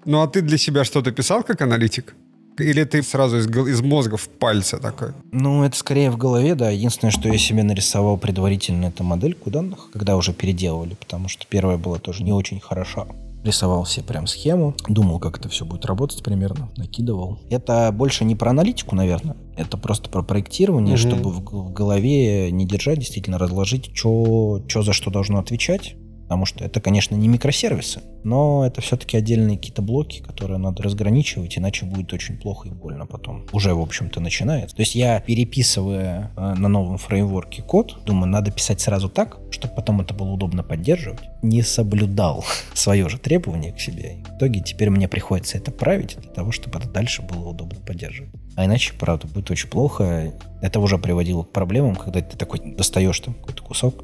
Ну 0.04 0.22
а 0.22 0.28
ты 0.28 0.42
для 0.42 0.58
себя 0.58 0.84
что-то 0.84 1.14
писал 1.14 1.44
как 1.44 1.62
аналитик? 1.62 2.16
Или 2.60 2.84
ты 2.84 3.04
сразу 3.04 3.38
из, 3.38 3.48
из 3.48 3.82
мозга 3.82 4.18
в 4.18 4.30
пальце 4.30 4.78
такой? 4.78 5.14
Ну, 5.32 5.64
это 5.64 5.76
скорее 5.78 6.12
в 6.12 6.18
голове, 6.18 6.56
да. 6.56 6.70
Единственное, 6.70 7.12
что 7.12 7.30
я 7.30 7.38
себе 7.38 7.64
нарисовал 7.64 8.18
предварительно, 8.18 8.86
это 8.86 9.04
модельку 9.04 9.50
данных, 9.50 9.90
когда 9.92 10.16
уже 10.18 10.34
переделывали, 10.34 10.96
потому 10.96 11.28
что 11.28 11.46
первая 11.48 11.78
была 11.78 12.00
тоже 12.00 12.24
не 12.24 12.32
очень 12.32 12.60
хороша. 12.60 13.08
Рисовал 13.44 13.86
себе 13.86 14.06
прям 14.06 14.28
схему, 14.28 14.76
думал, 14.90 15.18
как 15.20 15.40
это 15.40 15.48
все 15.48 15.64
будет 15.64 15.86
работать 15.86 16.22
примерно, 16.24 16.70
накидывал. 16.76 17.40
Это 17.50 17.90
больше 17.94 18.26
не 18.26 18.36
про 18.36 18.50
аналитику, 18.50 18.96
наверное, 18.96 19.38
это 19.56 19.78
просто 19.78 20.10
про 20.10 20.24
проектирование, 20.24 20.96
угу. 20.96 21.02
чтобы 21.02 21.32
в, 21.32 21.40
в 21.40 21.72
голове 21.72 22.52
не 22.52 22.66
держать, 22.66 23.00
действительно 23.00 23.38
разложить, 23.38 23.92
что 23.94 24.62
за 24.68 24.92
что 24.92 25.10
должно 25.10 25.40
отвечать, 25.40 25.96
Потому 26.30 26.46
что 26.46 26.64
это, 26.64 26.80
конечно, 26.80 27.16
не 27.16 27.28
микросервисы, 27.28 28.02
но 28.24 28.64
это 28.64 28.82
все-таки 28.82 29.18
отдельные 29.18 29.58
какие-то 29.58 29.82
блоки, 29.82 30.22
которые 30.22 30.60
надо 30.60 30.84
разграничивать, 30.84 31.58
иначе 31.58 31.88
будет 31.88 32.14
очень 32.14 32.38
плохо 32.38 32.68
и 32.68 32.72
больно 32.72 33.08
потом. 33.08 33.48
Уже, 33.52 33.74
в 33.74 33.82
общем-то, 33.82 34.20
начинается. 34.20 34.76
То 34.76 34.84
есть 34.84 34.94
я, 34.94 35.22
переписывая 35.22 36.32
э, 36.38 36.54
на 36.54 36.68
новом 36.68 37.00
фреймворке 37.00 37.64
код, 37.64 37.98
думаю, 38.06 38.30
надо 38.30 38.52
писать 38.52 38.80
сразу 38.80 39.10
так, 39.10 39.40
чтобы 39.50 39.74
потом 39.74 40.02
это 40.02 40.14
было 40.14 40.30
удобно 40.30 40.62
поддерживать. 40.62 41.22
Не 41.42 41.64
соблюдал 41.64 42.46
свое 42.76 43.10
же 43.10 43.18
требование 43.18 43.74
к 43.74 43.80
себе. 43.80 44.18
в 44.30 44.38
итоге 44.38 44.62
теперь 44.62 44.92
мне 44.92 45.08
приходится 45.08 45.58
это 45.58 45.72
править 45.72 46.16
для 46.22 46.30
того, 46.30 46.52
чтобы 46.52 46.78
это 46.78 46.88
дальше 46.88 47.24
было 47.24 47.50
удобно 47.50 47.80
поддерживать. 47.80 48.30
А 48.60 48.66
иначе, 48.66 48.92
правда, 49.00 49.26
будет 49.26 49.50
очень 49.52 49.70
плохо. 49.70 50.34
Это 50.62 50.82
уже 50.82 50.98
приводило 50.98 51.44
к 51.44 51.52
проблемам, 51.54 51.96
когда 51.96 52.20
ты 52.20 52.36
такой 52.36 52.60
достаешь 52.76 53.18
там 53.22 53.34
какой-то 53.36 53.64
кусок. 53.64 54.04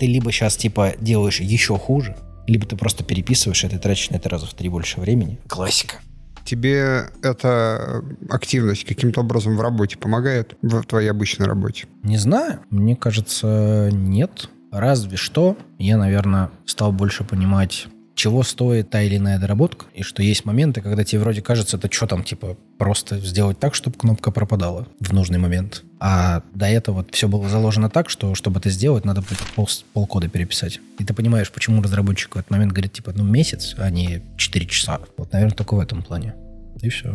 Ты 0.00 0.06
либо 0.06 0.32
сейчас 0.32 0.56
типа 0.56 0.94
делаешь 0.98 1.38
еще 1.38 1.78
хуже, 1.78 2.16
либо 2.48 2.66
ты 2.66 2.74
просто 2.74 3.04
переписываешь 3.04 3.62
это 3.62 3.76
и 3.76 3.78
тратишь 3.78 4.10
на 4.10 4.16
это 4.16 4.28
раза 4.28 4.46
в 4.46 4.54
три 4.54 4.68
больше 4.68 5.00
времени. 5.00 5.38
Классика. 5.46 5.94
Тебе 6.44 7.04
эта 7.22 8.02
активность 8.28 8.84
каким-то 8.84 9.20
образом 9.20 9.56
в 9.56 9.60
работе 9.60 9.96
помогает, 9.96 10.56
в 10.60 10.82
твоей 10.82 11.08
обычной 11.08 11.46
работе? 11.46 11.86
Не 12.02 12.16
знаю. 12.16 12.58
Мне 12.70 12.96
кажется, 12.96 13.90
нет. 13.92 14.50
Разве 14.72 15.16
что 15.16 15.56
я, 15.78 15.96
наверное, 15.96 16.50
стал 16.66 16.90
больше 16.90 17.22
понимать 17.22 17.86
чего 18.18 18.42
стоит 18.42 18.90
та 18.90 19.00
или 19.02 19.16
иная 19.16 19.38
доработка, 19.38 19.86
и 19.94 20.02
что 20.02 20.24
есть 20.24 20.44
моменты, 20.44 20.80
когда 20.80 21.04
тебе 21.04 21.20
вроде 21.20 21.40
кажется, 21.40 21.76
это 21.76 21.88
что 21.90 22.08
там, 22.08 22.24
типа, 22.24 22.56
просто 22.76 23.20
сделать 23.20 23.60
так, 23.60 23.76
чтобы 23.76 23.96
кнопка 23.96 24.32
пропадала 24.32 24.88
в 24.98 25.12
нужный 25.12 25.38
момент. 25.38 25.84
А 26.00 26.42
до 26.52 26.66
этого 26.66 27.06
все 27.12 27.28
было 27.28 27.48
заложено 27.48 27.88
так, 27.88 28.10
что 28.10 28.34
чтобы 28.34 28.58
это 28.58 28.70
сделать, 28.70 29.04
надо 29.04 29.22
пол, 29.54 29.68
полкода 29.92 30.28
переписать. 30.28 30.80
И 30.98 31.04
ты 31.04 31.14
понимаешь, 31.14 31.52
почему 31.52 31.80
разработчик 31.80 32.34
в 32.34 32.38
этот 32.38 32.50
момент 32.50 32.72
говорит, 32.72 32.92
типа, 32.92 33.12
ну, 33.14 33.22
месяц, 33.22 33.76
а 33.78 33.88
не 33.88 34.22
4 34.36 34.66
часа. 34.66 34.98
Вот, 35.16 35.32
наверное, 35.32 35.54
только 35.54 35.74
в 35.74 35.78
этом 35.78 36.02
плане. 36.02 36.34
И 36.82 36.88
все. 36.88 37.12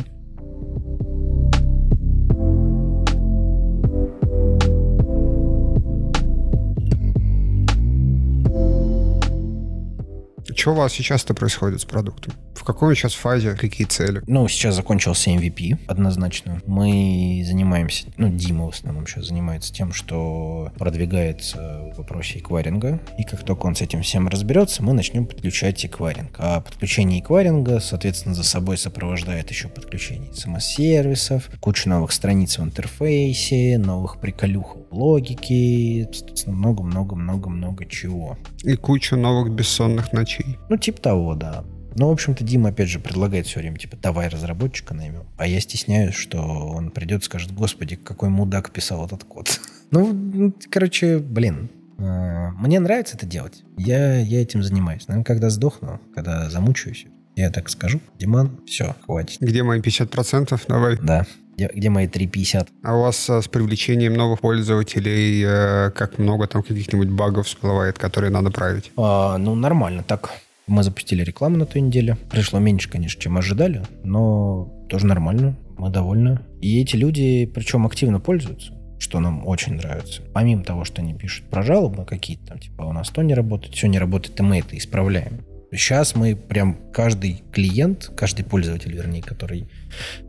Что 10.56 10.72
у 10.72 10.76
вас 10.76 10.93
сейчас-то 10.93 11.34
происходит 11.34 11.82
с 11.82 11.86
продуктом? 11.86 12.34
В 12.54 12.64
какой 12.64 12.95
сейчас 12.95 13.14
фазе? 13.14 13.56
Какие 13.56 13.88
цели? 13.88 14.22
Ну, 14.28 14.47
сейчас 14.47 14.76
закончился 14.76 15.32
MVP, 15.32 15.80
однозначно. 15.88 16.62
Мы 16.66 17.43
занимаемся, 17.45 18.06
ну, 18.18 18.30
Дима 18.30 18.68
в 18.68 18.70
основном 18.70 19.08
сейчас 19.08 19.28
занимается 19.28 19.74
тем, 19.74 19.91
что 19.91 20.72
продвигается 20.78 21.91
в 21.93 21.97
вопросе 21.97 22.39
эквайринга. 22.39 23.01
И 23.18 23.24
как 23.24 23.43
только 23.43 23.66
он 23.66 23.76
с 23.76 23.82
этим 23.82 24.04
всем 24.04 24.28
разберется, 24.28 24.84
мы 24.84 24.93
начнем 24.93 25.26
подключать 25.26 25.84
эквайринг. 25.86 26.36
А 26.38 26.62
подключение 26.62 27.20
эквайринга, 27.20 27.80
соответственно, 27.80 28.36
за 28.36 28.43
собой 28.43 28.78
сопровождает 28.78 29.49
еще 29.49 29.68
подключение 29.68 30.34
смс-сервисов, 30.34 31.49
кучу 31.60 31.89
новых 31.89 32.12
страниц 32.12 32.60
в 32.60 32.64
интерфейсе, 32.64 33.78
новых 33.78 34.20
приколюх 34.20 34.78
логики, 34.91 36.08
много-много-много-много 36.45 37.86
чего. 37.86 38.38
И 38.64 38.76
кучу 38.76 39.18
новых 39.18 39.53
бессонных 39.53 40.14
ночей. 40.14 40.57
Ну, 40.70 40.78
типа 40.78 41.01
того, 41.01 41.36
да. 41.36 41.66
Ну, 41.95 42.07
в 42.07 42.11
общем-то, 42.11 42.43
Дима, 42.43 42.70
опять 42.70 42.89
же, 42.89 42.99
предлагает 42.99 43.45
все 43.45 43.59
время, 43.59 43.78
типа, 43.78 43.97
давай 44.01 44.28
разработчика 44.28 44.93
наймем. 44.93 45.26
А 45.38 45.45
я 45.45 45.59
стесняюсь, 45.59 46.16
что 46.16 46.39
он 46.39 46.89
придет 46.89 47.22
и 47.22 47.26
скажет, 47.26 47.53
господи, 47.53 47.95
какой 47.95 48.30
мудак 48.30 48.72
писал 48.72 49.05
этот 49.05 49.24
код. 49.24 49.59
Ну, 49.91 50.11
ну, 50.11 50.51
короче, 50.72 51.20
блин, 51.20 51.70
э, 51.99 52.49
мне 52.57 52.80
нравится 52.80 53.16
это 53.16 53.28
делать. 53.28 53.64
Я, 53.78 54.20
я 54.22 54.41
этим 54.41 54.64
занимаюсь. 54.64 55.07
Наверное, 55.07 55.24
когда 55.24 55.51
сдохну, 55.51 56.01
когда 56.16 56.49
замучаюсь, 56.49 57.05
я 57.36 57.51
так 57.51 57.70
скажу, 57.70 58.01
Диман, 58.18 58.59
все, 58.66 58.95
хватит. 59.05 59.39
Где 59.39 59.61
мои 59.61 59.82
50%? 59.82 60.59
Давай. 60.68 60.97
Да. 60.99 61.28
Где, 61.56 61.70
где 61.74 61.89
мои 61.89 62.08
3,50? 62.08 62.68
А 62.84 62.97
у 62.97 63.01
вас 63.01 63.30
а, 63.30 63.41
с 63.41 63.47
привлечением 63.47 64.14
новых 64.14 64.41
пользователей 64.41 65.43
э, 65.45 65.91
как 65.91 66.18
много 66.18 66.47
там 66.47 66.64
каких-нибудь 66.64 67.10
багов 67.10 67.45
всплывает, 67.45 67.97
которые 67.97 68.32
надо 68.32 68.49
править? 68.49 68.91
А, 68.97 69.38
ну, 69.38 69.54
нормально 69.56 70.04
так. 70.04 70.32
Мы 70.66 70.84
запустили 70.84 71.24
рекламу 71.24 71.58
на 71.58 71.66
той 71.66 71.82
неделе. 71.82 72.18
Пришло 72.32 72.60
меньше, 72.60 72.89
конечно, 72.89 73.22
чем 73.22 73.38
ожидали, 73.38 73.84
но 74.04 74.72
тоже 74.89 75.06
нормально. 75.06 75.56
Мы 75.78 75.89
довольны. 75.89 76.39
И 76.62 76.82
эти 76.82 76.95
люди, 76.95 77.45
причем 77.54 77.86
активно 77.86 78.20
пользуются 78.20 78.74
что 79.04 79.20
нам 79.20 79.45
очень 79.45 79.74
нравится. 79.74 80.22
Помимо 80.34 80.64
того, 80.64 80.86
что 80.86 81.01
они 81.01 81.14
пишут 81.14 81.45
про 81.49 81.62
жалобы 81.62 82.06
какие-то, 82.06 82.45
там, 82.45 82.60
типа, 82.60 82.84
у 82.84 82.93
нас 82.93 83.10
то 83.10 83.22
не 83.22 83.34
работает, 83.34 83.76
все 83.76 83.88
не 83.88 83.99
работает, 83.99 84.39
и 84.39 84.43
мы 84.43 84.60
это 84.60 84.78
исправляем. 84.78 85.41
Сейчас 85.76 86.15
мы 86.15 86.36
прям 86.36 86.78
каждый 86.91 87.43
клиент, 87.51 88.11
каждый 88.15 88.45
пользователь, 88.45 88.93
вернее, 88.93 89.21
который 89.21 89.67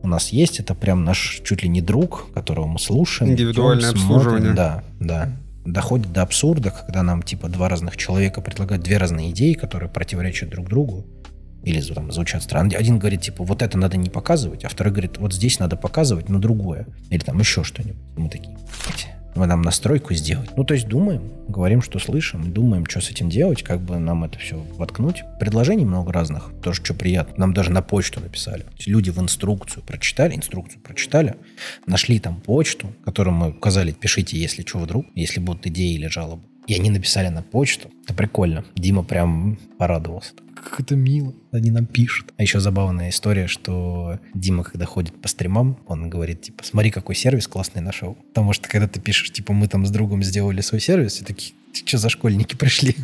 у 0.02 0.08
нас 0.08 0.30
есть, 0.30 0.60
это 0.60 0.74
прям 0.74 1.04
наш 1.04 1.40
чуть 1.44 1.62
ли 1.62 1.68
не 1.68 1.80
друг, 1.80 2.32
которого 2.32 2.66
мы 2.66 2.78
слушаем. 2.78 3.32
Индивидуальное 3.32 3.92
идем, 3.92 4.00
обслуживание. 4.00 4.52
да, 4.52 4.84
да. 5.00 5.36
Доходит 5.64 6.12
до 6.12 6.22
абсурда, 6.22 6.70
когда 6.70 7.02
нам 7.02 7.22
типа 7.22 7.48
два 7.48 7.68
разных 7.68 7.96
человека 7.96 8.40
предлагают 8.40 8.84
две 8.84 8.98
разные 8.98 9.30
идеи, 9.30 9.54
которые 9.54 9.90
противоречат 9.90 10.50
друг 10.50 10.68
другу 10.68 11.06
или 11.64 11.80
там 11.80 12.12
звучат 12.12 12.42
странно. 12.42 12.76
Один 12.76 12.98
говорит, 12.98 13.22
типа, 13.22 13.42
вот 13.42 13.62
это 13.62 13.78
надо 13.78 13.96
не 13.96 14.10
показывать, 14.10 14.64
а 14.64 14.68
второй 14.68 14.92
говорит, 14.92 15.16
вот 15.16 15.32
здесь 15.32 15.58
надо 15.58 15.76
показывать, 15.76 16.28
но 16.28 16.38
другое. 16.38 16.86
Или 17.08 17.20
там 17.20 17.38
еще 17.38 17.64
что-нибудь. 17.64 17.96
Мы 18.16 18.28
такие, 18.28 18.56
нам 19.34 19.62
настройку 19.62 20.14
сделать. 20.14 20.50
Ну, 20.56 20.64
то 20.64 20.74
есть 20.74 20.86
думаем, 20.86 21.32
говорим, 21.48 21.82
что 21.82 21.98
слышим, 21.98 22.52
думаем, 22.52 22.86
что 22.86 23.00
с 23.00 23.10
этим 23.10 23.28
делать, 23.28 23.62
как 23.62 23.80
бы 23.80 23.98
нам 23.98 24.24
это 24.24 24.38
все 24.38 24.56
воткнуть. 24.76 25.22
Предложений 25.40 25.86
много 25.86 26.12
разных, 26.12 26.52
тоже 26.62 26.82
что 26.84 26.94
приятно. 26.94 27.34
Нам 27.36 27.54
даже 27.54 27.70
на 27.70 27.82
почту 27.82 28.20
написали. 28.20 28.64
Люди 28.86 29.10
в 29.10 29.18
инструкцию 29.18 29.82
прочитали, 29.84 30.34
инструкцию 30.34 30.80
прочитали, 30.80 31.34
нашли 31.86 32.18
там 32.18 32.40
почту, 32.40 32.92
которую 33.04 33.34
мы 33.34 33.50
указали, 33.50 33.92
пишите, 33.92 34.38
если 34.38 34.62
что 34.62 34.78
вдруг, 34.78 35.06
если 35.14 35.40
будут 35.40 35.66
идеи 35.66 35.94
или 35.94 36.06
жалобы. 36.06 36.42
И 36.66 36.74
они 36.74 36.90
написали 36.90 37.28
на 37.28 37.42
почту. 37.42 37.90
Это 38.04 38.14
прикольно. 38.14 38.64
Дима 38.74 39.02
прям 39.02 39.58
порадовался 39.78 40.32
как 40.64 40.80
это 40.80 40.96
мило. 40.96 41.34
Они 41.52 41.70
нам 41.70 41.86
пишут. 41.86 42.32
А 42.36 42.42
еще 42.42 42.60
забавная 42.60 43.10
история, 43.10 43.46
что 43.46 44.18
Дима, 44.34 44.64
когда 44.64 44.86
ходит 44.86 45.20
по 45.20 45.28
стримам, 45.28 45.78
он 45.86 46.10
говорит, 46.10 46.42
типа, 46.42 46.64
смотри, 46.64 46.90
какой 46.90 47.14
сервис 47.14 47.46
классный 47.46 47.82
нашел. 47.82 48.16
Потому 48.28 48.52
что 48.52 48.68
когда 48.68 48.88
ты 48.88 49.00
пишешь, 49.00 49.32
типа, 49.32 49.52
мы 49.52 49.68
там 49.68 49.86
с 49.86 49.90
другом 49.90 50.22
сделали 50.22 50.60
свой 50.60 50.80
сервис, 50.80 51.20
и 51.20 51.24
такие, 51.24 51.54
что 51.72 51.98
за 51.98 52.08
школьники 52.08 52.54
пришли? 52.56 52.96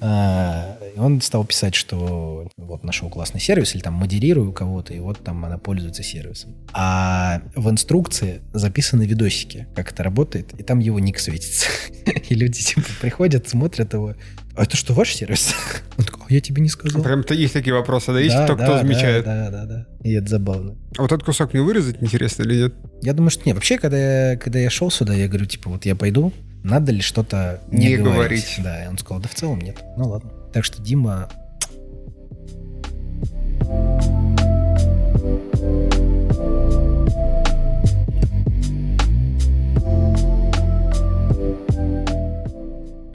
А, 0.00 0.78
он 0.96 1.20
стал 1.20 1.44
писать, 1.44 1.74
что 1.74 2.48
вот 2.56 2.84
нашел 2.84 3.08
классный 3.08 3.40
сервис, 3.40 3.74
или 3.74 3.82
там 3.82 3.94
модерирую 3.94 4.52
кого-то, 4.52 4.92
и 4.94 4.98
вот 4.98 5.22
там 5.22 5.44
она 5.44 5.58
пользуется 5.58 6.02
сервисом. 6.02 6.54
А 6.72 7.42
в 7.54 7.70
инструкции 7.70 8.42
записаны 8.52 9.04
видосики, 9.04 9.66
как 9.74 9.92
это 9.92 10.02
работает, 10.02 10.52
и 10.58 10.62
там 10.62 10.80
его 10.80 10.98
ник 10.98 11.18
светится. 11.18 11.66
И 12.28 12.34
люди 12.34 12.62
типа 12.62 12.86
приходят, 13.00 13.48
смотрят 13.48 13.92
его, 13.92 14.14
а 14.56 14.62
это 14.62 14.76
что, 14.76 14.92
ваш 14.94 15.14
сервис? 15.14 15.54
Он 15.98 16.04
такой, 16.04 16.22
а 16.28 16.32
я 16.32 16.40
тебе 16.40 16.62
не 16.62 16.68
сказал. 16.68 17.02
Прям 17.02 17.24
есть 17.28 17.52
такие 17.52 17.74
вопросы, 17.74 18.12
да? 18.12 18.20
Есть 18.20 18.36
да, 18.36 18.44
кто, 18.44 18.54
да, 18.54 18.64
кто 18.64 18.78
замечает? 18.78 19.24
Да, 19.24 19.50
да, 19.50 19.50
да, 19.50 19.66
да. 19.66 19.86
И 20.02 20.12
это 20.12 20.28
забавно. 20.28 20.76
А 20.96 21.02
вот 21.02 21.12
этот 21.12 21.24
кусок 21.24 21.52
мне 21.52 21.62
вырезать, 21.62 21.96
интересно 22.00 22.44
или 22.44 22.62
нет? 22.62 22.74
Я 23.02 23.14
думаю, 23.14 23.30
что 23.30 23.42
нет. 23.46 23.56
Вообще, 23.56 23.78
когда 23.78 24.30
я, 24.30 24.36
когда 24.36 24.58
я 24.60 24.70
шел 24.70 24.90
сюда, 24.90 25.14
я 25.14 25.26
говорю, 25.26 25.46
типа, 25.46 25.70
вот 25.70 25.84
я 25.86 25.96
пойду, 25.96 26.32
надо 26.62 26.92
ли 26.92 27.00
что-то 27.00 27.60
не, 27.70 27.88
не 27.88 27.96
говорить? 27.96 28.14
говорить. 28.14 28.60
Да, 28.62 28.84
и 28.84 28.88
он 28.88 28.96
сказал, 28.96 29.20
да 29.20 29.28
в 29.28 29.34
целом 29.34 29.60
нет. 29.60 29.82
Ну 29.96 30.08
ладно. 30.08 30.30
Так 30.52 30.64
что 30.64 30.80
Дима 30.80 31.28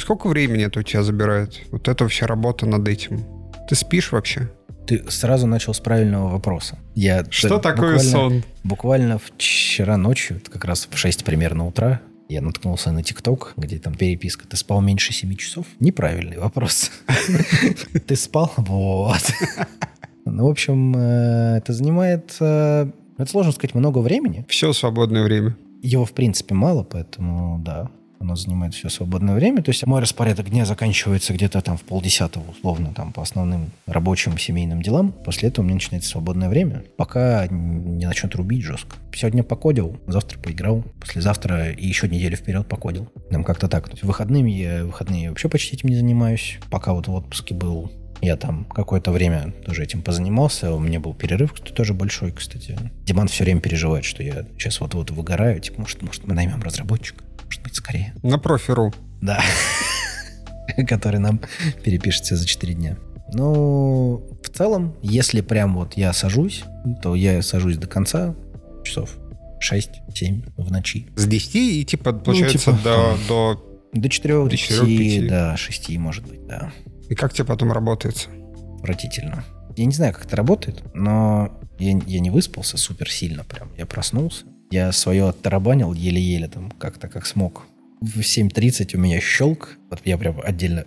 Сколько 0.09 0.25
времени 0.25 0.65
это 0.65 0.79
у 0.79 0.81
тебя 0.81 1.03
забирает? 1.03 1.61
Вот 1.69 1.87
эта 1.87 2.07
вся 2.07 2.25
работа 2.25 2.65
над 2.65 2.87
этим. 2.87 3.23
Ты 3.69 3.75
спишь 3.75 4.11
вообще? 4.11 4.49
Ты 4.87 5.03
сразу 5.11 5.45
начал 5.45 5.71
с 5.71 5.79
правильного 5.79 6.29
вопроса. 6.29 6.79
Я 6.95 7.23
Что 7.29 7.59
такое 7.59 7.91
буквально, 7.91 7.99
сон? 7.99 8.43
Буквально 8.63 9.19
вчера 9.19 9.97
ночью, 9.97 10.41
как 10.51 10.65
раз 10.65 10.87
в 10.89 10.97
6 10.97 11.23
примерно 11.23 11.67
утра, 11.67 12.01
я 12.27 12.41
наткнулся 12.41 12.91
на 12.91 13.03
ТикТок, 13.03 13.53
где 13.55 13.77
там 13.77 13.93
переписка. 13.93 14.47
Ты 14.47 14.57
спал 14.57 14.81
меньше 14.81 15.13
7 15.13 15.35
часов? 15.35 15.67
Неправильный 15.79 16.39
вопрос. 16.39 16.89
Ты 18.07 18.15
спал? 18.15 18.51
Вот. 18.57 19.31
Ну, 20.25 20.47
в 20.47 20.49
общем, 20.49 20.95
э, 20.97 21.57
это 21.57 21.71
занимает, 21.71 22.35
э, 22.39 22.89
это 23.15 23.29
сложно 23.29 23.51
сказать, 23.51 23.75
много 23.75 23.99
времени. 23.99 24.43
Все 24.49 24.73
свободное 24.73 25.21
время. 25.21 25.55
Его, 25.83 26.03
в 26.03 26.13
принципе, 26.13 26.55
мало, 26.55 26.81
поэтому, 26.81 27.59
да, 27.63 27.91
оно 28.19 28.35
занимает 28.35 28.73
все 28.73 28.89
свободное 28.89 29.35
время. 29.35 29.63
То 29.63 29.69
есть 29.69 29.85
мой 29.85 30.01
распорядок 30.01 30.49
дня 30.49 30.65
заканчивается 30.65 31.33
где-то 31.33 31.61
там 31.61 31.77
в 31.77 31.83
полдесятого, 31.83 32.51
условно, 32.51 32.93
там 32.95 33.13
по 33.13 33.21
основным 33.21 33.71
рабочим 33.85 34.37
семейным 34.37 34.81
делам. 34.81 35.11
После 35.11 35.49
этого 35.49 35.63
у 35.63 35.67
меня 35.67 35.75
начинается 35.75 36.09
свободное 36.09 36.49
время, 36.49 36.83
пока 36.97 37.47
не 37.47 38.05
начнет 38.05 38.35
рубить 38.35 38.63
жестко. 38.63 38.97
Сегодня 39.13 39.43
покодил, 39.43 39.97
завтра 40.07 40.39
поиграл, 40.39 40.83
послезавтра 40.99 41.71
и 41.71 41.87
еще 41.87 42.07
неделю 42.07 42.37
вперед 42.37 42.67
покодил. 42.67 43.09
Там 43.31 43.43
как-то 43.43 43.67
так. 43.67 43.85
То 43.85 43.91
есть 43.91 44.03
выходными 44.03 44.51
я, 44.51 44.85
выходные 44.85 45.23
я 45.23 45.29
вообще 45.29 45.49
почти 45.49 45.75
этим 45.75 45.89
не 45.89 45.95
занимаюсь. 45.95 46.59
Пока 46.69 46.93
вот 46.93 47.07
в 47.07 47.13
отпуске 47.13 47.53
был, 47.53 47.91
я 48.21 48.35
там 48.35 48.65
какое-то 48.65 49.11
время 49.11 49.53
тоже 49.65 49.83
этим 49.83 50.01
позанимался. 50.01 50.73
У 50.73 50.79
меня 50.79 50.99
был 50.99 51.13
перерыв, 51.13 51.53
кстати, 51.53 51.71
тоже 51.71 51.93
большой, 51.93 52.31
кстати. 52.31 52.77
Диман 53.05 53.27
все 53.27 53.45
время 53.45 53.61
переживает, 53.61 54.03
что 54.03 54.23
я 54.23 54.45
сейчас 54.57 54.81
вот-вот 54.81 55.11
выгораю. 55.11 55.59
Типа, 55.59 55.81
может, 55.81 56.01
может 56.01 56.27
мы 56.27 56.33
наймем 56.33 56.61
разработчика? 56.61 57.23
Может 57.49 57.63
быть, 57.63 57.75
скорее. 57.75 58.13
На 58.21 58.37
профи.ру. 58.37 58.93
Да. 59.21 59.41
Который 60.87 61.19
нам 61.19 61.41
перепишется 61.83 62.35
за 62.35 62.45
4 62.45 62.73
дня. 62.75 62.97
Ну, 63.33 64.27
в 64.43 64.49
целом, 64.49 64.95
если 65.01 65.41
прям 65.41 65.75
вот 65.75 65.95
я 65.95 66.13
сажусь, 66.13 66.63
то 67.01 67.15
я 67.15 67.41
сажусь 67.41 67.77
до 67.77 67.87
конца 67.87 68.35
часов 68.83 69.15
6-7 69.59 70.51
в 70.57 70.71
ночи. 70.71 71.07
С 71.15 71.25
10 71.25 71.55
и 71.55 71.85
типа 71.85 72.13
получается 72.13 72.71
Ну, 72.71 72.77
типа, 72.77 72.83
до, 72.83 73.17
до... 73.27 73.65
До 73.93 74.09
4, 74.09 74.33
до 74.35 74.43
До 74.43 74.49
5, 74.49 74.59
четырёх, 74.59 74.87
пяти. 74.87 75.27
до 75.27 75.57
6, 75.57 75.97
может 75.97 76.27
быть, 76.27 76.45
да. 76.45 76.71
И 77.09 77.15
как 77.15 77.33
тебе 77.33 77.45
потом 77.45 77.71
работается? 77.71 78.29
Отвратительно. 78.75 79.43
Я 79.75 79.85
не 79.85 79.93
знаю, 79.93 80.13
как 80.13 80.25
это 80.25 80.35
работает, 80.35 80.83
но 80.93 81.59
я, 81.79 81.99
я 82.05 82.19
не 82.19 82.29
выспался 82.29 82.77
супер 82.77 83.09
сильно 83.09 83.43
прям. 83.43 83.71
Я 83.77 83.85
проснулся. 83.85 84.45
Я 84.71 84.91
свое 84.91 85.27
оттарабанил 85.29 85.93
еле-еле 85.93 86.47
там 86.47 86.71
как-то 86.71 87.07
как 87.07 87.25
смог. 87.25 87.65
В 88.01 88.19
7.30 88.19 88.95
у 88.95 88.99
меня 88.99 89.19
щелк. 89.19 89.77
Вот 89.89 90.01
я 90.05 90.17
прям 90.17 90.39
отдельно 90.43 90.85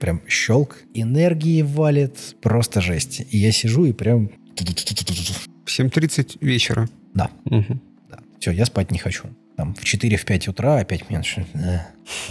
прям 0.00 0.20
щелк. 0.28 0.78
Энергии 0.94 1.62
валит. 1.62 2.36
Просто 2.40 2.80
жесть. 2.80 3.22
И 3.30 3.38
я 3.38 3.52
сижу 3.52 3.84
и 3.86 3.92
прям... 3.92 4.28
В 4.56 5.68
7.30 5.68 6.38
вечера. 6.40 6.88
Да, 7.14 7.30
Мгм. 7.44 7.80
да. 8.08 8.18
Все, 8.38 8.50
я 8.52 8.66
спать 8.66 8.90
не 8.90 8.98
хочу. 8.98 9.24
Там 9.56 9.74
в 9.74 9.82
4-5 9.84 10.50
утра 10.50 10.78
опять 10.78 11.08
меня 11.08 11.18
начинает 11.20 11.48
э, 11.54 11.80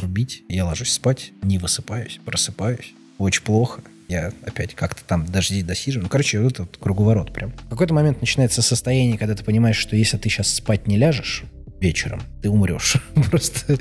рубить. 0.02 0.44
Я 0.50 0.66
ложусь 0.66 0.92
спать, 0.92 1.32
не 1.42 1.58
высыпаюсь, 1.58 2.20
просыпаюсь. 2.26 2.94
Очень 3.18 3.44
плохо. 3.44 3.82
Я 4.08 4.32
опять 4.46 4.76
как-то 4.76 5.04
там 5.06 5.26
дожди 5.26 5.64
досиживаю. 5.64 6.04
Ну, 6.04 6.10
короче, 6.10 6.40
вот 6.40 6.54
этот 6.54 6.78
круговорот 6.78 7.34
прям. 7.34 7.52
В 7.52 7.70
какой-то 7.70 7.94
момент 7.94 8.22
начинается 8.22 8.62
состояние, 8.62 9.18
когда 9.18 9.36
ты 9.36 9.44
понимаешь, 9.44 9.78
что 9.78 9.96
если 9.96 10.18
ты 10.18 10.30
сейчас 10.30 10.54
спать 10.54 10.88
не 10.88 10.98
ляжешь 10.98 11.44
вечером, 11.80 12.22
ты 12.42 12.50
умрешь. 12.50 12.96
Просто 13.30 13.78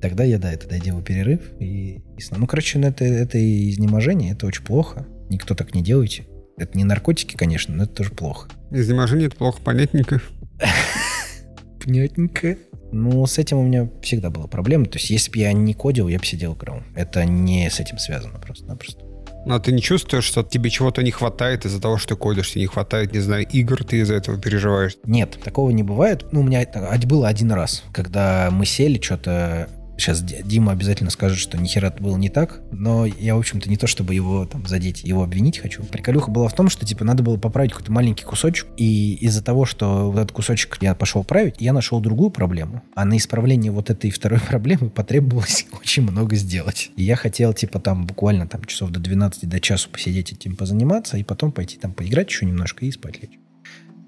тогда 0.00 0.24
я, 0.24 0.38
да, 0.38 0.52
я 0.52 0.80
делаю 0.80 1.02
перерыв 1.02 1.40
и, 1.60 2.02
и 2.16 2.20
сна. 2.20 2.38
Ну, 2.38 2.46
короче, 2.46 2.78
ну, 2.78 2.88
это, 2.88 3.04
это 3.04 3.38
и 3.38 3.70
изнеможение, 3.70 4.32
это 4.32 4.46
очень 4.46 4.64
плохо. 4.64 5.06
Никто 5.28 5.54
так 5.54 5.74
не 5.74 5.82
делайте. 5.82 6.26
Это 6.56 6.76
не 6.78 6.84
наркотики, 6.84 7.36
конечно, 7.36 7.74
но 7.74 7.84
это 7.84 7.92
тоже 7.92 8.10
плохо. 8.10 8.48
Изнеможение 8.70 9.26
это 9.26 9.36
плохо 9.36 9.60
понятненько. 9.62 10.22
Понятненько. 11.84 12.56
Ну, 12.92 13.26
с 13.26 13.38
этим 13.38 13.58
у 13.58 13.62
меня 13.64 13.90
всегда 14.02 14.30
была 14.30 14.46
проблема. 14.46 14.86
То 14.86 14.96
есть, 14.96 15.10
если 15.10 15.30
бы 15.30 15.38
я 15.38 15.52
не 15.52 15.74
кодил, 15.74 16.08
я 16.08 16.18
бы 16.18 16.24
сидел 16.24 16.54
играл. 16.54 16.82
Это 16.94 17.24
не 17.24 17.68
с 17.68 17.80
этим 17.80 17.98
связано 17.98 18.38
просто-напросто. 18.38 19.05
Но 19.46 19.60
ты 19.60 19.70
не 19.70 19.80
чувствуешь, 19.80 20.24
что 20.24 20.42
тебе 20.42 20.70
чего-то 20.70 21.02
не 21.02 21.12
хватает 21.12 21.64
из-за 21.64 21.80
того, 21.80 21.98
что 21.98 22.14
ты 22.14 22.16
кодишь, 22.16 22.50
тебе 22.50 22.62
не 22.62 22.66
хватает, 22.66 23.12
не 23.12 23.20
знаю, 23.20 23.46
игр, 23.48 23.84
ты 23.84 23.98
из-за 24.00 24.14
этого 24.14 24.38
переживаешь? 24.38 24.96
Нет, 25.04 25.38
такого 25.42 25.70
не 25.70 25.84
бывает. 25.84 26.26
Ну, 26.32 26.40
у 26.40 26.42
меня 26.42 26.62
это 26.62 26.98
было 27.06 27.28
один 27.28 27.52
раз, 27.52 27.84
когда 27.92 28.50
мы 28.50 28.66
сели, 28.66 29.00
что-то... 29.00 29.68
Сейчас 29.96 30.22
Ди- 30.22 30.42
Дима 30.44 30.72
обязательно 30.72 31.10
скажет, 31.10 31.38
что 31.38 31.58
нихера 31.58 31.94
было 31.98 32.16
не 32.16 32.28
так, 32.28 32.60
но 32.70 33.06
я, 33.06 33.34
в 33.34 33.38
общем-то, 33.38 33.68
не 33.68 33.76
то, 33.76 33.86
чтобы 33.86 34.14
его 34.14 34.44
там 34.44 34.66
задеть, 34.66 35.02
его 35.04 35.22
обвинить 35.22 35.58
хочу. 35.58 35.82
Приколюха 35.84 36.30
была 36.30 36.48
в 36.48 36.54
том, 36.54 36.68
что, 36.68 36.84
типа, 36.84 37.04
надо 37.04 37.22
было 37.22 37.36
поправить 37.36 37.72
какой-то 37.72 37.92
маленький 37.92 38.24
кусочек, 38.24 38.66
и 38.76 39.14
из-за 39.14 39.42
того, 39.42 39.64
что 39.64 40.10
вот 40.10 40.18
этот 40.18 40.32
кусочек 40.32 40.78
я 40.80 40.94
пошел 40.94 41.24
править, 41.24 41.56
я 41.58 41.72
нашел 41.72 42.00
другую 42.00 42.30
проблему, 42.30 42.82
а 42.94 43.04
на 43.04 43.16
исправление 43.16 43.72
вот 43.72 43.90
этой 43.90 44.10
второй 44.10 44.40
проблемы 44.48 44.90
потребовалось 44.90 45.66
очень 45.80 46.02
много 46.02 46.36
сделать. 46.36 46.90
И 46.96 47.02
я 47.02 47.16
хотел, 47.16 47.52
типа, 47.52 47.80
там 47.80 48.06
буквально 48.06 48.46
там 48.46 48.64
часов 48.64 48.90
до 48.90 49.00
12, 49.00 49.48
до 49.48 49.60
часу 49.60 49.88
посидеть 49.90 50.32
этим 50.32 50.56
позаниматься, 50.56 51.16
и 51.16 51.24
потом 51.24 51.52
пойти 51.52 51.78
там 51.78 51.92
поиграть 51.92 52.28
еще 52.28 52.46
немножко 52.46 52.84
и 52.84 52.90
спать 52.90 53.22
лечь. 53.22 53.38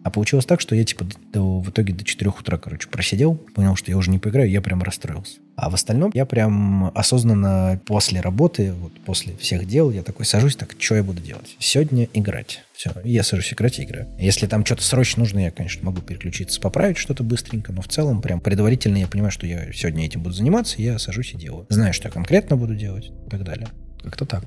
А 0.09 0.11
получилось 0.11 0.47
так, 0.47 0.63
что 0.63 0.75
я 0.75 0.85
типа 0.85 1.05
до- 1.35 1.61
в 1.61 1.69
итоге 1.69 1.93
до 1.93 2.03
4 2.03 2.31
утра, 2.31 2.57
короче, 2.57 2.89
просидел, 2.89 3.35
понял, 3.35 3.77
что 3.77 3.91
я 3.91 3.99
уже 3.99 4.11
не 4.11 4.19
поиграю, 4.19 4.49
я 4.49 4.63
прям 4.63 4.83
расстроился. 4.83 5.37
А 5.55 5.69
в 5.69 5.75
остальном 5.75 6.13
я 6.15 6.25
прям 6.25 6.91
осознанно 6.95 7.79
после 7.85 8.23
работы, 8.23 8.73
вот 8.73 8.99
после 9.05 9.37
всех 9.37 9.67
дел, 9.67 9.91
я 9.91 10.03
такой 10.03 10.25
сажусь, 10.25 10.57
так, 10.57 10.75
что 10.79 10.95
я 10.95 11.03
буду 11.03 11.21
делать? 11.21 11.57
Сегодня 11.59 12.09
играть. 12.15 12.65
Все, 12.73 12.91
я 13.05 13.23
сажусь 13.23 13.53
играть 13.53 13.81
и 13.81 13.85
играю. 13.85 14.09
Если 14.19 14.47
там 14.47 14.65
что-то 14.65 14.83
срочно 14.83 15.21
нужно, 15.25 15.41
я, 15.41 15.51
конечно, 15.51 15.85
могу 15.85 16.01
переключиться, 16.01 16.59
поправить 16.59 16.97
что-то 16.97 17.23
быстренько, 17.23 17.71
но 17.75 17.83
в 17.83 17.89
целом 17.89 18.23
прям 18.23 18.41
предварительно 18.41 18.97
я 18.97 19.09
понимаю, 19.09 19.31
что 19.31 19.47
я 19.47 19.71
сегодня 19.75 20.07
этим 20.07 20.23
буду 20.23 20.35
заниматься, 20.35 20.81
я 20.81 20.99
сажусь 20.99 21.35
и 21.35 21.37
делаю. 21.37 21.67
Знаю, 21.69 21.93
что 21.93 22.09
я 22.09 22.13
конкретно 22.13 22.57
буду 22.57 22.75
делать 22.75 23.11
и 23.27 23.29
так 23.29 23.45
далее. 23.45 23.69
Как-то 24.03 24.25
так. 24.25 24.45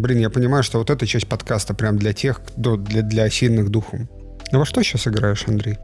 Блин, 0.00 0.18
я 0.18 0.30
понимаю, 0.30 0.62
что 0.62 0.78
вот 0.78 0.88
эта 0.88 1.06
часть 1.06 1.28
подкаста 1.28 1.74
прям 1.74 1.98
для 1.98 2.14
тех, 2.14 2.40
кто 2.42 2.76
для, 2.76 3.02
для 3.02 3.28
сильных 3.28 3.68
духом. 3.68 4.08
Ну 4.50 4.60
во 4.60 4.64
что 4.64 4.82
сейчас 4.82 5.06
играешь, 5.06 5.44
Андрей? 5.46 5.78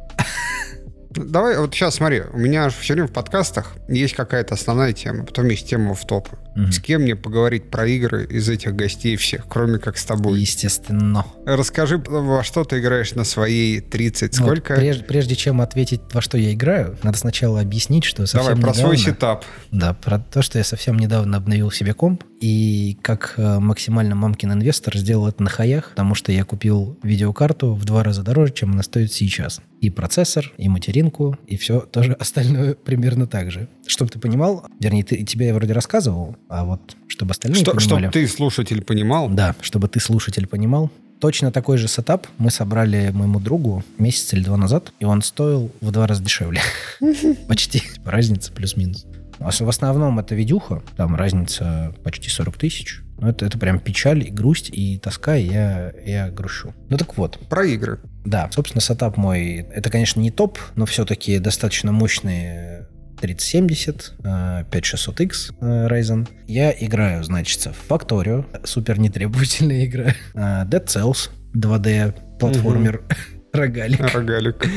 Давай, 1.10 1.58
вот 1.58 1.74
сейчас 1.74 1.96
смотри, 1.96 2.22
у 2.32 2.38
меня 2.38 2.70
все 2.70 2.94
время 2.94 3.08
в 3.08 3.12
подкастах 3.12 3.74
есть 3.88 4.14
какая-то 4.14 4.54
основная 4.54 4.94
тема, 4.94 5.24
потом 5.26 5.48
есть 5.48 5.68
тема 5.68 5.94
в 5.94 6.06
топ. 6.06 6.28
Мгм. 6.56 6.72
С 6.72 6.80
кем 6.80 7.02
мне 7.02 7.14
поговорить 7.14 7.70
про 7.70 7.86
игры 7.86 8.24
из 8.26 8.48
этих 8.48 8.74
гостей 8.74 9.16
всех, 9.16 9.46
кроме 9.48 9.78
как 9.78 9.98
с 9.98 10.04
тобой? 10.04 10.40
Естественно. 10.40 11.24
Расскажи, 11.44 11.98
во 11.98 12.42
что 12.42 12.64
ты 12.64 12.80
играешь 12.80 13.14
на 13.14 13.24
своей 13.24 13.80
30, 13.80 14.38
Ну, 14.38 14.46
вот 14.46 14.52
сколько? 14.52 14.74
прежде, 14.74 15.04
прежде 15.04 15.36
чем 15.36 15.60
ответить, 15.60 16.00
во 16.12 16.20
что 16.20 16.38
я 16.38 16.52
играю, 16.52 16.96
надо 17.02 17.18
сначала 17.18 17.60
объяснить, 17.60 18.04
что 18.04 18.26
совсем 18.26 18.40
Давай, 18.40 18.54
про 18.62 18.70
недавно... 18.70 18.82
свой 18.82 18.96
сетап. 18.98 19.44
Да, 19.70 19.94
про 19.94 20.18
то, 20.18 20.42
что 20.42 20.58
я 20.58 20.64
совсем 20.64 20.98
недавно 20.98 21.36
обновил 21.36 21.70
себе 21.70 21.92
комп, 21.94 22.24
и 22.40 22.98
как 23.02 23.34
э, 23.36 23.58
максимально 23.60 24.14
мамкин 24.14 24.52
инвестор 24.52 24.96
сделал 24.96 25.28
это 25.28 25.42
на 25.42 25.50
хаях, 25.50 25.90
потому 25.90 26.14
что 26.14 26.32
я 26.32 26.44
купил 26.44 26.98
видеокарту 27.02 27.74
в 27.74 27.84
два 27.84 28.02
раза 28.02 28.22
дороже, 28.22 28.52
чем 28.52 28.72
она 28.72 28.82
стоит 28.82 29.12
сейчас. 29.12 29.60
И 29.80 29.90
процессор, 29.90 30.52
и 30.58 30.68
материнку, 30.68 31.38
и 31.46 31.56
все 31.56 31.80
тоже 31.80 32.12
остальное 32.14 32.74
примерно 32.84 33.26
так 33.26 33.50
же. 33.50 33.68
Чтобы 33.86 34.10
ты 34.10 34.18
понимал, 34.18 34.66
вернее, 34.80 35.04
ты, 35.04 35.22
тебе 35.24 35.48
я 35.48 35.54
вроде 35.54 35.72
рассказывал, 35.72 36.36
а 36.48 36.64
вот 36.64 36.96
чтобы 37.08 37.32
остальные 37.32 37.62
Что, 37.62 37.72
понимали... 37.72 38.02
чтобы 38.04 38.12
ты, 38.12 38.28
слушатель, 38.28 38.82
понимал, 38.82 39.28
Да, 39.28 39.54
чтобы 39.60 39.88
ты, 39.88 40.00
слушатель, 40.00 40.46
понимал. 40.46 40.90
Точно 41.20 41.50
такой 41.50 41.78
же 41.78 41.88
сетап 41.88 42.26
мы 42.38 42.50
собрали 42.50 43.10
моему 43.12 43.40
другу 43.40 43.82
месяц 43.98 44.34
или 44.34 44.44
два 44.44 44.56
назад, 44.58 44.92
и 45.00 45.04
он 45.06 45.22
стоил 45.22 45.70
в 45.80 45.90
два 45.90 46.06
раза 46.06 46.22
дешевле. 46.22 46.60
Почти. 47.48 47.82
Разница 48.04 48.52
плюс-минус. 48.52 49.06
А 49.38 49.50
В 49.50 49.68
основном 49.68 50.18
это 50.18 50.34
видюха, 50.34 50.82
там 50.96 51.16
разница 51.16 51.94
почти 52.04 52.28
40 52.28 52.56
тысяч. 52.56 53.00
Ну, 53.18 53.28
это, 53.28 53.46
это 53.46 53.58
прям 53.58 53.78
печаль 53.78 54.26
и 54.26 54.30
грусть, 54.30 54.68
и 54.70 54.98
тоска, 54.98 55.36
и 55.36 55.46
я, 55.46 55.92
я 56.04 56.30
грущу. 56.30 56.74
Ну 56.90 56.98
так 56.98 57.16
вот, 57.16 57.38
про 57.48 57.64
игры. 57.64 58.00
да, 58.24 58.50
собственно, 58.52 58.80
сетап 58.82 59.16
мой, 59.16 59.66
это, 59.74 59.90
конечно, 59.90 60.20
не 60.20 60.30
топ, 60.30 60.58
но 60.74 60.84
все-таки 60.84 61.38
достаточно 61.38 61.92
мощные 61.92 62.88
3070, 63.20 64.14
э, 64.24 64.64
5600X 64.70 65.54
э, 65.60 65.88
Ryzen. 65.88 66.28
Я 66.46 66.72
играю, 66.72 67.24
значит, 67.24 67.60
в 67.60 67.90
Factorio, 67.90 68.44
супер 68.64 68.98
нетребовательная 68.98 69.84
игра, 69.86 70.14
э, 70.34 70.64
Dead 70.64 70.84
Cells, 70.84 71.30
2D 71.54 72.38
платформер, 72.38 73.02
рогалик. 73.52 74.00
Рогалик. 74.14 74.68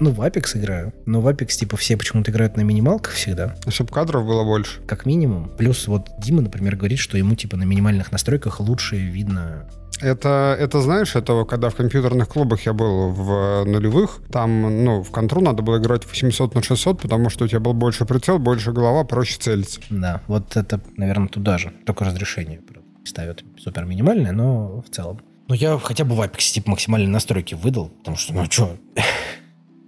Ну, 0.00 0.10
в 0.10 0.20
Apex 0.20 0.58
играю. 0.58 0.92
Но 1.06 1.20
в 1.20 1.28
Apex, 1.28 1.48
типа, 1.48 1.76
все 1.76 1.96
почему-то 1.96 2.30
играют 2.30 2.56
на 2.56 2.62
минималках 2.62 3.14
всегда. 3.14 3.54
Чтобы 3.68 3.92
кадров 3.92 4.26
было 4.26 4.44
больше. 4.44 4.80
Как 4.82 5.06
минимум. 5.06 5.50
Плюс 5.56 5.86
вот 5.86 6.08
Дима, 6.18 6.42
например, 6.42 6.76
говорит, 6.76 6.98
что 6.98 7.16
ему, 7.16 7.34
типа, 7.34 7.56
на 7.56 7.64
минимальных 7.64 8.12
настройках 8.12 8.60
лучше 8.60 8.96
видно 8.96 9.68
это, 10.00 10.56
это 10.58 10.80
знаешь, 10.80 11.14
это 11.14 11.44
когда 11.44 11.70
в 11.70 11.76
компьютерных 11.76 12.28
клубах 12.28 12.66
я 12.66 12.72
был 12.72 13.10
в 13.10 13.64
нулевых, 13.64 14.20
там, 14.30 14.84
ну, 14.84 15.02
в 15.02 15.10
контру 15.10 15.40
надо 15.40 15.62
было 15.62 15.78
играть 15.78 16.04
800 16.04 16.54
на 16.54 16.62
600, 16.62 17.02
потому 17.02 17.30
что 17.30 17.44
у 17.44 17.48
тебя 17.48 17.60
был 17.60 17.74
больше 17.74 18.04
прицел, 18.04 18.38
больше 18.38 18.72
голова, 18.72 19.04
проще 19.04 19.38
целиться. 19.38 19.80
Да, 19.90 20.20
вот 20.26 20.56
это, 20.56 20.80
наверное, 20.96 21.28
туда 21.28 21.58
же. 21.58 21.72
Только 21.86 22.04
разрешение 22.04 22.60
ставят 23.04 23.44
супер 23.58 23.84
минимальное, 23.84 24.32
но 24.32 24.82
в 24.82 24.90
целом. 24.90 25.20
Ну, 25.48 25.54
я 25.54 25.78
хотя 25.78 26.04
бы 26.04 26.16
в 26.16 26.20
Apex 26.20 26.52
типа 26.52 26.70
максимальные 26.70 27.10
настройки 27.10 27.54
выдал, 27.54 27.88
потому 27.88 28.16
что, 28.16 28.34
ну, 28.34 28.44
что... 28.50 28.76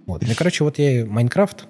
Вот. 0.07 0.23
Ну, 0.25 0.33
короче, 0.35 0.63
вот 0.63 0.79
я 0.79 1.05
Майнкрафт 1.05 1.67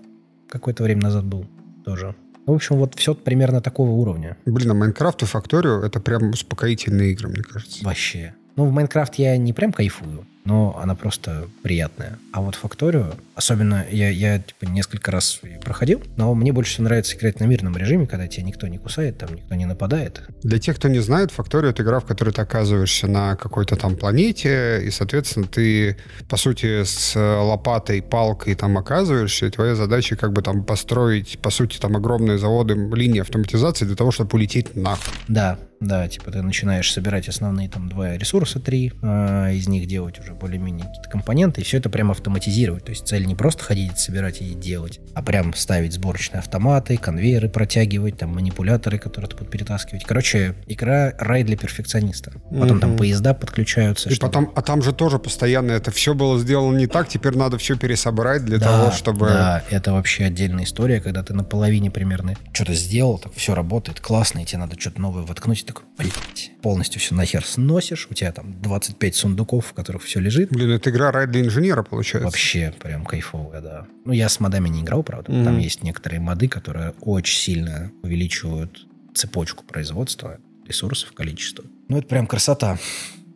какое-то 0.49 0.83
время 0.83 1.01
назад 1.01 1.25
был 1.25 1.45
тоже. 1.83 2.15
В 2.45 2.53
общем, 2.53 2.77
вот 2.77 2.95
все 2.95 3.13
примерно 3.13 3.59
такого 3.59 3.89
уровня. 3.89 4.38
Блин, 4.45 4.71
а 4.71 4.73
Майнкрафт 4.73 5.23
и 5.23 5.25
Факторио— 5.25 5.81
это 5.83 5.99
прям 5.99 6.29
успокоительные 6.29 7.11
игры, 7.11 7.27
мне 7.27 7.43
кажется. 7.43 7.83
Вообще. 7.83 8.33
Ну, 8.55 8.65
в 8.65 8.71
Майнкрафт 8.71 9.15
я 9.15 9.35
не 9.35 9.51
прям 9.51 9.73
кайфую 9.73 10.25
но 10.47 10.79
она 10.81 10.95
просто 10.95 11.49
приятная. 11.61 12.19
А 12.31 12.39
вот 12.39 12.55
Факторию, 12.55 13.13
особенно 13.35 13.85
я, 13.91 14.09
я 14.09 14.39
типа, 14.39 14.71
несколько 14.71 15.11
раз 15.11 15.41
проходил, 15.61 16.01
но 16.15 16.33
мне 16.33 16.53
больше 16.53 16.71
всего 16.71 16.85
нравится 16.85 17.17
играть 17.17 17.41
на 17.41 17.43
мирном 17.43 17.75
режиме, 17.75 18.07
когда 18.07 18.27
тебя 18.27 18.43
никто 18.43 18.65
не 18.67 18.77
кусает, 18.77 19.17
там 19.17 19.35
никто 19.35 19.55
не 19.55 19.65
нападает. 19.65 20.21
Для 20.43 20.57
тех, 20.57 20.77
кто 20.77 20.87
не 20.87 20.99
знает, 20.99 21.31
Фактория— 21.31 21.69
это 21.71 21.83
игра, 21.83 21.99
в 21.99 22.05
которой 22.05 22.29
ты 22.29 22.41
оказываешься 22.41 23.07
на 23.07 23.35
какой-то 23.35 23.75
там 23.75 23.97
планете, 23.97 24.81
и, 24.85 24.89
соответственно, 24.89 25.47
ты, 25.47 25.97
по 26.29 26.37
сути, 26.37 26.85
с 26.85 27.13
лопатой, 27.15 28.01
палкой 28.01 28.55
там 28.55 28.77
оказываешься, 28.77 29.47
и 29.47 29.49
твоя 29.49 29.75
задача 29.75 30.15
как 30.15 30.31
бы 30.31 30.41
там 30.41 30.63
построить, 30.63 31.39
по 31.39 31.49
сути, 31.49 31.77
там 31.77 31.97
огромные 31.97 32.37
заводы, 32.37 32.73
линии 32.73 33.19
автоматизации 33.19 33.83
для 33.83 33.97
того, 33.97 34.11
чтобы 34.11 34.29
улететь 34.35 34.77
нахуй. 34.77 35.13
Да, 35.27 35.59
да, 35.80 36.07
типа 36.07 36.32
ты 36.32 36.41
начинаешь 36.41 36.91
собирать 36.91 37.30
основные 37.30 37.69
там 37.69 37.89
два 37.89 38.17
ресурса, 38.17 38.59
три, 38.59 38.93
э, 39.01 39.53
из 39.53 39.67
них 39.67 39.88
делать 39.88 40.19
уже 40.19 40.34
более-менее 40.34 40.88
какие-то 40.88 41.09
компоненты, 41.09 41.61
и 41.61 41.63
все 41.63 41.78
это 41.78 41.89
прям 41.89 42.11
автоматизировать. 42.11 42.86
То 42.86 42.91
есть 42.91 43.07
цель 43.07 43.25
не 43.25 43.36
просто 43.36 43.63
ходить, 43.63 43.99
собирать 43.99 44.41
и 44.41 44.53
делать, 44.53 44.99
а 45.13 45.21
прям 45.21 45.53
ставить 45.53 45.93
сборочные 45.93 46.39
автоматы, 46.39 46.97
конвейеры 46.97 47.49
протягивать, 47.49 48.17
там 48.17 48.34
манипуляторы, 48.34 48.97
которые 48.97 49.30
ты 49.30 49.36
будут 49.36 49.51
перетаскивать. 49.51 50.03
Короче, 50.03 50.55
игра 50.67 51.13
рай 51.19 51.43
для 51.43 51.57
перфекциониста. 51.57 52.32
Потом 52.49 52.78
mm-hmm. 52.78 52.80
там 52.80 52.97
поезда 52.97 53.34
подключаются. 53.34 54.09
И 54.09 54.13
чтобы... 54.13 54.32
потом, 54.32 54.53
а 54.55 54.61
там 54.61 54.82
же 54.82 54.93
тоже 54.93 55.19
постоянно 55.19 55.71
это 55.71 55.91
все 55.91 56.13
было 56.13 56.39
сделано 56.39 56.78
не 56.78 56.88
так, 56.88 57.07
теперь 57.07 57.36
надо 57.36 57.57
все 57.57 57.78
пересобрать 57.78 58.43
для 58.45 58.57
да, 58.57 58.65
того, 58.65 58.91
чтобы... 58.91 59.28
Да, 59.28 59.63
это 59.69 59.93
вообще 59.93 60.25
отдельная 60.25 60.63
история, 60.63 61.01
когда 61.01 61.23
ты 61.23 61.34
на 61.34 61.43
половине 61.43 61.91
примерно 61.91 62.36
что-то 62.53 62.73
сделал, 62.73 63.19
так 63.19 63.34
все 63.36 63.53
работает 63.53 63.99
классно, 63.99 64.39
и 64.39 64.45
тебе 64.45 64.59
надо 64.59 64.80
что-то 64.80 65.01
новое 65.01 65.23
воткнуть, 65.23 65.66
такой, 65.68 65.86
блядь, 65.97 66.51
полностью 66.61 66.99
все 66.99 67.13
нахер 67.13 67.45
сносишь, 67.45 68.07
у 68.09 68.13
тебя 68.13 68.32
там 68.32 68.59
25 68.61 69.15
сундуков, 69.15 69.68
в 69.68 69.74
которых 69.74 70.03
все 70.03 70.20
лежит. 70.20 70.49
Блин, 70.49 70.72
это 70.72 70.89
игра 70.89 71.11
рай 71.11 71.28
для 71.28 71.41
инженера, 71.41 71.84
получается. 71.84 72.26
Вообще 72.26 72.74
прям 72.82 73.05
кайфовая, 73.05 73.61
да. 73.61 73.88
Ну, 74.05 74.13
я 74.13 74.30
с 74.30 74.39
модами 74.39 74.70
не 74.70 74.82
играл, 74.82 75.03
правда. 75.03 75.32
Mm-hmm. 75.32 75.43
Там 75.43 75.59
есть 75.59 75.84
некоторые 75.84 76.20
моды, 76.20 76.47
которые 76.47 76.93
очень 77.01 77.38
сильно 77.38 77.91
увеличивают 78.01 78.88
цепочку 79.13 79.63
производства 79.63 80.39
ресурсов, 80.68 81.11
количество. 81.13 81.63
Ну, 81.88 81.97
это 81.97 82.07
прям 82.07 82.28
красота. 82.28 82.78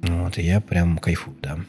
Вот, 0.01 0.37
и 0.37 0.41
я 0.41 0.61
прям 0.61 0.97
кайфую, 0.97 1.37
да. 1.41 1.59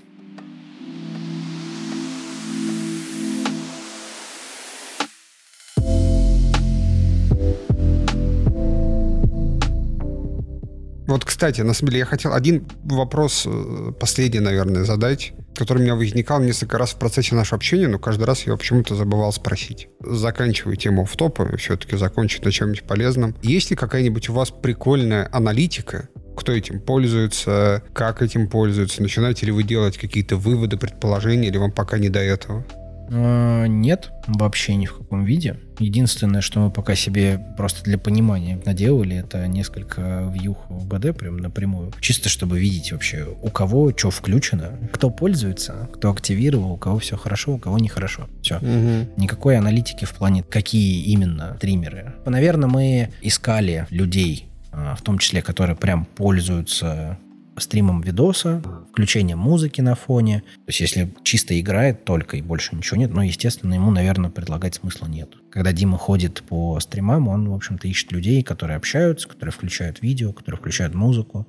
Вот, 11.12 11.26
кстати, 11.26 11.60
на 11.60 11.74
самом 11.74 11.90
деле 11.90 11.98
я 12.00 12.06
хотел 12.06 12.32
один 12.32 12.66
вопрос, 12.84 13.42
э, 13.44 13.92
последний, 14.00 14.40
наверное, 14.40 14.84
задать, 14.84 15.34
который 15.54 15.80
у 15.80 15.82
меня 15.82 15.94
возникал 15.94 16.40
несколько 16.40 16.78
раз 16.78 16.92
в 16.92 16.96
процессе 16.96 17.34
нашего 17.34 17.56
общения, 17.56 17.86
но 17.86 17.98
каждый 17.98 18.24
раз 18.24 18.46
я 18.46 18.56
почему-то 18.56 18.94
забывал 18.94 19.30
спросить. 19.30 19.88
Заканчивая 20.00 20.76
тему 20.76 21.04
в 21.04 21.14
топа, 21.14 21.54
все-таки 21.58 21.98
закончить 21.98 22.46
на 22.46 22.50
чем-нибудь 22.50 22.84
полезном. 22.84 23.36
Есть 23.42 23.68
ли 23.68 23.76
какая-нибудь 23.76 24.30
у 24.30 24.32
вас 24.32 24.50
прикольная 24.50 25.28
аналитика, 25.30 26.08
кто 26.34 26.52
этим 26.52 26.80
пользуется, 26.80 27.82
как 27.92 28.22
этим 28.22 28.48
пользуются, 28.48 29.02
начинаете 29.02 29.44
ли 29.44 29.52
вы 29.52 29.64
делать 29.64 29.98
какие-то 29.98 30.36
выводы, 30.36 30.78
предположения, 30.78 31.48
или 31.48 31.58
вам 31.58 31.72
пока 31.72 31.98
не 31.98 32.08
до 32.08 32.20
этого? 32.20 32.64
А, 33.12 33.66
нет, 33.66 34.10
вообще 34.26 34.74
ни 34.74 34.86
в 34.86 34.96
каком 34.96 35.24
виде. 35.24 35.56
Единственное, 35.78 36.40
что 36.40 36.60
мы 36.60 36.70
пока 36.70 36.94
себе 36.94 37.38
просто 37.56 37.82
для 37.84 37.98
понимания 37.98 38.60
наделали, 38.64 39.16
это 39.16 39.46
несколько 39.46 40.32
вьюх 40.32 40.58
в 40.68 40.86
БД 40.86 41.16
прям 41.16 41.36
напрямую. 41.36 41.92
Чисто 42.00 42.28
чтобы 42.28 42.58
видеть 42.58 42.92
вообще, 42.92 43.26
у 43.42 43.50
кого 43.50 43.92
что 43.96 44.10
включено, 44.10 44.78
кто 44.92 45.10
пользуется, 45.10 45.88
кто 45.92 46.10
активировал, 46.10 46.72
у 46.72 46.76
кого 46.76 46.98
все 46.98 47.16
хорошо, 47.16 47.54
у 47.54 47.58
кого 47.58 47.78
нехорошо. 47.78 48.28
Все. 48.42 48.56
Угу. 48.56 49.20
Никакой 49.20 49.58
аналитики 49.58 50.04
в 50.04 50.12
плане, 50.14 50.42
какие 50.42 51.04
именно 51.04 51.54
стримеры. 51.58 52.14
Наверное, 52.24 52.68
мы 52.68 53.10
искали 53.20 53.86
людей, 53.90 54.48
а, 54.72 54.94
в 54.94 55.02
том 55.02 55.18
числе, 55.18 55.42
которые 55.42 55.76
прям 55.76 56.06
пользуются 56.06 57.18
стримом 57.58 58.00
видоса, 58.00 58.62
включением 58.92 59.38
музыки 59.38 59.80
на 59.80 59.94
фоне. 59.94 60.40
То 60.40 60.68
есть, 60.68 60.80
если 60.80 61.14
чисто 61.22 61.58
играет 61.58 62.04
только 62.04 62.36
и 62.36 62.42
больше 62.42 62.74
ничего 62.74 62.98
нет, 62.98 63.12
ну, 63.12 63.22
естественно, 63.22 63.74
ему, 63.74 63.90
наверное, 63.90 64.30
предлагать 64.30 64.76
смысла 64.76 65.06
нет. 65.06 65.30
Когда 65.50 65.72
Дима 65.72 65.98
ходит 65.98 66.42
по 66.42 66.78
стримам, 66.80 67.28
он, 67.28 67.48
в 67.48 67.54
общем-то, 67.54 67.88
ищет 67.88 68.12
людей, 68.12 68.42
которые 68.42 68.76
общаются, 68.76 69.28
которые 69.28 69.52
включают 69.52 70.02
видео, 70.02 70.32
которые 70.32 70.58
включают 70.58 70.94
музыку. 70.94 71.46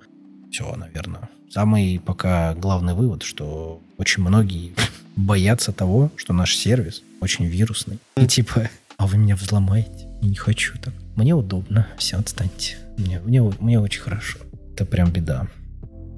Все, 0.52 0.76
наверное. 0.76 1.30
Самый 1.50 2.02
пока 2.04 2.54
главный 2.56 2.94
вывод, 2.94 3.24
что 3.24 3.82
очень 3.98 4.24
многие 4.24 4.74
боятся 5.16 5.72
того, 5.72 6.12
что 6.16 6.34
наш 6.34 6.56
сервис 6.56 7.04
очень 7.22 7.46
вирусный. 7.46 8.00
И 8.18 8.28
типа, 8.28 8.70
а 8.98 9.08
вы 9.08 9.18
меня 9.18 9.36
взломаете? 9.36 10.08
Я 10.22 10.30
не 10.30 10.36
хочу 10.36 10.78
так. 10.80 10.94
Мне 11.16 11.34
удобно. 11.34 11.88
Все, 11.98 12.18
отстаньте. 12.18 12.78
Мне, 12.98 13.20
мне, 13.20 13.42
мне 13.60 13.80
очень 13.80 14.02
хорошо. 14.02 14.40
Это 14.74 14.86
прям 14.86 15.12
беда. 15.12 15.48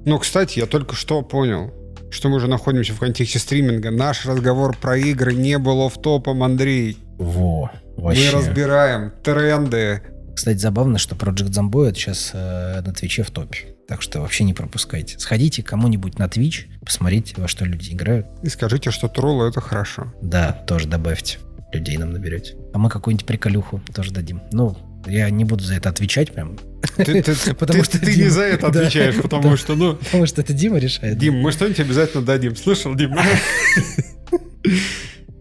Ну, 0.06 0.20
кстати, 0.20 0.60
я 0.60 0.66
только 0.66 0.94
что 0.94 1.20
понял, 1.22 1.74
что 2.10 2.28
мы 2.28 2.36
уже 2.36 2.46
находимся 2.46 2.92
в 2.92 3.00
контексте 3.00 3.40
стриминга. 3.40 3.90
Наш 3.90 4.24
разговор 4.24 4.76
про 4.76 4.96
игры 4.96 5.34
не 5.34 5.58
был 5.58 5.88
в 5.88 6.00
топом, 6.00 6.44
Андрей. 6.44 6.96
Во, 7.18 7.72
вообще. 7.96 8.30
Мы 8.30 8.38
разбираем 8.38 9.12
тренды. 9.24 10.02
Кстати, 10.32 10.58
забавно, 10.58 10.98
что 10.98 11.16
Project 11.16 11.48
Zomboid 11.48 11.94
сейчас 11.94 12.30
э, 12.34 12.82
на 12.82 12.92
Твиче 12.92 13.24
в 13.24 13.32
топе. 13.32 13.74
Так 13.88 14.00
что 14.00 14.20
вообще 14.20 14.44
не 14.44 14.54
пропускайте. 14.54 15.18
Сходите 15.18 15.64
кому-нибудь 15.64 16.20
на 16.20 16.26
Twitch, 16.26 16.66
посмотрите, 16.84 17.34
во 17.38 17.48
что 17.48 17.64
люди 17.64 17.92
играют. 17.92 18.28
И 18.44 18.48
скажите, 18.48 18.92
что 18.92 19.08
троллы 19.08 19.48
это 19.48 19.60
хорошо. 19.60 20.12
Да, 20.22 20.52
тоже 20.52 20.86
добавьте. 20.86 21.38
Людей 21.72 21.96
нам 21.96 22.12
наберете. 22.12 22.54
А 22.72 22.78
мы 22.78 22.90
какую-нибудь 22.90 23.26
приколюху 23.26 23.82
тоже 23.92 24.12
дадим. 24.12 24.40
Ну, 24.52 24.76
я 25.06 25.30
не 25.30 25.44
буду 25.44 25.64
за 25.64 25.74
это 25.74 25.88
отвечать 25.88 26.32
прям. 26.32 26.58
Ты, 26.96 27.22
ты, 27.22 27.54
потому 27.54 27.80
ты, 27.80 27.84
что 27.84 27.98
ты 27.98 28.12
Дима, 28.12 28.24
не 28.24 28.30
за 28.30 28.42
это 28.42 28.66
отвечаешь, 28.68 29.16
да, 29.16 29.22
потому 29.22 29.50
да, 29.50 29.56
что, 29.56 29.74
ну... 29.74 29.96
Потому 29.96 30.26
что 30.26 30.40
это 30.40 30.52
Дима 30.52 30.78
решает. 30.78 31.18
Дим, 31.18 31.40
мы 31.40 31.52
что-нибудь 31.52 31.80
обязательно 31.80 32.22
дадим. 32.22 32.56
Слышал, 32.56 32.94
Дим? 32.94 33.14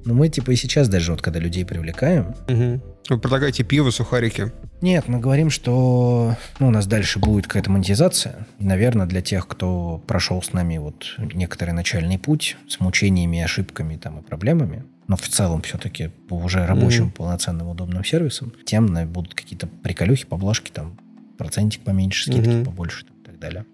Ну, 0.08 0.14
мы 0.14 0.30
типа 0.30 0.52
и 0.52 0.56
сейчас 0.56 0.88
даже 0.88 1.12
вот, 1.12 1.24
когда 1.24 1.40
людей 1.40 1.66
привлекаем... 1.66 2.36
Угу. 2.48 2.82
Вы 3.10 3.20
предлагаете 3.20 3.64
пиво, 3.64 3.90
сухарики? 3.90 4.52
Нет, 4.82 5.08
мы 5.08 5.20
говорим, 5.20 5.50
что 5.50 6.36
ну, 6.60 6.68
у 6.68 6.70
нас 6.70 6.86
дальше 6.86 7.18
будет 7.18 7.48
какая-то 7.48 7.72
монетизация. 7.72 8.48
И, 8.60 8.66
наверное, 8.66 9.08
для 9.08 9.22
тех, 9.22 9.48
кто 9.48 10.04
прошел 10.06 10.44
с 10.44 10.54
нами 10.54 10.78
вот 10.78 11.16
некоторый 11.18 11.72
начальный 11.72 12.20
путь 12.20 12.56
с 12.68 12.80
мучениями, 12.80 13.42
ошибками 13.42 13.96
там, 13.98 14.20
и 14.20 14.22
проблемами, 14.22 14.86
но 15.08 15.16
в 15.16 15.28
целом 15.28 15.62
все-таки 15.62 16.08
по 16.28 16.36
уже 16.36 16.66
рабочим, 16.66 17.08
mm-hmm. 17.08 17.12
полноценным, 17.12 17.68
удобным 17.70 18.04
сервисам, 18.04 18.54
тем 18.66 18.88
будут 19.12 19.34
какие-то 19.34 19.68
приколюхи, 19.68 20.26
поблажки, 20.26 20.72
там, 20.72 20.98
процентик 21.38 21.84
поменьше, 21.84 22.24
скидки 22.24 22.50
mm-hmm. 22.50 22.66
побольше 22.66 23.06
там, 23.06 23.16
и 23.18 23.26
так 23.26 23.40
далее. 23.40 23.66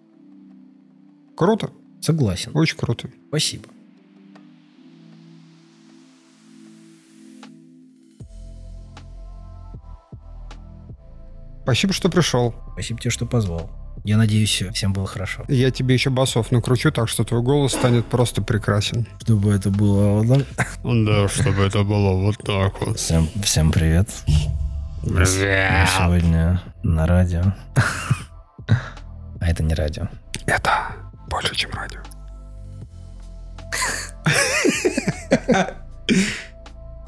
Круто. 1.35 1.71
Согласен. 2.01 2.51
Очень 2.53 2.77
круто. 2.77 3.09
Спасибо. 3.29 3.65
Спасибо, 11.63 11.93
что 11.93 12.09
пришел. 12.09 12.55
Спасибо 12.73 12.99
тебе, 12.99 13.11
что 13.11 13.25
позвал. 13.25 13.80
Я 14.03 14.17
надеюсь, 14.17 14.63
всем 14.73 14.93
было 14.93 15.05
хорошо. 15.05 15.45
Я 15.47 15.69
тебе 15.69 15.93
еще 15.93 16.09
басов 16.09 16.51
накручу, 16.51 16.91
так 16.91 17.07
что 17.07 17.23
твой 17.23 17.43
голос 17.43 17.73
станет 17.73 18.07
просто 18.07 18.41
прекрасен. 18.41 19.07
Чтобы 19.21 19.53
это 19.53 19.69
было 19.69 20.21
вот 20.21 20.47
так? 20.55 20.67
Да, 20.83 21.27
чтобы 21.27 21.63
это 21.63 21.83
было 21.83 22.13
вот 22.13 22.37
так 22.43 22.81
вот. 22.81 22.97
Всем, 22.97 23.29
всем 23.43 23.71
привет. 23.71 24.09
Привет. 25.03 25.89
сегодня 25.97 26.61
на 26.83 27.05
радио. 27.05 27.53
А 28.67 29.47
это 29.47 29.63
не 29.63 29.75
радио. 29.75 30.07
Это 30.47 30.95
больше, 31.27 31.55
чем 31.55 31.71
радио. 31.71 31.99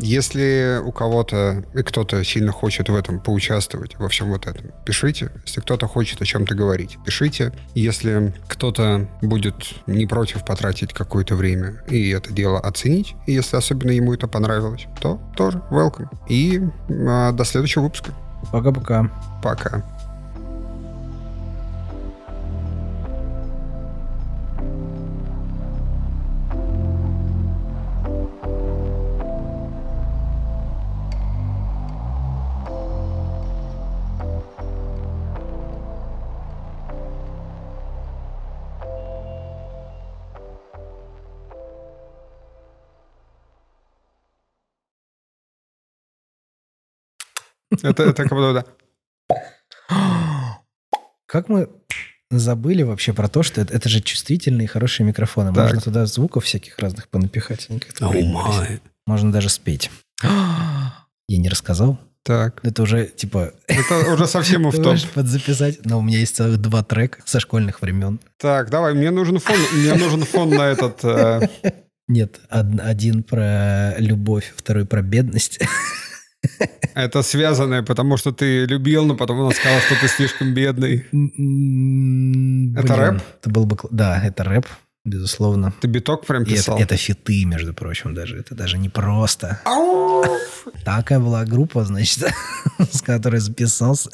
Если 0.03 0.81
у 0.83 0.91
кого-то 0.91 1.63
и 1.73 1.81
кто-то 1.81 2.25
сильно 2.25 2.51
хочет 2.51 2.89
в 2.89 2.95
этом 2.95 3.21
поучаствовать, 3.21 3.97
во 3.97 4.09
всем 4.09 4.31
вот 4.31 4.47
этом, 4.47 4.71
пишите. 4.85 5.31
Если 5.45 5.61
кто-то 5.61 5.87
хочет 5.87 6.21
о 6.21 6.25
чем-то 6.25 6.55
говорить, 6.55 6.97
пишите. 7.05 7.53
Если 7.73 8.33
кто-то 8.49 9.07
будет 9.21 9.55
не 9.87 10.05
против 10.05 10.43
потратить 10.43 10.91
какое-то 10.91 11.35
время 11.35 11.81
и 11.87 12.09
это 12.09 12.33
дело 12.33 12.59
оценить, 12.59 13.15
и 13.27 13.31
если 13.31 13.55
особенно 13.55 13.91
ему 13.91 14.13
это 14.13 14.27
понравилось, 14.27 14.87
то 14.99 15.21
тоже 15.37 15.63
welcome. 15.71 16.09
И 16.27 16.61
а, 17.07 17.31
до 17.31 17.45
следующего 17.45 17.83
выпуска. 17.83 18.13
Пока-пока. 18.51 19.09
Пока. 19.41 19.69
Это, 19.77 19.85
это 47.81 48.13
как 48.13 48.29
будто, 48.29 48.53
да. 48.53 48.65
Как 51.25 51.49
мы 51.49 51.69
забыли 52.29 52.83
вообще 52.83 53.13
про 53.13 53.27
то, 53.27 53.43
что 53.43 53.61
это, 53.61 53.73
это 53.73 53.89
же 53.89 54.01
чувствительные 54.01 54.67
хорошие 54.67 55.05
микрофоны. 55.05 55.53
Так. 55.53 55.65
Можно 55.65 55.81
туда 55.81 56.05
звуков 56.05 56.45
всяких 56.45 56.77
разных 56.79 57.09
понапихать. 57.09 57.67
Oh 58.01 58.79
Можно 59.05 59.31
даже 59.31 59.49
спеть. 59.49 59.91
Я 60.23 61.37
не 61.37 61.49
рассказал? 61.49 61.99
Так. 62.23 62.61
Это 62.63 62.83
уже, 62.83 63.07
типа... 63.07 63.53
Это 63.67 64.13
уже 64.13 64.27
совсем 64.27 64.63
в 64.69 64.81
топ. 64.81 64.97
подзаписать. 65.13 65.85
Но 65.85 65.99
у 65.99 66.01
меня 66.01 66.19
есть 66.19 66.35
целых 66.35 66.57
два 66.57 66.83
трека 66.83 67.21
со 67.25 67.39
школьных 67.39 67.81
времен. 67.81 68.19
Так, 68.37 68.69
давай, 68.69 68.93
мне 68.93 69.11
нужен 69.11 69.39
фон. 69.39 69.57
Мне 69.73 69.93
нужен 69.95 70.23
фон 70.23 70.49
на 70.49 70.67
этот... 70.67 71.03
Э... 71.03 71.47
Нет, 72.07 72.39
один 72.49 73.23
про 73.23 73.95
любовь, 73.97 74.53
второй 74.55 74.85
про 74.85 75.01
бедность. 75.01 75.59
Это 76.93 77.23
связанное, 77.23 77.81
потому 77.81 78.17
что 78.17 78.31
ты 78.31 78.65
любил, 78.65 79.05
но 79.05 79.15
потом 79.15 79.39
он 79.39 79.51
сказал, 79.51 79.79
что 79.79 79.95
ты 79.99 80.07
слишком 80.07 80.53
бедный. 80.53 81.05
Это 82.77 82.95
рэп? 82.95 83.21
Это 83.41 83.49
был 83.49 83.65
бы... 83.65 83.77
Да, 83.89 84.21
это 84.23 84.43
рэп, 84.43 84.67
безусловно. 85.05 85.73
Ты 85.81 85.87
биток 85.87 86.25
прям 86.25 86.45
писал? 86.45 86.75
Это, 86.75 86.95
это 86.95 86.97
фиты, 86.97 87.45
между 87.45 87.73
прочим, 87.73 88.13
даже. 88.13 88.37
Это 88.37 88.55
даже 88.55 88.77
не 88.77 88.89
просто. 88.89 89.59
Такая 90.85 91.19
была 91.19 91.45
группа, 91.45 91.83
значит, 91.83 92.25
с 92.79 93.01
которой 93.01 93.39
записался. 93.39 94.09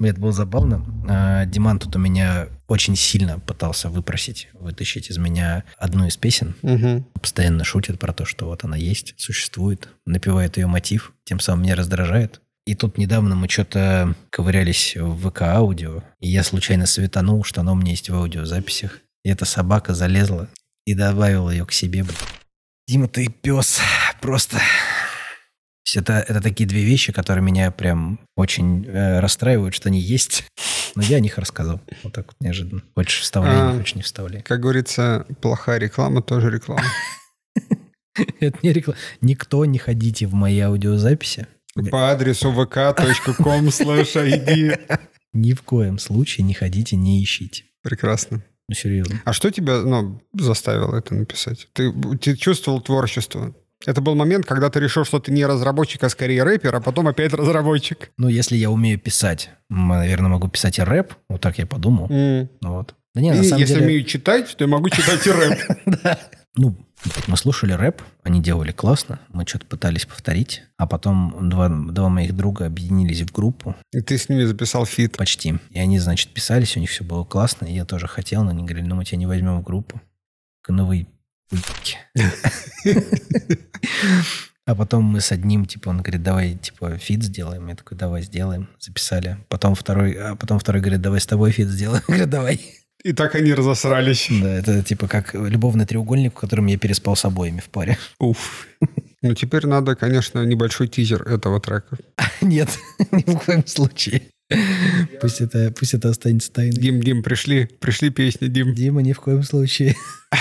Это 0.00 0.20
было 0.20 0.32
забавно. 0.32 0.84
А, 1.08 1.44
Диман 1.46 1.78
тут 1.78 1.96
у 1.96 1.98
меня 1.98 2.48
очень 2.68 2.96
сильно 2.96 3.38
пытался 3.38 3.88
выпросить, 3.88 4.48
вытащить 4.54 5.10
из 5.10 5.18
меня 5.18 5.64
одну 5.78 6.06
из 6.06 6.16
песен. 6.16 6.54
Угу. 6.62 7.06
Постоянно 7.20 7.64
шутит 7.64 7.98
про 7.98 8.12
то, 8.12 8.24
что 8.24 8.46
вот 8.46 8.64
она 8.64 8.76
есть, 8.76 9.14
существует, 9.16 9.88
напевает 10.04 10.56
ее 10.56 10.66
мотив, 10.66 11.12
тем 11.24 11.40
самым 11.40 11.64
меня 11.64 11.76
раздражает. 11.76 12.40
И 12.66 12.74
тут 12.74 12.98
недавно 12.98 13.36
мы 13.36 13.48
что-то 13.48 14.14
ковырялись 14.30 14.96
в 14.96 15.28
ВК-аудио, 15.28 16.02
и 16.18 16.28
я 16.28 16.42
случайно 16.42 16.86
светанул, 16.86 17.44
что 17.44 17.60
оно 17.60 17.72
у 17.72 17.76
меня 17.76 17.92
есть 17.92 18.10
в 18.10 18.14
аудиозаписях. 18.14 19.00
И 19.26 19.28
эта 19.28 19.44
собака 19.44 19.92
залезла 19.92 20.48
и 20.84 20.94
добавила 20.94 21.50
ее 21.50 21.66
к 21.66 21.72
себе. 21.72 22.06
Дима, 22.86 23.08
ты 23.08 23.26
пес. 23.26 23.80
Просто 24.20 24.60
это, 25.96 26.12
это 26.12 26.40
такие 26.40 26.68
две 26.68 26.84
вещи, 26.84 27.12
которые 27.12 27.42
меня 27.42 27.72
прям 27.72 28.20
очень 28.36 28.86
э, 28.86 29.18
расстраивают, 29.18 29.74
что 29.74 29.88
они 29.88 29.98
есть. 29.98 30.44
Но 30.94 31.02
я 31.02 31.16
о 31.16 31.20
них 31.20 31.38
рассказал. 31.38 31.80
Вот 32.04 32.12
так 32.12 32.26
вот 32.26 32.36
неожиданно. 32.38 32.84
Хочешь 32.94 33.18
вставляй, 33.22 33.56
а, 33.56 33.76
хочешь 33.76 33.96
не 33.96 34.02
вставляй. 34.02 34.42
Как 34.42 34.60
говорится, 34.60 35.26
плохая 35.42 35.80
реклама 35.80 36.22
тоже 36.22 36.48
реклама. 36.48 36.84
Это 38.38 38.58
не 38.62 38.72
реклама. 38.72 38.96
Никто 39.22 39.64
не 39.64 39.78
ходите 39.78 40.28
в 40.28 40.34
мои 40.34 40.60
аудиозаписи. 40.60 41.48
По 41.90 42.12
адресу 42.12 42.52
vk.com 42.52 43.66
slash 43.70 45.00
Ни 45.32 45.52
в 45.52 45.62
коем 45.62 45.98
случае 45.98 46.44
не 46.44 46.54
ходите, 46.54 46.94
не 46.94 47.20
ищите. 47.24 47.64
Прекрасно. 47.82 48.44
Ну, 48.68 48.74
серьезно. 48.74 49.22
А 49.24 49.32
что 49.32 49.50
тебя 49.50 49.80
ну, 49.80 50.20
заставило 50.34 50.96
это 50.96 51.14
написать? 51.14 51.68
Ты, 51.72 51.92
ты 52.20 52.36
чувствовал 52.36 52.80
творчество? 52.80 53.54
Это 53.84 54.00
был 54.00 54.14
момент, 54.14 54.46
когда 54.46 54.70
ты 54.70 54.80
решил, 54.80 55.04
что 55.04 55.20
ты 55.20 55.30
не 55.30 55.44
разработчик, 55.44 56.02
а 56.02 56.08
скорее 56.08 56.42
рэпер, 56.42 56.74
а 56.74 56.80
потом 56.80 57.08
опять 57.08 57.32
разработчик. 57.32 58.10
Ну, 58.16 58.28
если 58.28 58.56
я 58.56 58.70
умею 58.70 58.98
писать, 58.98 59.50
наверное, 59.68 60.30
могу 60.30 60.48
писать 60.48 60.78
и 60.78 60.82
рэп. 60.82 61.12
Вот 61.28 61.40
так 61.40 61.58
я 61.58 61.66
подумал. 61.66 62.08
Mm. 62.08 62.48
Вот. 62.62 62.94
Да 63.14 63.20
не, 63.20 63.32
на 63.32 63.40
и 63.40 63.44
самом 63.44 63.60
если 63.60 63.74
деле... 63.74 63.86
умею 63.86 64.04
читать, 64.04 64.56
то 64.56 64.64
я 64.64 64.68
могу 64.68 64.88
читать 64.90 65.26
и 65.26 65.30
рэп. 65.30 65.58
Ну, 66.58 66.74
мы 67.26 67.36
слушали 67.36 67.72
рэп, 67.72 68.02
они 68.22 68.42
делали 68.42 68.72
классно, 68.72 69.20
мы 69.28 69.46
что-то 69.46 69.66
пытались 69.66 70.06
повторить, 70.06 70.62
а 70.76 70.86
потом 70.86 71.48
два, 71.48 71.68
два 71.68 72.08
моих 72.08 72.34
друга 72.34 72.66
объединились 72.66 73.22
в 73.22 73.32
группу. 73.32 73.76
И 73.92 74.00
ты 74.00 74.18
с 74.18 74.28
ними 74.28 74.44
записал 74.44 74.86
фит? 74.86 75.16
Почти. 75.16 75.58
И 75.70 75.78
они, 75.78 75.98
значит, 75.98 76.32
писались, 76.32 76.76
у 76.76 76.80
них 76.80 76.90
все 76.90 77.04
было 77.04 77.24
классно, 77.24 77.66
и 77.66 77.74
я 77.74 77.84
тоже 77.84 78.08
хотел, 78.08 78.44
но 78.44 78.50
они 78.50 78.64
говорили, 78.64 78.86
ну 78.86 78.96
мы 78.96 79.04
тебя 79.04 79.18
не 79.18 79.26
возьмем 79.26 79.60
в 79.60 79.62
группу. 79.62 80.00
Ну 80.68 80.84
вы 80.84 81.06
а 84.66 84.74
потом 84.74 85.04
мы 85.04 85.20
с 85.20 85.30
одним, 85.30 85.64
типа, 85.64 85.90
он 85.90 85.98
говорит, 86.02 86.22
давай, 86.22 86.56
типа, 86.56 86.98
фит 86.98 87.22
сделаем. 87.22 87.68
Я 87.68 87.76
такой, 87.76 87.96
давай, 87.96 88.22
сделаем. 88.22 88.68
Записали. 88.80 89.38
Потом 89.48 89.76
второй, 89.76 90.12
а 90.14 90.34
потом 90.34 90.58
второй 90.58 90.80
говорит, 90.80 91.00
давай 91.00 91.20
с 91.20 91.26
тобой 91.26 91.52
фит 91.52 91.68
сделаем. 91.68 92.02
Я 92.08 92.14
говорю, 92.14 92.30
давай. 92.30 92.60
И 93.04 93.12
так 93.12 93.34
они 93.34 93.52
разосрались. 93.54 94.28
Да, 94.30 94.54
это 94.54 94.82
типа 94.82 95.06
как 95.08 95.34
любовный 95.34 95.86
треугольник, 95.86 96.32
в 96.32 96.40
котором 96.40 96.66
я 96.66 96.78
переспал 96.78 97.16
с 97.16 97.24
обоими 97.24 97.60
в 97.60 97.68
паре. 97.68 97.98
Уф. 98.18 98.66
Ну, 99.22 99.34
теперь 99.34 99.66
надо, 99.66 99.96
конечно, 99.96 100.44
небольшой 100.44 100.88
тизер 100.88 101.22
этого 101.22 101.60
трека. 101.60 101.98
Нет, 102.40 102.68
ни 103.12 103.22
в 103.22 103.38
коем 103.38 103.66
случае. 103.66 104.22
Пусть 105.20 105.40
это, 105.40 105.72
пусть 105.76 105.94
это 105.94 106.10
останется 106.10 106.52
тайной. 106.52 106.76
Дим, 106.76 107.00
Дим, 107.00 107.22
пришли, 107.22 107.66
пришли 107.80 108.10
песни, 108.10 108.46
Дим. 108.46 108.74
Дима, 108.74 109.02
ни 109.02 109.12
в 109.12 109.20
коем 109.20 109.42
случае. 109.42 109.96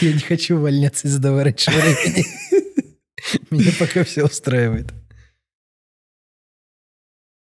Я 0.00 0.12
не 0.12 0.20
хочу 0.20 0.56
увольняться 0.56 1.08
из-за 1.08 1.44
раньше 1.44 1.70
времени. 1.70 2.26
Меня 3.50 3.72
пока 3.78 4.04
все 4.04 4.24
устраивает. 4.24 4.92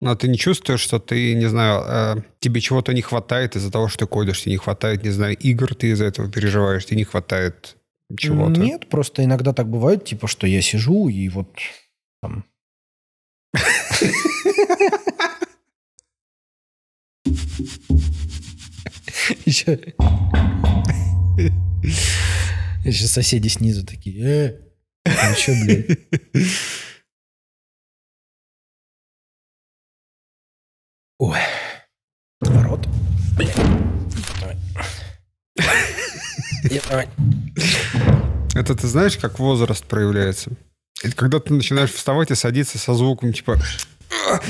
Но 0.01 0.15
ты 0.15 0.29
не 0.29 0.39
чувствуешь, 0.39 0.81
что 0.81 1.01
ты, 1.01 1.35
не 1.35 1.47
знаю, 1.47 1.83
э, 2.19 2.23
тебе 2.39 2.61
чего-то 2.61 2.93
не 2.93 3.03
хватает 3.03 3.57
из-за 3.57 3.73
того, 3.73 3.89
что 3.89 4.01
ты 4.01 4.07
кодишь, 4.07 4.43
тебе 4.43 4.53
не 4.53 4.59
хватает, 4.59 5.03
не 5.03 5.11
знаю, 5.11 5.37
игр 5.37 5.75
ты 5.75 5.91
из-за 5.91 6.05
этого 6.05 6.31
переживаешь, 6.31 6.87
тебе 6.87 6.99
не 6.99 7.05
хватает 7.05 7.77
чего-то? 8.17 8.61
Нет, 8.61 8.89
просто 8.89 9.25
иногда 9.25 9.53
так 9.53 9.69
бывает, 9.69 10.05
типа, 10.05 10.29
что 10.29 10.47
я 10.47 10.63
сижу 10.63 11.09
и 11.09 11.29
вот 11.29 11.51
там... 12.23 12.45
Еще 22.85 23.07
соседи 23.07 23.49
снизу 23.49 23.85
такие, 23.85 24.25
э, 24.25 24.61
ну 25.05 25.35
что, 25.35 25.53
блядь? 25.65 25.99
Давай. 36.89 37.09
Это 38.55 38.75
ты 38.75 38.87
знаешь, 38.87 39.17
как 39.19 39.39
возраст 39.39 39.85
проявляется? 39.85 40.53
Это 41.03 41.15
когда 41.15 41.39
ты 41.39 41.53
начинаешь 41.53 41.93
вставать 41.93 42.31
и 42.31 42.35
садиться 42.35 42.79
со 42.79 42.95
звуком 42.95 43.33
типа... 43.33 43.59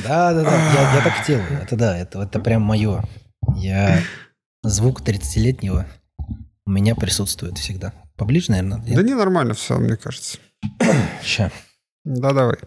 Да, 0.03 0.33
да, 0.33 0.45
да, 0.45 0.73
я, 0.73 0.95
я 0.95 1.03
так 1.03 1.27
делаю. 1.27 1.63
Это 1.63 1.77
да, 1.77 1.99
это, 1.99 2.23
это 2.23 2.39
прям 2.39 2.63
мое. 2.63 3.03
Я 3.57 4.01
звук 4.63 5.03
30-летнего 5.03 5.87
у 6.65 6.71
меня 6.71 6.95
присутствует 6.95 7.59
всегда. 7.59 7.93
Поближе, 8.17 8.51
наверное? 8.51 8.79
Нет? 8.79 8.97
Да 8.97 9.03
не 9.03 9.15
нормально 9.15 9.55
все, 9.55 9.79
мне 9.79 9.97
кажется. 9.97 10.39
Ща. 11.23 11.51
Да, 12.05 12.33
давай. 12.33 12.59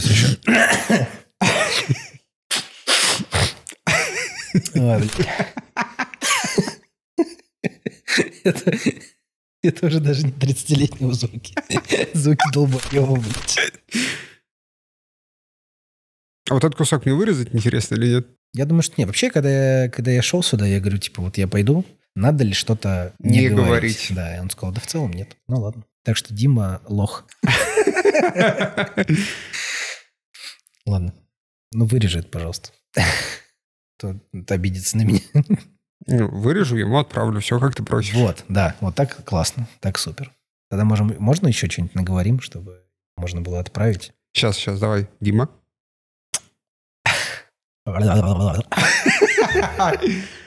Сейчас 0.00 0.10
еще. 0.10 0.38
Это, 8.44 8.76
это 9.62 9.86
уже 9.86 10.00
даже 10.00 10.26
не 10.26 10.32
30-летние 10.32 11.12
звуки. 11.12 11.54
Звуки 12.12 12.52
долбоеба, 12.52 13.16
блядь. 13.16 13.72
А 16.50 16.54
вот 16.54 16.64
этот 16.64 16.76
кусок 16.76 17.06
мне 17.06 17.14
вырезать 17.14 17.54
интересно 17.54 17.94
или 17.94 18.16
нет? 18.16 18.26
Я 18.52 18.66
думаю, 18.66 18.82
что 18.82 18.94
нет. 18.98 19.06
Вообще, 19.06 19.30
когда 19.30 19.82
я, 19.84 19.88
когда 19.88 20.10
я 20.10 20.22
шел 20.22 20.42
сюда, 20.42 20.66
я 20.66 20.80
говорю, 20.80 20.98
типа, 20.98 21.22
вот 21.22 21.38
я 21.38 21.48
пойду, 21.48 21.84
надо 22.14 22.44
ли 22.44 22.52
что-то 22.52 23.14
не, 23.18 23.40
Не 23.40 23.48
говорить? 23.48 23.66
говорить. 23.66 24.06
Да, 24.10 24.36
и 24.36 24.40
он 24.40 24.50
сказал, 24.50 24.72
да 24.72 24.80
в 24.80 24.86
целом 24.86 25.12
нет. 25.12 25.36
Ну 25.48 25.60
ладно. 25.60 25.84
Так 26.04 26.16
что 26.16 26.34
Дима 26.34 26.82
лох. 26.86 27.26
Ладно. 30.86 31.14
Ну, 31.72 31.86
вырежи 31.86 32.20
это, 32.20 32.28
пожалуйста. 32.28 32.70
То 33.98 34.20
обидится 34.48 34.96
на 34.96 35.02
меня. 35.02 35.20
Вырежу, 36.06 36.76
ему 36.76 36.98
отправлю. 36.98 37.40
Все, 37.40 37.58
как 37.58 37.74
ты 37.74 37.82
просишь. 37.82 38.14
Вот, 38.14 38.44
да, 38.48 38.76
вот 38.80 38.94
так 38.94 39.24
классно, 39.24 39.66
так 39.80 39.98
супер. 39.98 40.32
Тогда 40.68 40.84
можем, 40.84 41.14
можно 41.18 41.48
еще 41.48 41.68
что-нибудь 41.68 41.94
наговорим, 41.94 42.40
чтобы 42.40 42.84
можно 43.16 43.40
было 43.40 43.60
отправить? 43.60 44.12
Сейчас, 44.32 44.56
сейчас, 44.56 44.80
давай. 44.80 45.08
Дима. 45.20 45.48